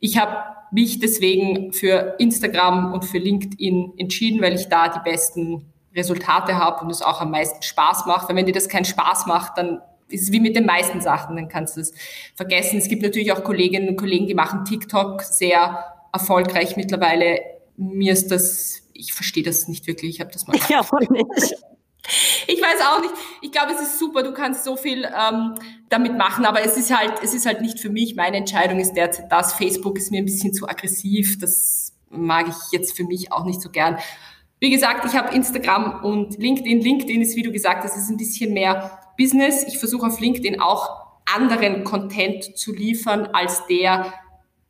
Ich 0.00 0.18
habe 0.18 0.36
mich 0.72 0.98
deswegen 0.98 1.72
für 1.72 2.16
Instagram 2.18 2.92
und 2.92 3.04
für 3.04 3.18
LinkedIn 3.18 3.94
entschieden, 3.96 4.40
weil 4.40 4.54
ich 4.54 4.68
da 4.68 4.88
die 4.88 5.00
besten 5.08 5.72
Resultate 5.94 6.56
habe 6.56 6.84
und 6.84 6.90
es 6.90 7.02
auch 7.02 7.20
am 7.20 7.30
meisten 7.30 7.62
Spaß 7.62 8.06
macht. 8.06 8.28
Weil 8.28 8.36
wenn 8.36 8.46
dir 8.46 8.52
das 8.52 8.68
keinen 8.68 8.84
Spaß 8.84 9.26
macht, 9.26 9.58
dann 9.58 9.80
ist 10.08 10.22
es 10.22 10.32
wie 10.32 10.40
mit 10.40 10.56
den 10.56 10.66
meisten 10.66 11.00
Sachen, 11.00 11.36
dann 11.36 11.48
kannst 11.48 11.76
du 11.76 11.80
es 11.80 11.92
vergessen. 12.34 12.78
Es 12.78 12.88
gibt 12.88 13.02
natürlich 13.02 13.32
auch 13.32 13.44
Kolleginnen 13.44 13.90
und 13.90 13.96
Kollegen, 13.96 14.26
die 14.26 14.34
machen 14.34 14.64
TikTok 14.64 15.22
sehr 15.22 15.84
erfolgreich 16.12 16.76
mittlerweile. 16.76 17.40
Mir 17.76 18.12
ist 18.12 18.30
das, 18.30 18.82
ich 18.92 19.12
verstehe 19.12 19.42
das 19.42 19.68
nicht 19.68 19.86
wirklich, 19.86 20.16
ich 20.16 20.20
habe 20.20 20.30
das 20.32 20.46
mal. 20.46 20.56
Ja, 20.68 20.84
nicht. 21.10 21.54
Ich 22.46 22.60
weiß 22.60 22.80
auch 22.88 23.00
nicht. 23.00 23.14
Ich 23.42 23.52
glaube, 23.52 23.72
es 23.72 23.80
ist 23.80 23.98
super. 23.98 24.22
Du 24.22 24.32
kannst 24.32 24.64
so 24.64 24.76
viel 24.76 25.04
ähm, 25.04 25.54
damit 25.88 26.16
machen, 26.16 26.44
aber 26.44 26.64
es 26.64 26.76
ist 26.76 26.96
halt, 26.96 27.14
es 27.22 27.34
ist 27.34 27.46
halt 27.46 27.60
nicht 27.60 27.80
für 27.80 27.90
mich. 27.90 28.16
Meine 28.16 28.36
Entscheidung 28.36 28.78
ist 28.78 28.94
derzeit 28.94 29.30
das. 29.30 29.54
Facebook 29.54 29.98
ist 29.98 30.10
mir 30.10 30.18
ein 30.18 30.24
bisschen 30.24 30.52
zu 30.52 30.68
aggressiv. 30.68 31.38
Das 31.38 31.92
mag 32.10 32.48
ich 32.48 32.72
jetzt 32.72 32.96
für 32.96 33.04
mich 33.04 33.32
auch 33.32 33.44
nicht 33.44 33.60
so 33.60 33.70
gern. 33.70 33.98
Wie 34.58 34.70
gesagt, 34.70 35.06
ich 35.06 35.16
habe 35.16 35.34
Instagram 35.34 36.04
und 36.04 36.38
LinkedIn. 36.38 36.80
LinkedIn 36.80 37.22
ist, 37.22 37.36
wie 37.36 37.42
du 37.42 37.52
gesagt 37.52 37.84
hast, 37.84 37.96
ist 37.96 38.10
ein 38.10 38.16
bisschen 38.16 38.52
mehr 38.52 38.98
Business. 39.16 39.64
Ich 39.66 39.78
versuche 39.78 40.06
auf 40.06 40.20
LinkedIn 40.20 40.60
auch 40.60 41.10
anderen 41.34 41.84
Content 41.84 42.56
zu 42.56 42.72
liefern 42.72 43.28
als 43.32 43.66
der, 43.66 44.12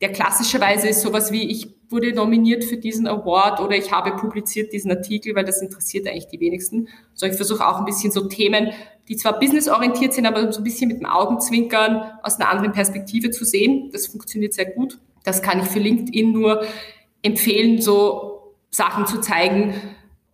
der 0.01 0.13
klassischerweise 0.13 0.89
ist 0.89 1.03
sowas 1.03 1.31
wie 1.31 1.51
ich 1.51 1.69
wurde 1.91 2.13
nominiert 2.13 2.65
für 2.65 2.77
diesen 2.77 3.07
Award 3.07 3.61
oder 3.61 3.77
ich 3.77 3.91
habe 3.91 4.13
publiziert 4.13 4.73
diesen 4.73 4.91
Artikel, 4.93 5.35
weil 5.35 5.45
das 5.45 5.61
interessiert 5.61 6.07
eigentlich 6.07 6.29
die 6.29 6.41
wenigsten. 6.41 6.89
So, 7.15 7.27
ich 7.27 7.35
versuche 7.35 7.67
auch 7.67 7.79
ein 7.79 7.85
bisschen 7.85 8.13
so 8.13 8.29
Themen, 8.29 8.71
die 9.09 9.17
zwar 9.17 9.39
businessorientiert 9.39 10.15
sind, 10.15 10.27
aber 10.27 10.53
so 10.53 10.61
ein 10.61 10.65
bisschen 10.65 10.89
mit 10.89 11.01
dem 11.01 11.07
Augenzwinkern 11.07 12.13
aus 12.23 12.39
einer 12.39 12.49
anderen 12.49 12.73
Perspektive 12.73 13.31
zu 13.31 13.45
sehen. 13.45 13.91
Das 13.93 14.07
funktioniert 14.07 14.55
sehr 14.55 14.67
gut. 14.67 14.99
Das 15.25 15.43
kann 15.43 15.61
ich 15.61 15.67
für 15.67 15.81
LinkedIn 15.81 16.33
nur 16.33 16.65
empfehlen, 17.23 17.83
so 17.83 18.55
Sachen 18.71 19.07
zu 19.07 19.21
zeigen, 19.21 19.75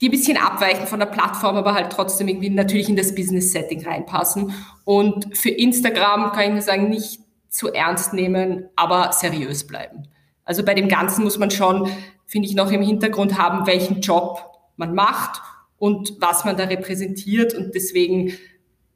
die 0.03 0.09
ein 0.09 0.11
bisschen 0.11 0.37
abweichen 0.37 0.87
von 0.87 1.01
der 1.01 1.07
Plattform, 1.07 1.57
aber 1.57 1.73
halt 1.73 1.91
trotzdem 1.91 2.29
irgendwie 2.29 2.51
natürlich 2.51 2.91
in 2.91 2.97
das 2.97 3.15
Business-Setting 3.15 3.83
reinpassen. 3.87 4.53
Und 4.85 5.37
für 5.37 5.49
Instagram 5.49 6.33
kann 6.33 6.45
ich 6.45 6.51
nur 6.51 6.61
sagen, 6.61 6.91
nicht 6.91 7.21
zu 7.57 7.73
ernst 7.73 8.13
nehmen, 8.13 8.69
aber 8.77 9.13
seriös 9.13 9.67
bleiben. 9.67 10.09
Also 10.45 10.63
bei 10.63 10.75
dem 10.75 10.89
Ganzen 10.89 11.25
muss 11.25 11.39
man 11.39 11.51
schon, 11.51 11.89
finde 12.27 12.49
ich, 12.49 12.55
noch 12.55 12.71
im 12.71 12.83
Hintergrund 12.83 13.39
haben, 13.39 13.67
welchen 13.67 14.03
Job 14.03 14.45
man 14.77 14.95
macht 14.95 15.41
und 15.79 16.17
was 16.21 16.45
man 16.45 16.59
da 16.59 16.65
repräsentiert. 16.65 17.55
Und 17.55 17.75
deswegen, 17.75 18.35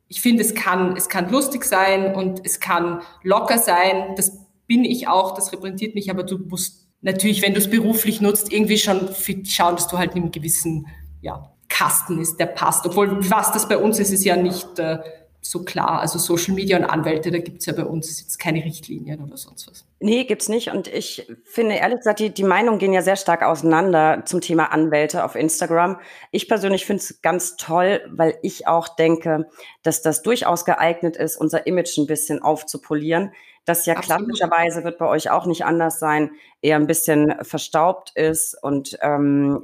ich 0.09 0.21
finde, 0.21 0.43
es 0.43 0.55
kann, 0.55 0.95
es 0.95 1.09
kann 1.09 1.31
lustig 1.31 1.65
sein 1.65 2.15
und 2.15 2.45
es 2.45 2.61
kann 2.61 3.01
locker 3.23 3.57
sein. 3.57 4.15
Das 4.17 4.39
bin 4.67 4.85
ich 4.85 5.09
auch, 5.09 5.35
das 5.35 5.53
repräsentiert 5.53 5.95
mich, 5.95 6.11
aber 6.11 6.23
du 6.23 6.37
musst 6.37 6.87
natürlich, 7.01 7.41
wenn 7.41 7.55
du 7.55 7.61
es 7.61 7.71
beruflich 7.71 8.21
nutzt, 8.21 8.53
irgendwie 8.53 8.77
schon 8.77 9.09
schauen, 9.47 9.77
dass 9.77 9.89
du 9.89 9.97
halt 9.97 10.15
in 10.15 10.25
einem 10.25 10.33
gewissen 10.33 10.87
ja, 11.23 11.51
Kasten 11.71 12.21
ist, 12.21 12.39
der 12.39 12.45
passt. 12.45 12.85
Obwohl, 12.85 13.27
was 13.31 13.53
das 13.53 13.67
bei 13.69 13.79
uns 13.79 13.99
ist, 13.99 14.13
ist 14.13 14.25
ja 14.25 14.37
nicht 14.37 14.79
äh, 14.79 14.99
so 15.43 15.65
klar. 15.65 16.01
Also 16.01 16.19
Social 16.19 16.55
Media 16.55 16.77
und 16.77 16.85
Anwälte, 16.85 17.31
da 17.31 17.39
gibt's 17.39 17.67
ja 17.67 17.73
bei 17.73 17.85
uns 17.85 18.21
jetzt 18.21 18.39
keine 18.39 18.63
Richtlinien 18.65 19.23
oder 19.23 19.37
sonst 19.37 19.69
was. 19.69 19.87
Nee, 19.99 20.25
gibt's 20.25 20.49
nicht. 20.49 20.71
Und 20.71 20.87
ich 20.89 21.27
finde, 21.45 21.77
ehrlich 21.77 21.99
gesagt, 21.99 22.21
die, 22.21 22.31
die 22.31 22.45
Meinungen 22.45 22.79
gehen 22.79 22.93
ja 22.93 23.03
sehr 23.03 23.17
stark 23.17 23.43
auseinander 23.43 24.23
zum 24.27 24.41
Thema 24.41 24.73
Anwälte 24.73 25.25
auf 25.25 25.35
Instagram. 25.35 25.99
Ich 26.31 26.49
persönlich 26.49 26.85
finde 26.85 27.03
es 27.03 27.23
ganz 27.23 27.57
toll, 27.57 28.03
weil 28.11 28.39
ich 28.43 28.67
auch 28.67 28.89
denke, 28.97 29.49
dass 29.83 30.03
das 30.03 30.23
durchaus 30.23 30.65
geeignet 30.65 31.17
ist, 31.17 31.37
unser 31.37 31.67
Image 31.67 31.97
ein 31.99 32.07
bisschen 32.07 32.43
aufzupolieren. 32.43 33.33
das 33.65 33.87
ja 33.87 33.95
Absolut. 33.95 34.27
klassischerweise 34.27 34.85
wird 34.85 34.99
bei 34.99 35.07
euch 35.07 35.31
auch 35.31 35.47
nicht 35.47 35.65
anders 35.65 35.99
sein, 35.99 36.31
eher 36.61 36.77
ein 36.77 36.87
bisschen 36.87 37.35
verstaubt 37.43 38.13
ist 38.15 38.57
und 38.63 38.99
ähm, 39.03 39.63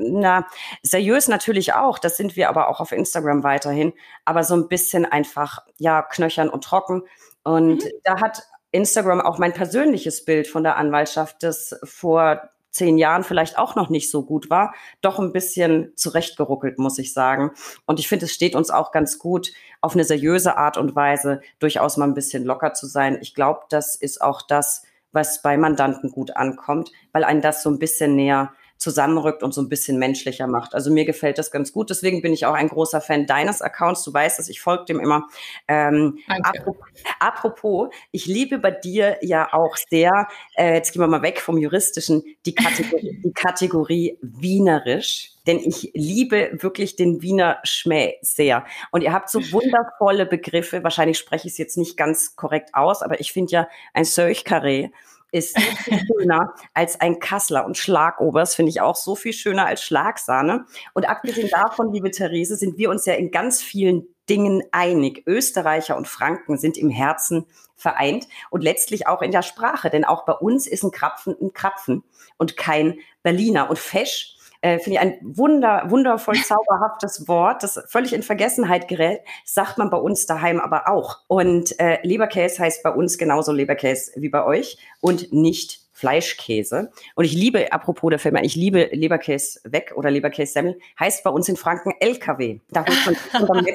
na, 0.00 0.46
seriös 0.82 1.28
natürlich 1.28 1.74
auch, 1.74 1.98
das 1.98 2.16
sind 2.16 2.36
wir 2.36 2.48
aber 2.48 2.68
auch 2.68 2.80
auf 2.80 2.92
Instagram 2.92 3.42
weiterhin, 3.42 3.92
aber 4.24 4.44
so 4.44 4.54
ein 4.54 4.68
bisschen 4.68 5.04
einfach, 5.04 5.58
ja, 5.78 6.02
knöchern 6.02 6.48
und 6.48 6.64
trocken. 6.64 7.02
Und 7.42 7.84
mhm. 7.84 7.90
da 8.04 8.20
hat 8.20 8.42
Instagram 8.72 9.20
auch 9.20 9.38
mein 9.38 9.52
persönliches 9.52 10.24
Bild 10.24 10.46
von 10.46 10.62
der 10.62 10.76
Anwaltschaft, 10.76 11.42
das 11.42 11.78
vor 11.84 12.50
zehn 12.70 12.98
Jahren 12.98 13.24
vielleicht 13.24 13.58
auch 13.58 13.74
noch 13.74 13.90
nicht 13.90 14.10
so 14.10 14.24
gut 14.24 14.48
war, 14.48 14.74
doch 15.00 15.18
ein 15.18 15.32
bisschen 15.32 15.92
zurechtgeruckelt, 15.96 16.78
muss 16.78 16.98
ich 16.98 17.12
sagen. 17.12 17.50
Und 17.84 17.98
ich 17.98 18.08
finde, 18.08 18.26
es 18.26 18.32
steht 18.32 18.54
uns 18.54 18.70
auch 18.70 18.92
ganz 18.92 19.18
gut, 19.18 19.52
auf 19.80 19.94
eine 19.94 20.04
seriöse 20.04 20.56
Art 20.56 20.76
und 20.76 20.94
Weise 20.94 21.40
durchaus 21.58 21.96
mal 21.96 22.06
ein 22.06 22.14
bisschen 22.14 22.44
locker 22.44 22.72
zu 22.72 22.86
sein. 22.86 23.18
Ich 23.20 23.34
glaube, 23.34 23.62
das 23.70 23.96
ist 23.96 24.20
auch 24.22 24.42
das, 24.42 24.84
was 25.12 25.42
bei 25.42 25.56
Mandanten 25.56 26.12
gut 26.12 26.36
ankommt, 26.36 26.92
weil 27.12 27.24
einen 27.24 27.40
das 27.40 27.62
so 27.62 27.70
ein 27.70 27.80
bisschen 27.80 28.14
näher 28.14 28.52
zusammenrückt 28.80 29.42
und 29.42 29.52
so 29.52 29.60
ein 29.60 29.68
bisschen 29.68 29.98
menschlicher 29.98 30.46
macht. 30.46 30.74
Also 30.74 30.90
mir 30.90 31.04
gefällt 31.04 31.38
das 31.38 31.50
ganz 31.50 31.72
gut. 31.72 31.90
Deswegen 31.90 32.22
bin 32.22 32.32
ich 32.32 32.46
auch 32.46 32.54
ein 32.54 32.68
großer 32.68 33.02
Fan 33.02 33.26
deines 33.26 33.60
Accounts. 33.60 34.02
Du 34.04 34.12
weißt 34.12 34.40
es, 34.40 34.48
ich 34.48 34.62
folge 34.62 34.86
dem 34.86 35.00
immer. 35.00 35.28
Ähm, 35.68 36.18
apropos, 36.26 36.76
apropos, 37.18 37.88
ich 38.10 38.24
liebe 38.24 38.58
bei 38.58 38.70
dir 38.70 39.18
ja 39.20 39.52
auch 39.52 39.76
sehr, 39.76 40.28
äh, 40.56 40.74
jetzt 40.74 40.92
gehen 40.92 41.02
wir 41.02 41.06
mal 41.06 41.22
weg 41.22 41.40
vom 41.40 41.58
Juristischen, 41.58 42.22
die 42.46 42.54
Kategorie, 42.54 43.20
die 43.24 43.32
Kategorie 43.32 44.18
Wienerisch. 44.22 45.32
Denn 45.46 45.58
ich 45.58 45.90
liebe 45.94 46.50
wirklich 46.60 46.96
den 46.96 47.20
Wiener 47.22 47.58
Schmäh 47.64 48.16
sehr. 48.22 48.64
Und 48.92 49.02
ihr 49.02 49.12
habt 49.12 49.28
so 49.30 49.40
wundervolle 49.52 50.24
Begriffe. 50.24 50.82
Wahrscheinlich 50.84 51.18
spreche 51.18 51.48
ich 51.48 51.52
es 51.52 51.58
jetzt 51.58 51.76
nicht 51.76 51.96
ganz 51.96 52.34
korrekt 52.36 52.70
aus, 52.72 53.02
aber 53.02 53.20
ich 53.20 53.32
finde 53.32 53.52
ja 53.52 53.68
ein 53.92 54.04
Seuch-Carré 54.04 54.90
ist 55.32 55.58
schöner 56.06 56.54
als 56.74 57.00
ein 57.00 57.18
Kassler. 57.18 57.66
Und 57.66 57.76
Schlagobers 57.76 58.54
finde 58.54 58.70
ich 58.70 58.80
auch 58.80 58.96
so 58.96 59.14
viel 59.14 59.32
schöner 59.32 59.66
als 59.66 59.82
Schlagsahne. 59.82 60.66
Und 60.94 61.08
abgesehen 61.08 61.48
davon, 61.50 61.92
liebe 61.92 62.10
Therese, 62.10 62.56
sind 62.56 62.78
wir 62.78 62.90
uns 62.90 63.06
ja 63.06 63.14
in 63.14 63.30
ganz 63.30 63.62
vielen 63.62 64.06
Dingen 64.28 64.62
einig. 64.70 65.24
Österreicher 65.26 65.96
und 65.96 66.06
Franken 66.06 66.56
sind 66.56 66.76
im 66.78 66.90
Herzen 66.90 67.46
vereint 67.74 68.28
und 68.50 68.62
letztlich 68.62 69.06
auch 69.06 69.22
in 69.22 69.32
der 69.32 69.42
Sprache. 69.42 69.90
Denn 69.90 70.04
auch 70.04 70.24
bei 70.24 70.34
uns 70.34 70.66
ist 70.66 70.84
ein 70.84 70.90
Krapfen 70.90 71.34
ein 71.40 71.52
Krapfen 71.52 72.04
und 72.36 72.56
kein 72.56 72.98
Berliner. 73.22 73.70
Und 73.70 73.78
Fesch 73.78 74.36
äh, 74.60 74.78
finde 74.78 74.98
ich 74.98 75.00
ein 75.00 75.18
wunder, 75.22 75.84
wundervoll 75.88 76.34
zauberhaftes 76.42 77.28
Wort, 77.28 77.62
das 77.62 77.82
völlig 77.86 78.12
in 78.12 78.22
Vergessenheit 78.22 78.88
gerät, 78.88 79.20
sagt 79.44 79.78
man 79.78 79.90
bei 79.90 79.96
uns 79.96 80.26
daheim 80.26 80.60
aber 80.60 80.88
auch. 80.88 81.18
Und 81.28 81.78
äh, 81.80 81.98
Leberkäse 82.02 82.62
heißt 82.62 82.82
bei 82.82 82.90
uns 82.90 83.18
genauso 83.18 83.52
Leberkäse 83.52 84.12
wie 84.16 84.28
bei 84.28 84.44
euch 84.44 84.78
und 85.00 85.32
nicht 85.32 85.79
Fleischkäse. 86.00 86.90
Und 87.14 87.24
ich 87.26 87.34
liebe, 87.34 87.72
apropos 87.72 88.08
der 88.08 88.18
Firma, 88.18 88.40
ich 88.42 88.56
liebe 88.56 88.88
Leberkäse 88.90 89.60
weg 89.64 89.92
oder 89.94 90.10
Leberkäse 90.10 90.52
Semmel, 90.52 90.78
heißt 90.98 91.22
bei 91.22 91.30
uns 91.30 91.46
in 91.48 91.56
Franken 91.56 91.92
LKW. 92.00 92.60
Da 92.70 92.86
holt 92.86 93.48
man 93.48 93.66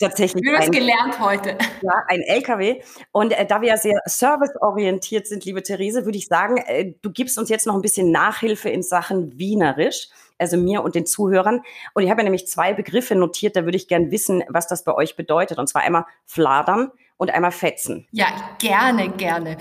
tatsächlich. 0.00 0.42
Wir 0.44 0.54
haben 0.54 0.64
es 0.64 0.70
gelernt 0.70 1.20
heute. 1.20 1.56
Ja, 1.82 2.02
ein 2.08 2.20
LKW. 2.22 2.82
Und 3.12 3.32
äh, 3.32 3.46
da 3.46 3.60
wir 3.60 3.68
ja 3.68 3.76
sehr 3.76 4.00
serviceorientiert 4.06 5.28
sind, 5.28 5.44
liebe 5.44 5.62
Therese, 5.62 6.04
würde 6.04 6.18
ich 6.18 6.26
sagen, 6.26 6.56
äh, 6.56 6.94
du 7.00 7.12
gibst 7.12 7.38
uns 7.38 7.48
jetzt 7.48 7.66
noch 7.66 7.74
ein 7.74 7.82
bisschen 7.82 8.10
Nachhilfe 8.10 8.68
in 8.68 8.82
Sachen 8.82 9.38
Wienerisch 9.38 10.08
also 10.38 10.56
mir 10.56 10.82
und 10.82 10.96
den 10.96 11.06
Zuhörern. 11.06 11.62
Und 11.94 12.02
ich 12.02 12.10
habe 12.10 12.20
ja 12.20 12.24
nämlich 12.24 12.48
zwei 12.48 12.72
Begriffe 12.72 13.14
notiert, 13.14 13.54
da 13.54 13.64
würde 13.64 13.76
ich 13.76 13.86
gern 13.86 14.10
wissen, 14.10 14.42
was 14.48 14.66
das 14.66 14.82
bei 14.82 14.92
euch 14.92 15.14
bedeutet. 15.14 15.58
Und 15.58 15.68
zwar 15.68 15.82
einmal 15.82 16.04
Fladern 16.24 16.90
und 17.16 17.30
einmal 17.30 17.52
fetzen. 17.52 18.06
Ja, 18.12 18.26
gerne, 18.58 19.10
gerne. 19.10 19.56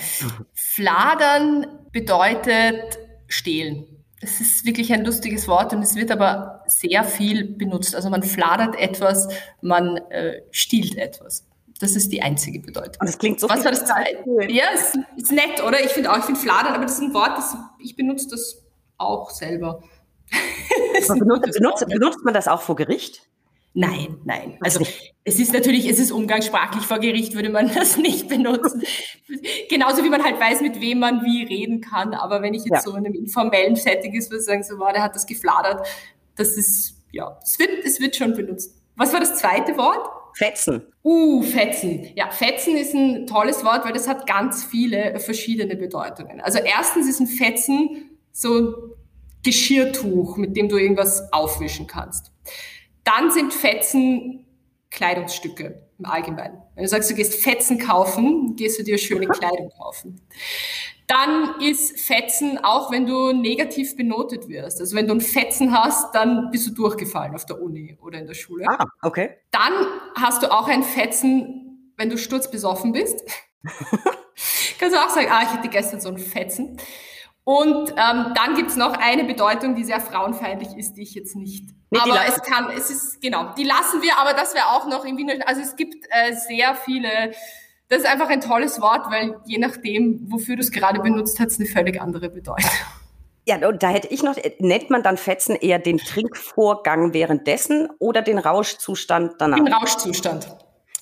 Fladern 0.53 1.67
bedeutet 1.91 2.99
stehlen. 3.27 3.85
Das 4.21 4.39
ist 4.39 4.65
wirklich 4.65 4.93
ein 4.93 5.03
lustiges 5.03 5.47
Wort 5.47 5.73
und 5.73 5.81
es 5.81 5.95
wird 5.95 6.11
aber 6.11 6.63
sehr 6.67 7.03
viel 7.03 7.43
benutzt. 7.43 7.95
Also 7.95 8.09
man 8.09 8.21
fladert 8.21 8.79
etwas, 8.79 9.27
man 9.61 9.97
äh, 10.09 10.43
stiehlt 10.51 10.95
etwas. 10.95 11.47
Das 11.79 11.95
ist 11.95 12.11
die 12.11 12.21
einzige 12.21 12.59
Bedeutung. 12.59 12.97
Und 12.99 13.09
das 13.09 13.17
klingt 13.17 13.39
so 13.39 13.49
Was 13.49 13.65
war 13.65 13.71
das 13.71 13.85
zweite? 13.85 14.23
Ja, 14.47 14.65
ist, 14.75 14.95
ist 15.17 15.31
nett, 15.31 15.63
oder? 15.65 15.83
Ich 15.83 15.89
finde 15.91 16.11
auch, 16.11 16.17
ich 16.17 16.25
finde 16.25 16.39
fladern, 16.39 16.75
aber 16.75 16.83
das 16.83 16.93
ist 16.93 17.01
ein 17.01 17.13
Wort, 17.15 17.35
das, 17.35 17.57
ich 17.79 17.95
benutze 17.95 18.27
das 18.29 18.63
auch 18.97 19.31
selber. 19.31 19.81
benutzt, 21.07 21.51
benutzt, 21.57 21.87
benutzt 21.87 22.23
man 22.23 22.35
das 22.35 22.47
auch 22.47 22.61
vor 22.61 22.75
Gericht? 22.75 23.27
Nein, 23.73 24.17
nein. 24.25 24.57
Also 24.59 24.85
es 25.23 25.39
ist 25.39 25.53
natürlich, 25.53 25.87
es 25.87 25.97
ist 25.97 26.11
umgangssprachlich 26.11 26.83
vor 26.83 26.99
Gericht, 26.99 27.35
würde 27.35 27.49
man 27.49 27.71
das 27.73 27.97
nicht 27.97 28.27
benutzen. 28.27 28.83
Genauso 29.69 30.03
wie 30.03 30.09
man 30.09 30.23
halt 30.23 30.39
weiß, 30.39 30.61
mit 30.61 30.81
wem 30.81 30.99
man 30.99 31.23
wie 31.23 31.43
reden 31.43 31.79
kann. 31.79 32.13
Aber 32.13 32.41
wenn 32.41 32.53
ich 32.53 32.65
jetzt 32.65 32.73
ja. 32.73 32.81
so 32.81 32.91
in 32.91 33.05
einem 33.05 33.15
informellen 33.15 33.75
Setting 33.75 34.13
ist, 34.13 34.29
würde 34.29 34.41
ich 34.41 34.45
sagen, 34.45 34.63
so 34.63 34.77
war, 34.79 34.91
der 34.91 35.03
hat 35.03 35.15
das 35.15 35.25
gefladert. 35.25 35.87
Das 36.35 36.57
ist, 36.57 36.97
ja, 37.11 37.37
es 37.41 37.57
wird, 37.59 37.85
es 37.85 37.99
wird 38.01 38.15
schon 38.15 38.33
benutzt. 38.33 38.75
Was 38.95 39.13
war 39.13 39.19
das 39.21 39.35
zweite 39.35 39.77
Wort? 39.77 40.09
Fetzen. 40.33 40.83
Uh, 41.03 41.41
Fetzen. 41.41 42.07
Ja, 42.15 42.29
Fetzen 42.29 42.77
ist 42.77 42.93
ein 42.93 43.27
tolles 43.27 43.63
Wort, 43.63 43.85
weil 43.85 43.93
das 43.93 44.07
hat 44.07 44.27
ganz 44.27 44.63
viele 44.63 45.19
verschiedene 45.19 45.75
Bedeutungen. 45.75 46.41
Also 46.41 46.59
erstens 46.59 47.07
ist 47.07 47.19
ein 47.19 47.27
Fetzen 47.27 48.17
so 48.31 48.95
Geschirrtuch, 49.43 50.37
mit 50.37 50.55
dem 50.55 50.69
du 50.69 50.77
irgendwas 50.77 51.31
aufwischen 51.33 51.87
kannst. 51.87 52.31
Dann 53.03 53.31
sind 53.31 53.53
Fetzen 53.53 54.45
Kleidungsstücke 54.91 55.87
im 55.97 56.05
Allgemeinen. 56.05 56.61
Wenn 56.75 56.83
du 56.83 56.89
sagst, 56.89 57.09
du 57.09 57.15
gehst 57.15 57.35
Fetzen 57.35 57.79
kaufen, 57.79 58.55
gehst 58.55 58.79
du 58.79 58.83
dir 58.83 58.97
schöne 58.97 59.27
Kleidung 59.27 59.71
kaufen. 59.77 60.21
Dann 61.07 61.59
ist 61.59 61.99
Fetzen 61.99 62.57
auch, 62.63 62.91
wenn 62.91 63.05
du 63.05 63.33
negativ 63.33 63.97
benotet 63.97 64.47
wirst. 64.47 64.79
Also 64.79 64.95
wenn 64.95 65.07
du 65.07 65.11
einen 65.11 65.21
Fetzen 65.21 65.77
hast, 65.77 66.15
dann 66.15 66.51
bist 66.51 66.67
du 66.67 66.71
durchgefallen 66.71 67.35
auf 67.35 67.45
der 67.45 67.61
Uni 67.61 67.97
oder 68.01 68.19
in 68.19 68.27
der 68.27 68.33
Schule. 68.33 68.65
Ah, 68.67 68.85
okay. 69.01 69.37
Dann 69.51 69.73
hast 70.15 70.43
du 70.43 70.51
auch 70.51 70.67
ein 70.67 70.83
Fetzen, 70.83 71.93
wenn 71.97 72.09
du 72.09 72.17
sturzbesoffen 72.17 72.93
bist. 72.93 73.21
Kannst 74.79 74.95
du 74.95 74.99
auch 74.99 75.09
sagen, 75.09 75.27
ah, 75.29 75.41
ich 75.43 75.49
hatte 75.49 75.67
gestern 75.67 75.99
so 75.99 76.09
einen 76.09 76.17
Fetzen. 76.17 76.77
Und 77.43 77.89
ähm, 77.91 78.33
dann 78.35 78.55
gibt's 78.55 78.75
noch 78.75 78.93
eine 78.93 79.23
Bedeutung, 79.23 79.75
die 79.75 79.83
sehr 79.83 79.99
frauenfeindlich 79.99 80.77
ist, 80.77 80.93
die 80.93 81.01
ich 81.01 81.13
jetzt 81.13 81.35
nicht. 81.35 81.69
Nee, 81.93 81.99
aber 81.99 82.25
es 82.25 82.41
kann, 82.41 82.69
es 82.71 82.89
ist, 82.89 83.21
genau, 83.21 83.53
die 83.57 83.65
lassen 83.65 84.01
wir, 84.01 84.17
aber 84.17 84.33
das 84.33 84.53
wäre 84.53 84.67
auch 84.67 84.87
noch 84.87 85.03
im 85.03 85.17
Wiener, 85.17 85.33
also 85.45 85.59
es 85.59 85.75
gibt 85.75 86.05
äh, 86.09 86.33
sehr 86.33 86.73
viele, 86.75 87.33
das 87.89 87.99
ist 87.99 88.05
einfach 88.07 88.29
ein 88.29 88.39
tolles 88.39 88.79
Wort, 88.79 89.11
weil 89.11 89.35
je 89.45 89.57
nachdem, 89.57 90.21
wofür 90.31 90.55
du 90.55 90.61
es 90.61 90.71
gerade 90.71 91.01
benutzt, 91.01 91.39
hat 91.41 91.49
es 91.49 91.59
eine 91.59 91.67
völlig 91.67 91.99
andere 91.99 92.29
Bedeutung. 92.29 92.71
Ja, 93.45 93.67
und 93.67 93.83
da 93.83 93.89
hätte 93.89 94.07
ich 94.07 94.23
noch, 94.23 94.37
nennt 94.59 94.89
man 94.89 95.03
dann 95.03 95.17
Fetzen 95.17 95.55
eher 95.55 95.79
den 95.79 95.97
Trinkvorgang 95.97 97.13
währenddessen 97.13 97.89
oder 97.99 98.21
den 98.21 98.37
Rauschzustand 98.37 99.33
danach? 99.39 99.57
Den 99.57 99.73
Rauschzustand. 99.73 100.47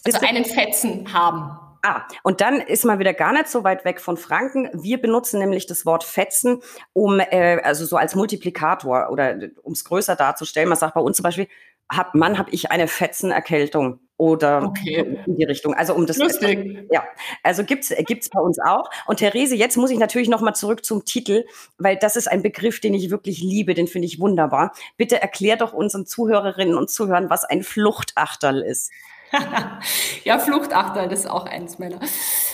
Also 0.05 0.19
einen 0.25 0.45
Fetzen 0.45 1.13
haben. 1.13 1.59
Ah, 1.82 2.03
und 2.23 2.41
dann 2.41 2.59
ist 2.59 2.84
man 2.84 2.99
wieder 2.99 3.13
gar 3.13 3.32
nicht 3.32 3.47
so 3.47 3.63
weit 3.63 3.86
weg 3.86 4.01
von 4.01 4.17
Franken. 4.17 4.69
Wir 4.73 5.01
benutzen 5.01 5.39
nämlich 5.39 5.65
das 5.65 5.86
Wort 5.86 6.03
Fetzen, 6.03 6.61
um 6.93 7.19
äh, 7.19 7.61
also 7.63 7.86
so 7.86 7.95
als 7.95 8.15
Multiplikator 8.15 9.09
oder 9.11 9.38
um 9.63 9.73
es 9.73 9.86
größer 9.86 10.15
darzustellen. 10.15 10.67
Man 10.67 10.77
sagt 10.77 10.95
bei 10.95 11.01
uns 11.01 11.17
zum 11.17 11.23
Beispiel, 11.23 11.47
hab, 11.91 12.13
Mann, 12.15 12.38
habe 12.38 12.51
ich 12.51 12.69
eine 12.69 12.88
Fetzenerkältung 12.88 13.99
oder 14.17 14.63
okay. 14.63 15.21
in 15.25 15.38
die 15.38 15.45
Richtung. 15.45 15.73
Also 15.73 15.95
um 15.95 16.05
das 16.05 16.17
Lustig. 16.17 16.86
ja, 16.91 17.03
also 17.41 17.63
gibt's 17.63 17.93
gibt's 18.05 18.30
bei 18.30 18.41
uns 18.41 18.59
auch. 18.59 18.89
Und 19.07 19.17
Therese, 19.17 19.55
jetzt 19.55 19.77
muss 19.77 19.89
ich 19.89 19.97
natürlich 19.97 20.30
noch 20.30 20.41
mal 20.41 20.53
zurück 20.53 20.86
zum 20.86 21.05
Titel, 21.05 21.45
weil 21.77 21.95
das 21.95 22.15
ist 22.15 22.27
ein 22.27 22.43
Begriff, 22.43 22.80
den 22.82 22.93
ich 22.93 23.09
wirklich 23.09 23.39
liebe, 23.39 23.73
den 23.73 23.88
finde 23.88 24.07
ich 24.07 24.19
wunderbar. 24.19 24.73
Bitte 24.97 25.21
erklär 25.21 25.55
doch 25.55 25.73
unseren 25.73 26.05
Zuhörerinnen 26.05 26.77
und 26.77 26.89
Zuhörern, 26.89 27.30
was 27.30 27.45
ein 27.45 27.63
Fluchtachterl 27.63 28.61
ist. 28.61 28.91
ja, 30.23 30.39
Fluchtachterl, 30.39 31.07
das 31.07 31.21
ist 31.21 31.30
auch 31.30 31.45
eines 31.45 31.80
meiner, 31.80 31.99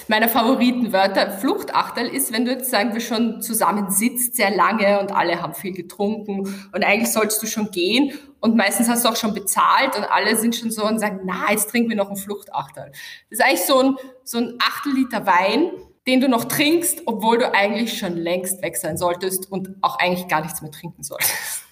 meiner 0.08 0.30
Favoritenwörter. 0.30 1.32
Fluchtachterl 1.32 2.08
ist, 2.08 2.34
wenn 2.34 2.46
du 2.46 2.52
jetzt, 2.52 2.70
sagen 2.70 2.94
wir, 2.94 3.02
schon 3.02 3.42
zusammen 3.42 3.90
sitzt, 3.90 4.36
sehr 4.36 4.56
lange 4.56 5.00
und 5.00 5.12
alle 5.12 5.42
haben 5.42 5.54
viel 5.54 5.74
getrunken 5.74 6.42
und 6.74 6.84
eigentlich 6.84 7.12
sollst 7.12 7.42
du 7.42 7.48
schon 7.48 7.72
gehen 7.72 8.14
und 8.40 8.56
meistens 8.56 8.90
hast 8.90 9.06
du 9.06 9.10
auch 9.10 9.16
schon 9.16 9.34
bezahlt 9.34 9.98
und 9.98 10.04
alle 10.04 10.36
sind 10.36 10.56
schon 10.56 10.72
so 10.72 10.86
und 10.86 11.00
sagen, 11.00 11.22
na, 11.26 11.52
jetzt 11.52 11.70
trinken 11.70 11.90
wir 11.90 11.98
noch 11.98 12.10
ein 12.10 12.18
Fluchtachterl. 12.18 12.92
Das 13.30 13.40
ist 13.40 13.42
eigentlich 13.42 13.66
so 13.66 13.80
ein, 13.80 13.96
so 14.24 14.38
ein 14.38 14.58
Achtel 14.60 14.94
Liter 14.94 15.26
Wein, 15.26 15.72
den 16.08 16.22
du 16.22 16.30
noch 16.30 16.46
trinkst, 16.46 17.04
obwohl 17.06 17.40
du 17.40 17.54
eigentlich 17.54 17.98
schon 17.98 18.16
längst 18.18 18.62
weg 18.62 18.78
sein 18.78 18.98
solltest 18.98 19.52
und 19.52 19.76
auch 19.82 19.98
eigentlich 19.98 20.28
gar 20.28 20.42
nichts 20.42 20.62
mehr 20.62 20.72
trinken 20.72 21.04
solltest. 21.04 21.65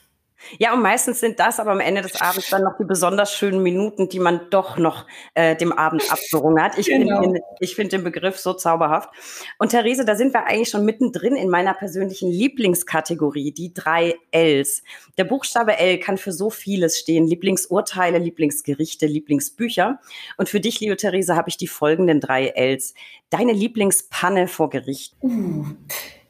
Ja, 0.59 0.73
und 0.73 0.81
meistens 0.81 1.19
sind 1.19 1.39
das 1.39 1.59
aber 1.59 1.71
am 1.71 1.79
Ende 1.79 2.01
des 2.01 2.19
Abends 2.21 2.49
dann 2.49 2.63
noch 2.63 2.77
die 2.77 2.85
besonders 2.85 3.33
schönen 3.33 3.61
Minuten, 3.63 4.09
die 4.09 4.19
man 4.19 4.41
doch 4.49 4.77
noch 4.77 5.05
äh, 5.33 5.55
dem 5.55 5.71
Abend 5.71 6.03
abgerungen 6.11 6.63
hat. 6.63 6.77
Ich 6.77 6.87
genau. 6.87 7.21
finde 7.21 7.41
find 7.61 7.91
den 7.91 8.03
Begriff 8.03 8.39
so 8.39 8.53
zauberhaft. 8.53 9.09
Und 9.57 9.69
Therese, 9.69 10.05
da 10.05 10.15
sind 10.15 10.33
wir 10.33 10.45
eigentlich 10.45 10.69
schon 10.69 10.85
mittendrin 10.85 11.35
in 11.35 11.49
meiner 11.49 11.73
persönlichen 11.73 12.29
Lieblingskategorie, 12.29 13.51
die 13.51 13.73
drei 13.73 14.15
Ls. 14.31 14.83
Der 15.17 15.23
Buchstabe 15.23 15.77
L 15.77 15.99
kann 15.99 16.17
für 16.17 16.31
so 16.31 16.49
vieles 16.49 16.99
stehen. 16.99 17.27
Lieblingsurteile, 17.27 18.17
Lieblingsgerichte, 18.17 19.05
Lieblingsbücher. 19.05 19.99
Und 20.37 20.49
für 20.49 20.59
dich, 20.59 20.79
liebe 20.79 20.97
Therese, 20.97 21.35
habe 21.35 21.49
ich 21.49 21.57
die 21.57 21.67
folgenden 21.67 22.19
drei 22.19 22.47
Ls. 22.47 22.93
Deine 23.29 23.53
Lieblingspanne 23.53 24.47
vor 24.47 24.69
Gericht. 24.69 25.15
Uh. 25.21 25.65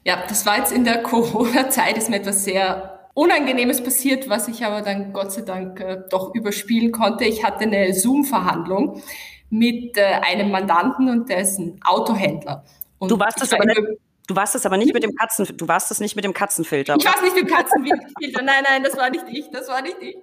Ja, 0.04 0.22
das 0.28 0.44
war 0.44 0.58
jetzt 0.58 0.70
in 0.70 0.84
der 0.84 1.02
Corona-Zeit, 1.02 1.96
ist 1.96 2.10
mir 2.10 2.16
etwas 2.16 2.44
sehr 2.44 2.93
Unangenehmes 3.14 3.82
passiert, 3.82 4.28
was 4.28 4.48
ich 4.48 4.64
aber 4.64 4.82
dann 4.82 5.12
Gott 5.12 5.32
sei 5.32 5.42
Dank 5.42 5.80
äh, 5.80 6.02
doch 6.10 6.34
überspielen 6.34 6.90
konnte. 6.90 7.24
Ich 7.24 7.44
hatte 7.44 7.60
eine 7.60 7.94
Zoom-Verhandlung 7.94 9.02
mit 9.50 9.96
äh, 9.96 10.20
einem 10.22 10.50
Mandanten 10.50 11.08
und 11.08 11.28
der 11.28 11.38
ist 11.42 11.58
ein 11.58 11.80
Autohändler. 11.84 12.64
Und 12.98 13.10
du 13.10 13.18
warst 13.18 13.40
das 13.40 13.52
aber 13.52 13.66
nicht, 13.66 13.80
du 14.26 14.36
warst 14.36 14.56
das 14.56 14.66
aber 14.66 14.76
nicht 14.76 14.92
mit 14.92 15.04
dem 15.04 15.14
Katzen, 15.14 15.56
du 15.56 15.68
warst 15.68 15.92
das 15.92 16.00
nicht 16.00 16.16
mit 16.16 16.24
dem 16.24 16.34
Katzenfilter. 16.34 16.96
Ich 16.98 17.06
war 17.06 17.22
nicht 17.22 17.36
mit 17.36 17.48
dem 17.48 17.54
Katzenfilter. 17.54 18.42
Nein, 18.42 18.64
nein, 18.68 18.82
das 18.82 18.96
war 18.96 19.10
nicht 19.10 19.24
ich, 19.30 19.48
das 19.52 19.68
war 19.68 19.80
nicht 19.80 19.96
ich. 20.00 20.16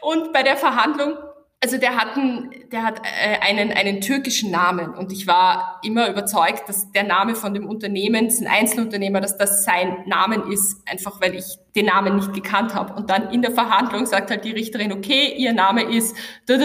Und 0.00 0.32
bei 0.32 0.44
der 0.44 0.56
Verhandlung 0.56 1.16
also 1.62 1.76
der 1.76 1.96
hat, 1.96 2.16
einen, 2.16 2.50
der 2.72 2.84
hat 2.84 3.02
äh, 3.04 3.38
einen, 3.40 3.70
einen 3.70 4.00
türkischen 4.00 4.50
Namen 4.50 4.94
und 4.94 5.12
ich 5.12 5.26
war 5.26 5.78
immer 5.84 6.08
überzeugt, 6.08 6.68
dass 6.68 6.90
der 6.92 7.04
Name 7.04 7.34
von 7.34 7.52
dem 7.52 7.68
Unternehmen, 7.68 8.24
das 8.24 8.34
ist 8.34 8.40
ein 8.40 8.46
Einzelunternehmer, 8.46 9.20
dass 9.20 9.36
das 9.36 9.62
sein 9.64 10.04
Namen 10.06 10.50
ist, 10.50 10.80
einfach 10.88 11.20
weil 11.20 11.34
ich 11.34 11.58
den 11.76 11.86
Namen 11.86 12.16
nicht 12.16 12.32
gekannt 12.32 12.74
habe. 12.74 12.94
Und 12.94 13.10
dann 13.10 13.30
in 13.30 13.42
der 13.42 13.50
Verhandlung 13.50 14.06
sagt 14.06 14.30
halt 14.30 14.44
die 14.44 14.52
Richterin, 14.52 14.90
okay, 14.90 15.34
ihr 15.36 15.52
Name 15.52 15.82
ist 15.82 16.16
da. 16.46 16.56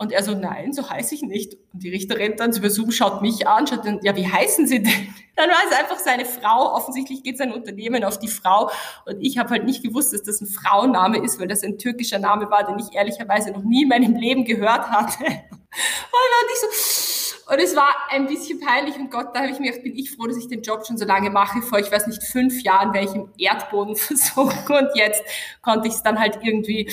Und 0.00 0.12
er 0.12 0.22
so, 0.22 0.32
nein, 0.34 0.72
so 0.72 0.88
heiße 0.88 1.14
ich 1.14 1.20
nicht. 1.20 1.58
Und 1.74 1.82
die 1.82 1.90
Richterin 1.90 2.34
dann 2.38 2.56
über 2.56 2.70
Zoom 2.70 2.90
schaut 2.90 3.20
mich 3.20 3.46
an, 3.46 3.66
schaut 3.66 3.84
dann, 3.84 4.00
ja, 4.02 4.16
wie 4.16 4.26
heißen 4.26 4.66
Sie 4.66 4.82
denn? 4.82 5.14
Dann 5.36 5.48
war 5.48 5.58
es 5.70 5.78
einfach 5.78 5.98
seine 5.98 6.26
Frau. 6.26 6.74
Offensichtlich 6.74 7.22
geht 7.22 7.38
sein 7.38 7.52
Unternehmen 7.52 8.04
auf 8.04 8.18
die 8.18 8.28
Frau. 8.28 8.70
Und 9.06 9.20
ich 9.20 9.38
habe 9.38 9.50
halt 9.50 9.64
nicht 9.64 9.82
gewusst, 9.82 10.12
dass 10.12 10.22
das 10.22 10.40
ein 10.40 10.46
Frauenname 10.46 11.18
ist, 11.18 11.40
weil 11.40 11.48
das 11.48 11.62
ein 11.62 11.78
türkischer 11.78 12.18
Name 12.18 12.50
war, 12.50 12.64
den 12.64 12.78
ich 12.78 12.94
ehrlicherweise 12.94 13.50
noch 13.50 13.62
nie 13.62 13.82
in 13.82 13.88
meinem 13.88 14.16
Leben 14.16 14.44
gehört 14.44 14.90
hatte. 14.90 15.24
Und 15.24 15.30
dann 15.30 16.48
ich 16.52 16.60
so, 16.60 17.50
und 17.50 17.58
es 17.58 17.74
war 17.74 17.88
ein 18.10 18.26
bisschen 18.26 18.60
peinlich 18.60 18.94
und 18.94 19.10
Gott, 19.10 19.34
da 19.34 19.40
habe 19.40 19.50
ich 19.50 19.58
mir 19.58 19.70
gedacht, 19.70 19.82
bin 19.82 19.96
ich 19.96 20.12
froh, 20.12 20.28
dass 20.28 20.36
ich 20.36 20.46
den 20.46 20.62
Job 20.62 20.86
schon 20.86 20.96
so 20.96 21.04
lange 21.04 21.30
mache. 21.30 21.62
Vor, 21.62 21.80
ich 21.80 21.90
weiß 21.90 22.06
nicht, 22.06 22.22
fünf 22.22 22.62
Jahren 22.62 22.94
wäre 22.94 23.04
ich 23.04 23.12
im 23.12 23.28
Erdboden 23.38 23.96
versunken 23.96 24.76
und 24.76 24.88
jetzt 24.94 25.22
konnte 25.60 25.88
ich 25.88 25.94
es 25.94 26.02
dann 26.02 26.20
halt 26.20 26.38
irgendwie 26.42 26.88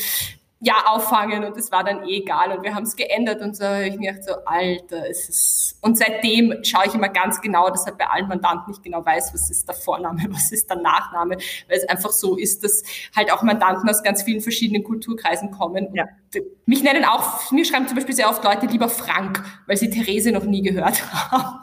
ja, 0.59 0.85
auffangen 0.87 1.43
und 1.43 1.55
es 1.55 1.71
war 1.71 1.83
dann 1.83 2.03
eh 2.07 2.17
egal 2.17 2.51
und 2.51 2.63
wir 2.63 2.73
haben 2.73 2.83
es 2.83 2.95
geändert 2.95 3.41
und 3.41 3.55
so 3.55 3.63
habe 3.63 3.87
ich 3.87 3.97
mir 3.97 4.13
gedacht, 4.13 4.27
so, 4.27 4.35
Alter, 4.45 5.07
es 5.07 5.29
ist, 5.29 5.77
und 5.81 5.97
seitdem 5.97 6.63
schaue 6.63 6.87
ich 6.87 6.95
immer 6.95 7.09
ganz 7.09 7.41
genau, 7.41 7.69
dass 7.69 7.85
halt 7.85 7.99
bei 7.99 8.07
allen 8.07 8.27
Mandanten 8.27 8.71
nicht 8.71 8.81
genau 8.81 9.05
weiß, 9.05 9.33
was 9.35 9.51
ist 9.51 9.67
der 9.67 9.75
Vorname, 9.75 10.25
was 10.29 10.51
ist 10.51 10.67
der 10.69 10.77
Nachname, 10.77 11.37
weil 11.67 11.77
es 11.77 11.87
einfach 11.87 12.11
so 12.11 12.37
ist, 12.37 12.63
dass 12.63 12.81
halt 13.15 13.31
auch 13.31 13.43
Mandanten 13.43 13.87
aus 13.87 14.01
ganz 14.01 14.23
vielen 14.23 14.41
verschiedenen 14.41 14.83
Kulturkreisen 14.83 15.51
kommen. 15.51 15.93
Ja. 15.93 16.05
mich 16.65 16.81
nennen 16.81 17.05
auch, 17.05 17.51
mir 17.51 17.63
schreiben 17.63 17.87
zum 17.87 17.95
Beispiel 17.95 18.15
sehr 18.15 18.29
oft 18.29 18.43
Leute 18.43 18.65
lieber 18.65 18.89
Frank, 18.89 19.43
weil 19.67 19.77
sie 19.77 19.91
Therese 19.91 20.31
noch 20.31 20.43
nie 20.43 20.63
gehört 20.63 21.03
haben. 21.31 21.59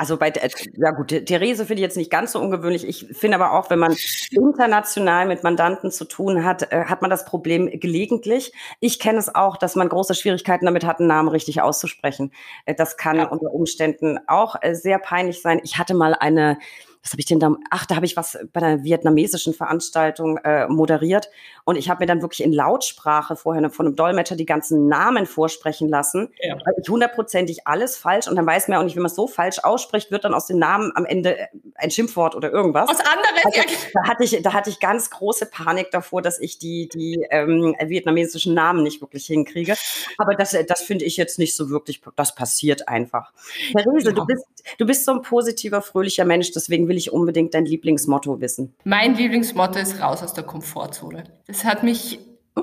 Also 0.00 0.16
bei, 0.16 0.30
äh, 0.30 0.48
ja 0.78 0.92
gut, 0.92 1.08
Therese 1.08 1.66
finde 1.66 1.74
ich 1.74 1.82
jetzt 1.82 1.98
nicht 1.98 2.10
ganz 2.10 2.32
so 2.32 2.40
ungewöhnlich. 2.40 2.88
Ich 2.88 3.08
finde 3.12 3.36
aber 3.36 3.52
auch, 3.52 3.68
wenn 3.68 3.78
man 3.78 3.94
international 4.30 5.26
mit 5.26 5.44
Mandanten 5.44 5.90
zu 5.90 6.06
tun 6.06 6.42
hat, 6.42 6.72
äh, 6.72 6.86
hat 6.86 7.02
man 7.02 7.10
das 7.10 7.26
Problem 7.26 7.68
gelegentlich. 7.78 8.54
Ich 8.80 8.98
kenne 8.98 9.18
es 9.18 9.34
auch, 9.34 9.58
dass 9.58 9.76
man 9.76 9.90
große 9.90 10.14
Schwierigkeiten 10.14 10.64
damit 10.64 10.86
hat, 10.86 11.00
einen 11.00 11.08
Namen 11.08 11.28
richtig 11.28 11.60
auszusprechen. 11.60 12.32
Äh, 12.64 12.74
das 12.74 12.96
kann 12.96 13.18
ja. 13.18 13.28
unter 13.28 13.52
Umständen 13.52 14.18
auch 14.26 14.56
sehr 14.72 14.98
peinlich 14.98 15.42
sein. 15.42 15.60
Ich 15.64 15.76
hatte 15.76 15.92
mal 15.92 16.14
eine 16.14 16.56
was 17.02 17.12
habe 17.12 17.20
ich 17.20 17.26
denn 17.26 17.40
da? 17.40 17.54
Ach, 17.70 17.86
da 17.86 17.96
habe 17.96 18.06
ich 18.06 18.16
was 18.16 18.38
bei 18.52 18.60
einer 18.60 18.84
vietnamesischen 18.84 19.54
Veranstaltung 19.54 20.36
äh, 20.38 20.68
moderiert 20.68 21.30
und 21.64 21.76
ich 21.76 21.88
habe 21.88 22.00
mir 22.00 22.06
dann 22.06 22.20
wirklich 22.20 22.42
in 22.42 22.52
Lautsprache 22.52 23.36
vorher 23.36 23.70
von 23.70 23.86
einem 23.86 23.96
Dolmetscher 23.96 24.36
die 24.36 24.44
ganzen 24.44 24.88
Namen 24.88 25.24
vorsprechen 25.24 25.88
lassen. 25.88 26.28
Ja. 26.40 26.54
Weil 26.54 26.74
ich 26.82 26.88
hundertprozentig 26.88 27.66
alles 27.66 27.96
falsch 27.96 28.28
und 28.28 28.36
dann 28.36 28.46
weiß 28.46 28.68
man 28.68 28.74
ja 28.74 28.80
auch 28.80 28.84
nicht, 28.84 28.96
wie 28.96 29.00
man 29.00 29.06
es 29.06 29.14
so 29.14 29.26
falsch 29.26 29.60
ausspricht, 29.62 30.10
wird 30.10 30.24
dann 30.24 30.34
aus 30.34 30.46
dem 30.46 30.58
Namen 30.58 30.92
am 30.94 31.06
Ende 31.06 31.38
äh, 31.38 31.46
ein 31.76 31.90
Schimpfwort 31.90 32.34
oder 32.34 32.50
irgendwas. 32.50 32.88
Was 32.88 33.00
anderes, 33.00 33.44
also. 33.44 33.60
Da 33.94 34.08
hatte 34.08 34.24
ich, 34.24 34.42
da 34.42 34.52
hatte 34.52 34.68
ich 34.68 34.80
ganz 34.80 35.10
große 35.10 35.46
Panik 35.46 35.90
davor, 35.90 36.20
dass 36.20 36.38
ich 36.38 36.58
die, 36.58 36.88
die 36.88 37.26
ähm, 37.30 37.74
vietnamesischen 37.82 38.52
Namen 38.52 38.82
nicht 38.82 39.00
wirklich 39.00 39.26
hinkriege. 39.26 39.74
Aber 40.18 40.34
das, 40.34 40.54
das 40.66 40.82
finde 40.82 41.06
ich 41.06 41.16
jetzt 41.16 41.38
nicht 41.38 41.56
so 41.56 41.70
wirklich, 41.70 42.02
das 42.16 42.34
passiert 42.34 42.88
einfach. 42.88 43.32
Therese, 43.72 44.08
ja. 44.08 44.12
du 44.12 44.26
bist, 44.26 44.44
du 44.78 44.86
bist 44.86 45.04
so 45.04 45.12
ein 45.12 45.22
positiver, 45.22 45.80
fröhlicher 45.80 46.24
Mensch, 46.24 46.50
deswegen 46.52 46.89
will 46.90 46.98
ich 46.98 47.12
unbedingt 47.12 47.54
dein 47.54 47.64
Lieblingsmotto 47.64 48.42
wissen. 48.42 48.74
Mein 48.84 49.14
Lieblingsmotto 49.14 49.78
ist 49.78 50.00
raus 50.02 50.22
aus 50.22 50.34
der 50.34 50.44
Komfortzone. 50.44 51.24
Das 51.46 51.64
hat 51.64 51.82
mich 51.82 52.18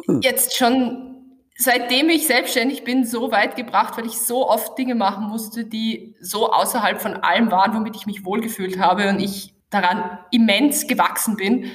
mhm. 0.08 0.22
jetzt 0.22 0.56
schon 0.56 1.16
seitdem 1.58 2.10
ich 2.10 2.28
selbstständig 2.28 2.84
bin, 2.84 3.04
so 3.04 3.32
weit 3.32 3.56
gebracht, 3.56 3.98
weil 3.98 4.06
ich 4.06 4.20
so 4.20 4.48
oft 4.48 4.78
Dinge 4.78 4.96
machen 4.96 5.28
musste, 5.28 5.66
die 5.66 6.16
so 6.22 6.52
außerhalb 6.52 7.02
von 7.02 7.16
allem 7.16 7.52
waren, 7.52 7.74
womit 7.74 7.96
ich 7.96 8.06
mich 8.06 8.24
wohlgefühlt 8.24 8.80
habe 8.80 9.10
und 9.10 9.20
ich 9.20 9.56
daran 9.72 10.20
immens 10.32 10.88
gewachsen 10.88 11.36
bin. 11.36 11.66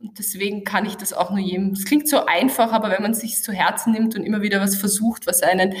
Und 0.00 0.18
deswegen 0.18 0.64
kann 0.64 0.86
ich 0.86 0.96
das 0.96 1.12
auch 1.12 1.30
nur 1.30 1.38
jedem. 1.38 1.72
Es 1.72 1.84
klingt 1.84 2.08
so 2.08 2.24
einfach, 2.24 2.72
aber 2.72 2.90
wenn 2.90 3.02
man 3.02 3.12
es 3.12 3.20
sich 3.20 3.42
zu 3.42 3.52
Herzen 3.52 3.92
nimmt 3.92 4.16
und 4.16 4.24
immer 4.24 4.42
wieder 4.42 4.60
was 4.60 4.76
versucht, 4.76 5.26
was 5.26 5.42
einen 5.42 5.74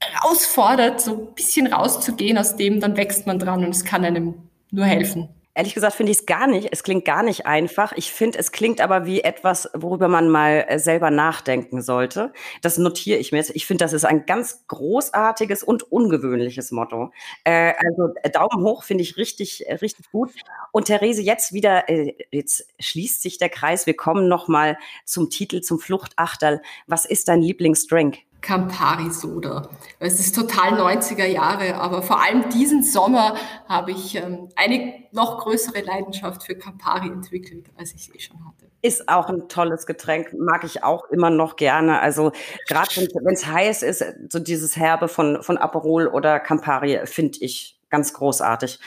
herausfordert, 0.00 1.00
so 1.00 1.12
ein 1.28 1.34
bisschen 1.34 1.66
rauszugehen 1.66 2.38
aus 2.38 2.56
dem, 2.56 2.80
dann 2.80 2.96
wächst 2.96 3.26
man 3.26 3.38
dran 3.38 3.64
und 3.64 3.70
es 3.70 3.84
kann 3.84 4.04
einem 4.04 4.34
nur 4.70 4.84
helfen. 4.86 5.28
Ehrlich 5.56 5.74
gesagt 5.74 5.94
finde 5.94 6.10
ich 6.10 6.18
es 6.18 6.26
gar 6.26 6.48
nicht. 6.48 6.68
Es 6.72 6.82
klingt 6.82 7.04
gar 7.04 7.22
nicht 7.22 7.46
einfach. 7.46 7.92
Ich 7.92 8.10
finde, 8.12 8.38
es 8.38 8.50
klingt 8.50 8.80
aber 8.80 9.06
wie 9.06 9.20
etwas, 9.20 9.70
worüber 9.72 10.08
man 10.08 10.28
mal 10.28 10.64
äh, 10.68 10.80
selber 10.80 11.12
nachdenken 11.12 11.80
sollte. 11.80 12.32
Das 12.60 12.76
notiere 12.76 13.18
ich 13.18 13.30
mir 13.30 13.38
jetzt. 13.38 13.54
Ich 13.54 13.64
finde, 13.64 13.84
das 13.84 13.92
ist 13.92 14.04
ein 14.04 14.26
ganz 14.26 14.66
großartiges 14.66 15.62
und 15.62 15.84
ungewöhnliches 15.92 16.72
Motto. 16.72 17.12
Äh, 17.44 17.74
also 17.78 18.14
äh, 18.22 18.30
Daumen 18.30 18.64
hoch 18.64 18.82
finde 18.82 19.02
ich 19.02 19.16
richtig, 19.16 19.68
äh, 19.68 19.74
richtig 19.74 20.10
gut. 20.10 20.32
Und 20.72 20.86
Therese, 20.86 21.22
jetzt 21.22 21.52
wieder, 21.52 21.88
äh, 21.88 22.16
jetzt 22.32 22.66
schließt 22.80 23.22
sich 23.22 23.38
der 23.38 23.48
Kreis. 23.48 23.86
Wir 23.86 23.94
kommen 23.94 24.26
noch 24.26 24.48
mal 24.48 24.76
zum 25.04 25.30
Titel, 25.30 25.60
zum 25.60 25.78
Fluchtachterl. 25.78 26.62
Was 26.88 27.04
ist 27.04 27.28
dein 27.28 27.42
Lieblingsdrink? 27.42 28.18
Campari-Soda. 28.44 29.70
Es 29.98 30.20
ist 30.20 30.34
total 30.34 30.74
90er 30.74 31.24
Jahre, 31.24 31.76
aber 31.76 32.02
vor 32.02 32.22
allem 32.22 32.50
diesen 32.50 32.82
Sommer 32.82 33.34
habe 33.66 33.92
ich 33.92 34.16
ähm, 34.16 34.50
eine 34.54 34.92
noch 35.12 35.38
größere 35.38 35.80
Leidenschaft 35.80 36.44
für 36.44 36.54
Campari 36.54 37.08
entwickelt, 37.08 37.70
als 37.76 37.94
ich 37.94 38.14
eh 38.14 38.18
schon 38.20 38.36
hatte. 38.46 38.66
Ist 38.82 39.08
auch 39.08 39.30
ein 39.30 39.48
tolles 39.48 39.86
Getränk, 39.86 40.34
mag 40.34 40.62
ich 40.64 40.84
auch 40.84 41.06
immer 41.06 41.30
noch 41.30 41.56
gerne. 41.56 42.00
Also 42.00 42.32
gerade 42.68 42.94
wenn 42.96 43.32
es 43.32 43.46
heiß 43.46 43.82
ist, 43.82 44.04
so 44.28 44.38
dieses 44.38 44.76
Herbe 44.76 45.08
von, 45.08 45.42
von 45.42 45.56
Aperol 45.56 46.06
oder 46.06 46.38
Campari 46.38 47.00
finde 47.06 47.38
ich 47.40 47.80
ganz 47.94 48.12
großartig. 48.12 48.80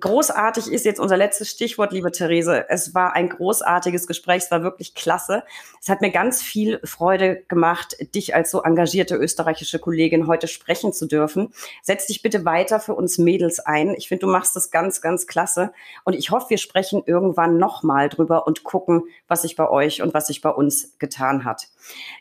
Großartig 0.00 0.72
ist 0.72 0.84
jetzt 0.84 0.98
unser 0.98 1.16
letztes 1.16 1.50
Stichwort, 1.50 1.92
liebe 1.92 2.10
Therese. 2.10 2.68
Es 2.68 2.96
war 2.96 3.14
ein 3.14 3.28
großartiges 3.28 4.08
Gespräch, 4.08 4.42
es 4.42 4.50
war 4.50 4.64
wirklich 4.64 4.96
klasse. 4.96 5.44
Es 5.80 5.88
hat 5.88 6.00
mir 6.00 6.10
ganz 6.10 6.42
viel 6.42 6.80
Freude 6.82 7.44
gemacht, 7.46 7.96
dich 8.12 8.34
als 8.34 8.50
so 8.50 8.64
engagierte 8.64 9.14
österreichische 9.14 9.78
Kollegin 9.78 10.26
heute 10.26 10.48
sprechen 10.48 10.92
zu 10.92 11.06
dürfen. 11.06 11.52
Setz 11.82 12.08
dich 12.08 12.22
bitte 12.22 12.44
weiter 12.44 12.80
für 12.80 12.94
uns 12.94 13.18
Mädels 13.18 13.60
ein. 13.60 13.94
Ich 13.94 14.08
finde, 14.08 14.26
du 14.26 14.32
machst 14.32 14.56
das 14.56 14.72
ganz, 14.72 15.00
ganz 15.00 15.28
klasse. 15.28 15.72
Und 16.02 16.14
ich 16.14 16.32
hoffe, 16.32 16.50
wir 16.50 16.58
sprechen 16.58 17.04
irgendwann 17.06 17.56
nochmal 17.56 18.08
drüber 18.08 18.48
und 18.48 18.64
gucken, 18.64 19.04
was 19.28 19.42
sich 19.42 19.54
bei 19.54 19.70
euch 19.70 20.02
und 20.02 20.12
was 20.12 20.26
sich 20.26 20.40
bei 20.40 20.50
uns 20.50 20.98
getan 20.98 21.44
hat. 21.44 21.68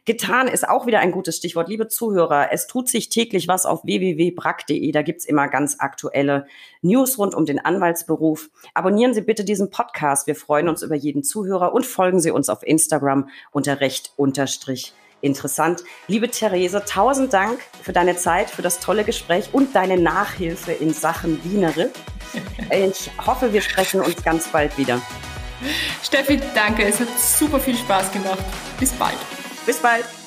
Getan 0.05 0.47
ist 0.47 0.67
auch 0.67 0.85
wieder 0.85 0.99
ein 0.99 1.11
gutes 1.11 1.37
Stichwort. 1.37 1.69
Liebe 1.69 1.87
Zuhörer, 1.87 2.49
es 2.51 2.67
tut 2.67 2.89
sich 2.89 3.09
täglich 3.09 3.47
was 3.47 3.65
auf 3.65 3.83
www.brack.de. 3.83 4.91
Da 4.91 5.01
gibt's 5.01 5.25
immer 5.25 5.47
ganz 5.47 5.77
aktuell 5.79 6.09
aktuelle 6.09 6.47
News 6.81 7.17
rund 7.17 7.35
um 7.35 7.45
den 7.45 7.59
Anwaltsberuf. 7.59 8.49
Abonnieren 8.73 9.13
Sie 9.13 9.21
bitte 9.21 9.43
diesen 9.43 9.69
Podcast. 9.69 10.27
Wir 10.27 10.35
freuen 10.35 10.69
uns 10.69 10.81
über 10.81 10.95
jeden 10.95 11.23
Zuhörer 11.23 11.73
und 11.73 11.85
folgen 11.85 12.19
Sie 12.19 12.31
uns 12.31 12.49
auf 12.49 12.63
Instagram 12.63 13.29
unter 13.51 13.81
recht 13.81 14.13
unterstrich 14.17 14.93
interessant. 15.21 15.83
Liebe 16.07 16.29
Therese, 16.29 16.81
tausend 16.85 17.33
Dank 17.33 17.59
für 17.81 17.91
deine 17.91 18.15
Zeit, 18.15 18.49
für 18.49 18.61
das 18.61 18.79
tolle 18.79 19.03
Gespräch 19.03 19.49
und 19.51 19.75
deine 19.75 19.97
Nachhilfe 19.97 20.71
in 20.71 20.93
Sachen 20.93 21.43
Wienere. 21.43 21.89
Ich 22.71 23.11
hoffe, 23.25 23.51
wir 23.51 23.61
sprechen 23.61 23.99
uns 23.99 24.23
ganz 24.23 24.47
bald 24.47 24.77
wieder. 24.77 25.01
Steffi, 26.01 26.39
danke. 26.55 26.85
Es 26.85 27.01
hat 27.01 27.09
super 27.19 27.59
viel 27.59 27.75
Spaß 27.75 28.13
gemacht. 28.13 28.39
Bis 28.79 28.93
bald. 28.93 29.17
Bis 29.69 29.77
bald. 29.77 30.18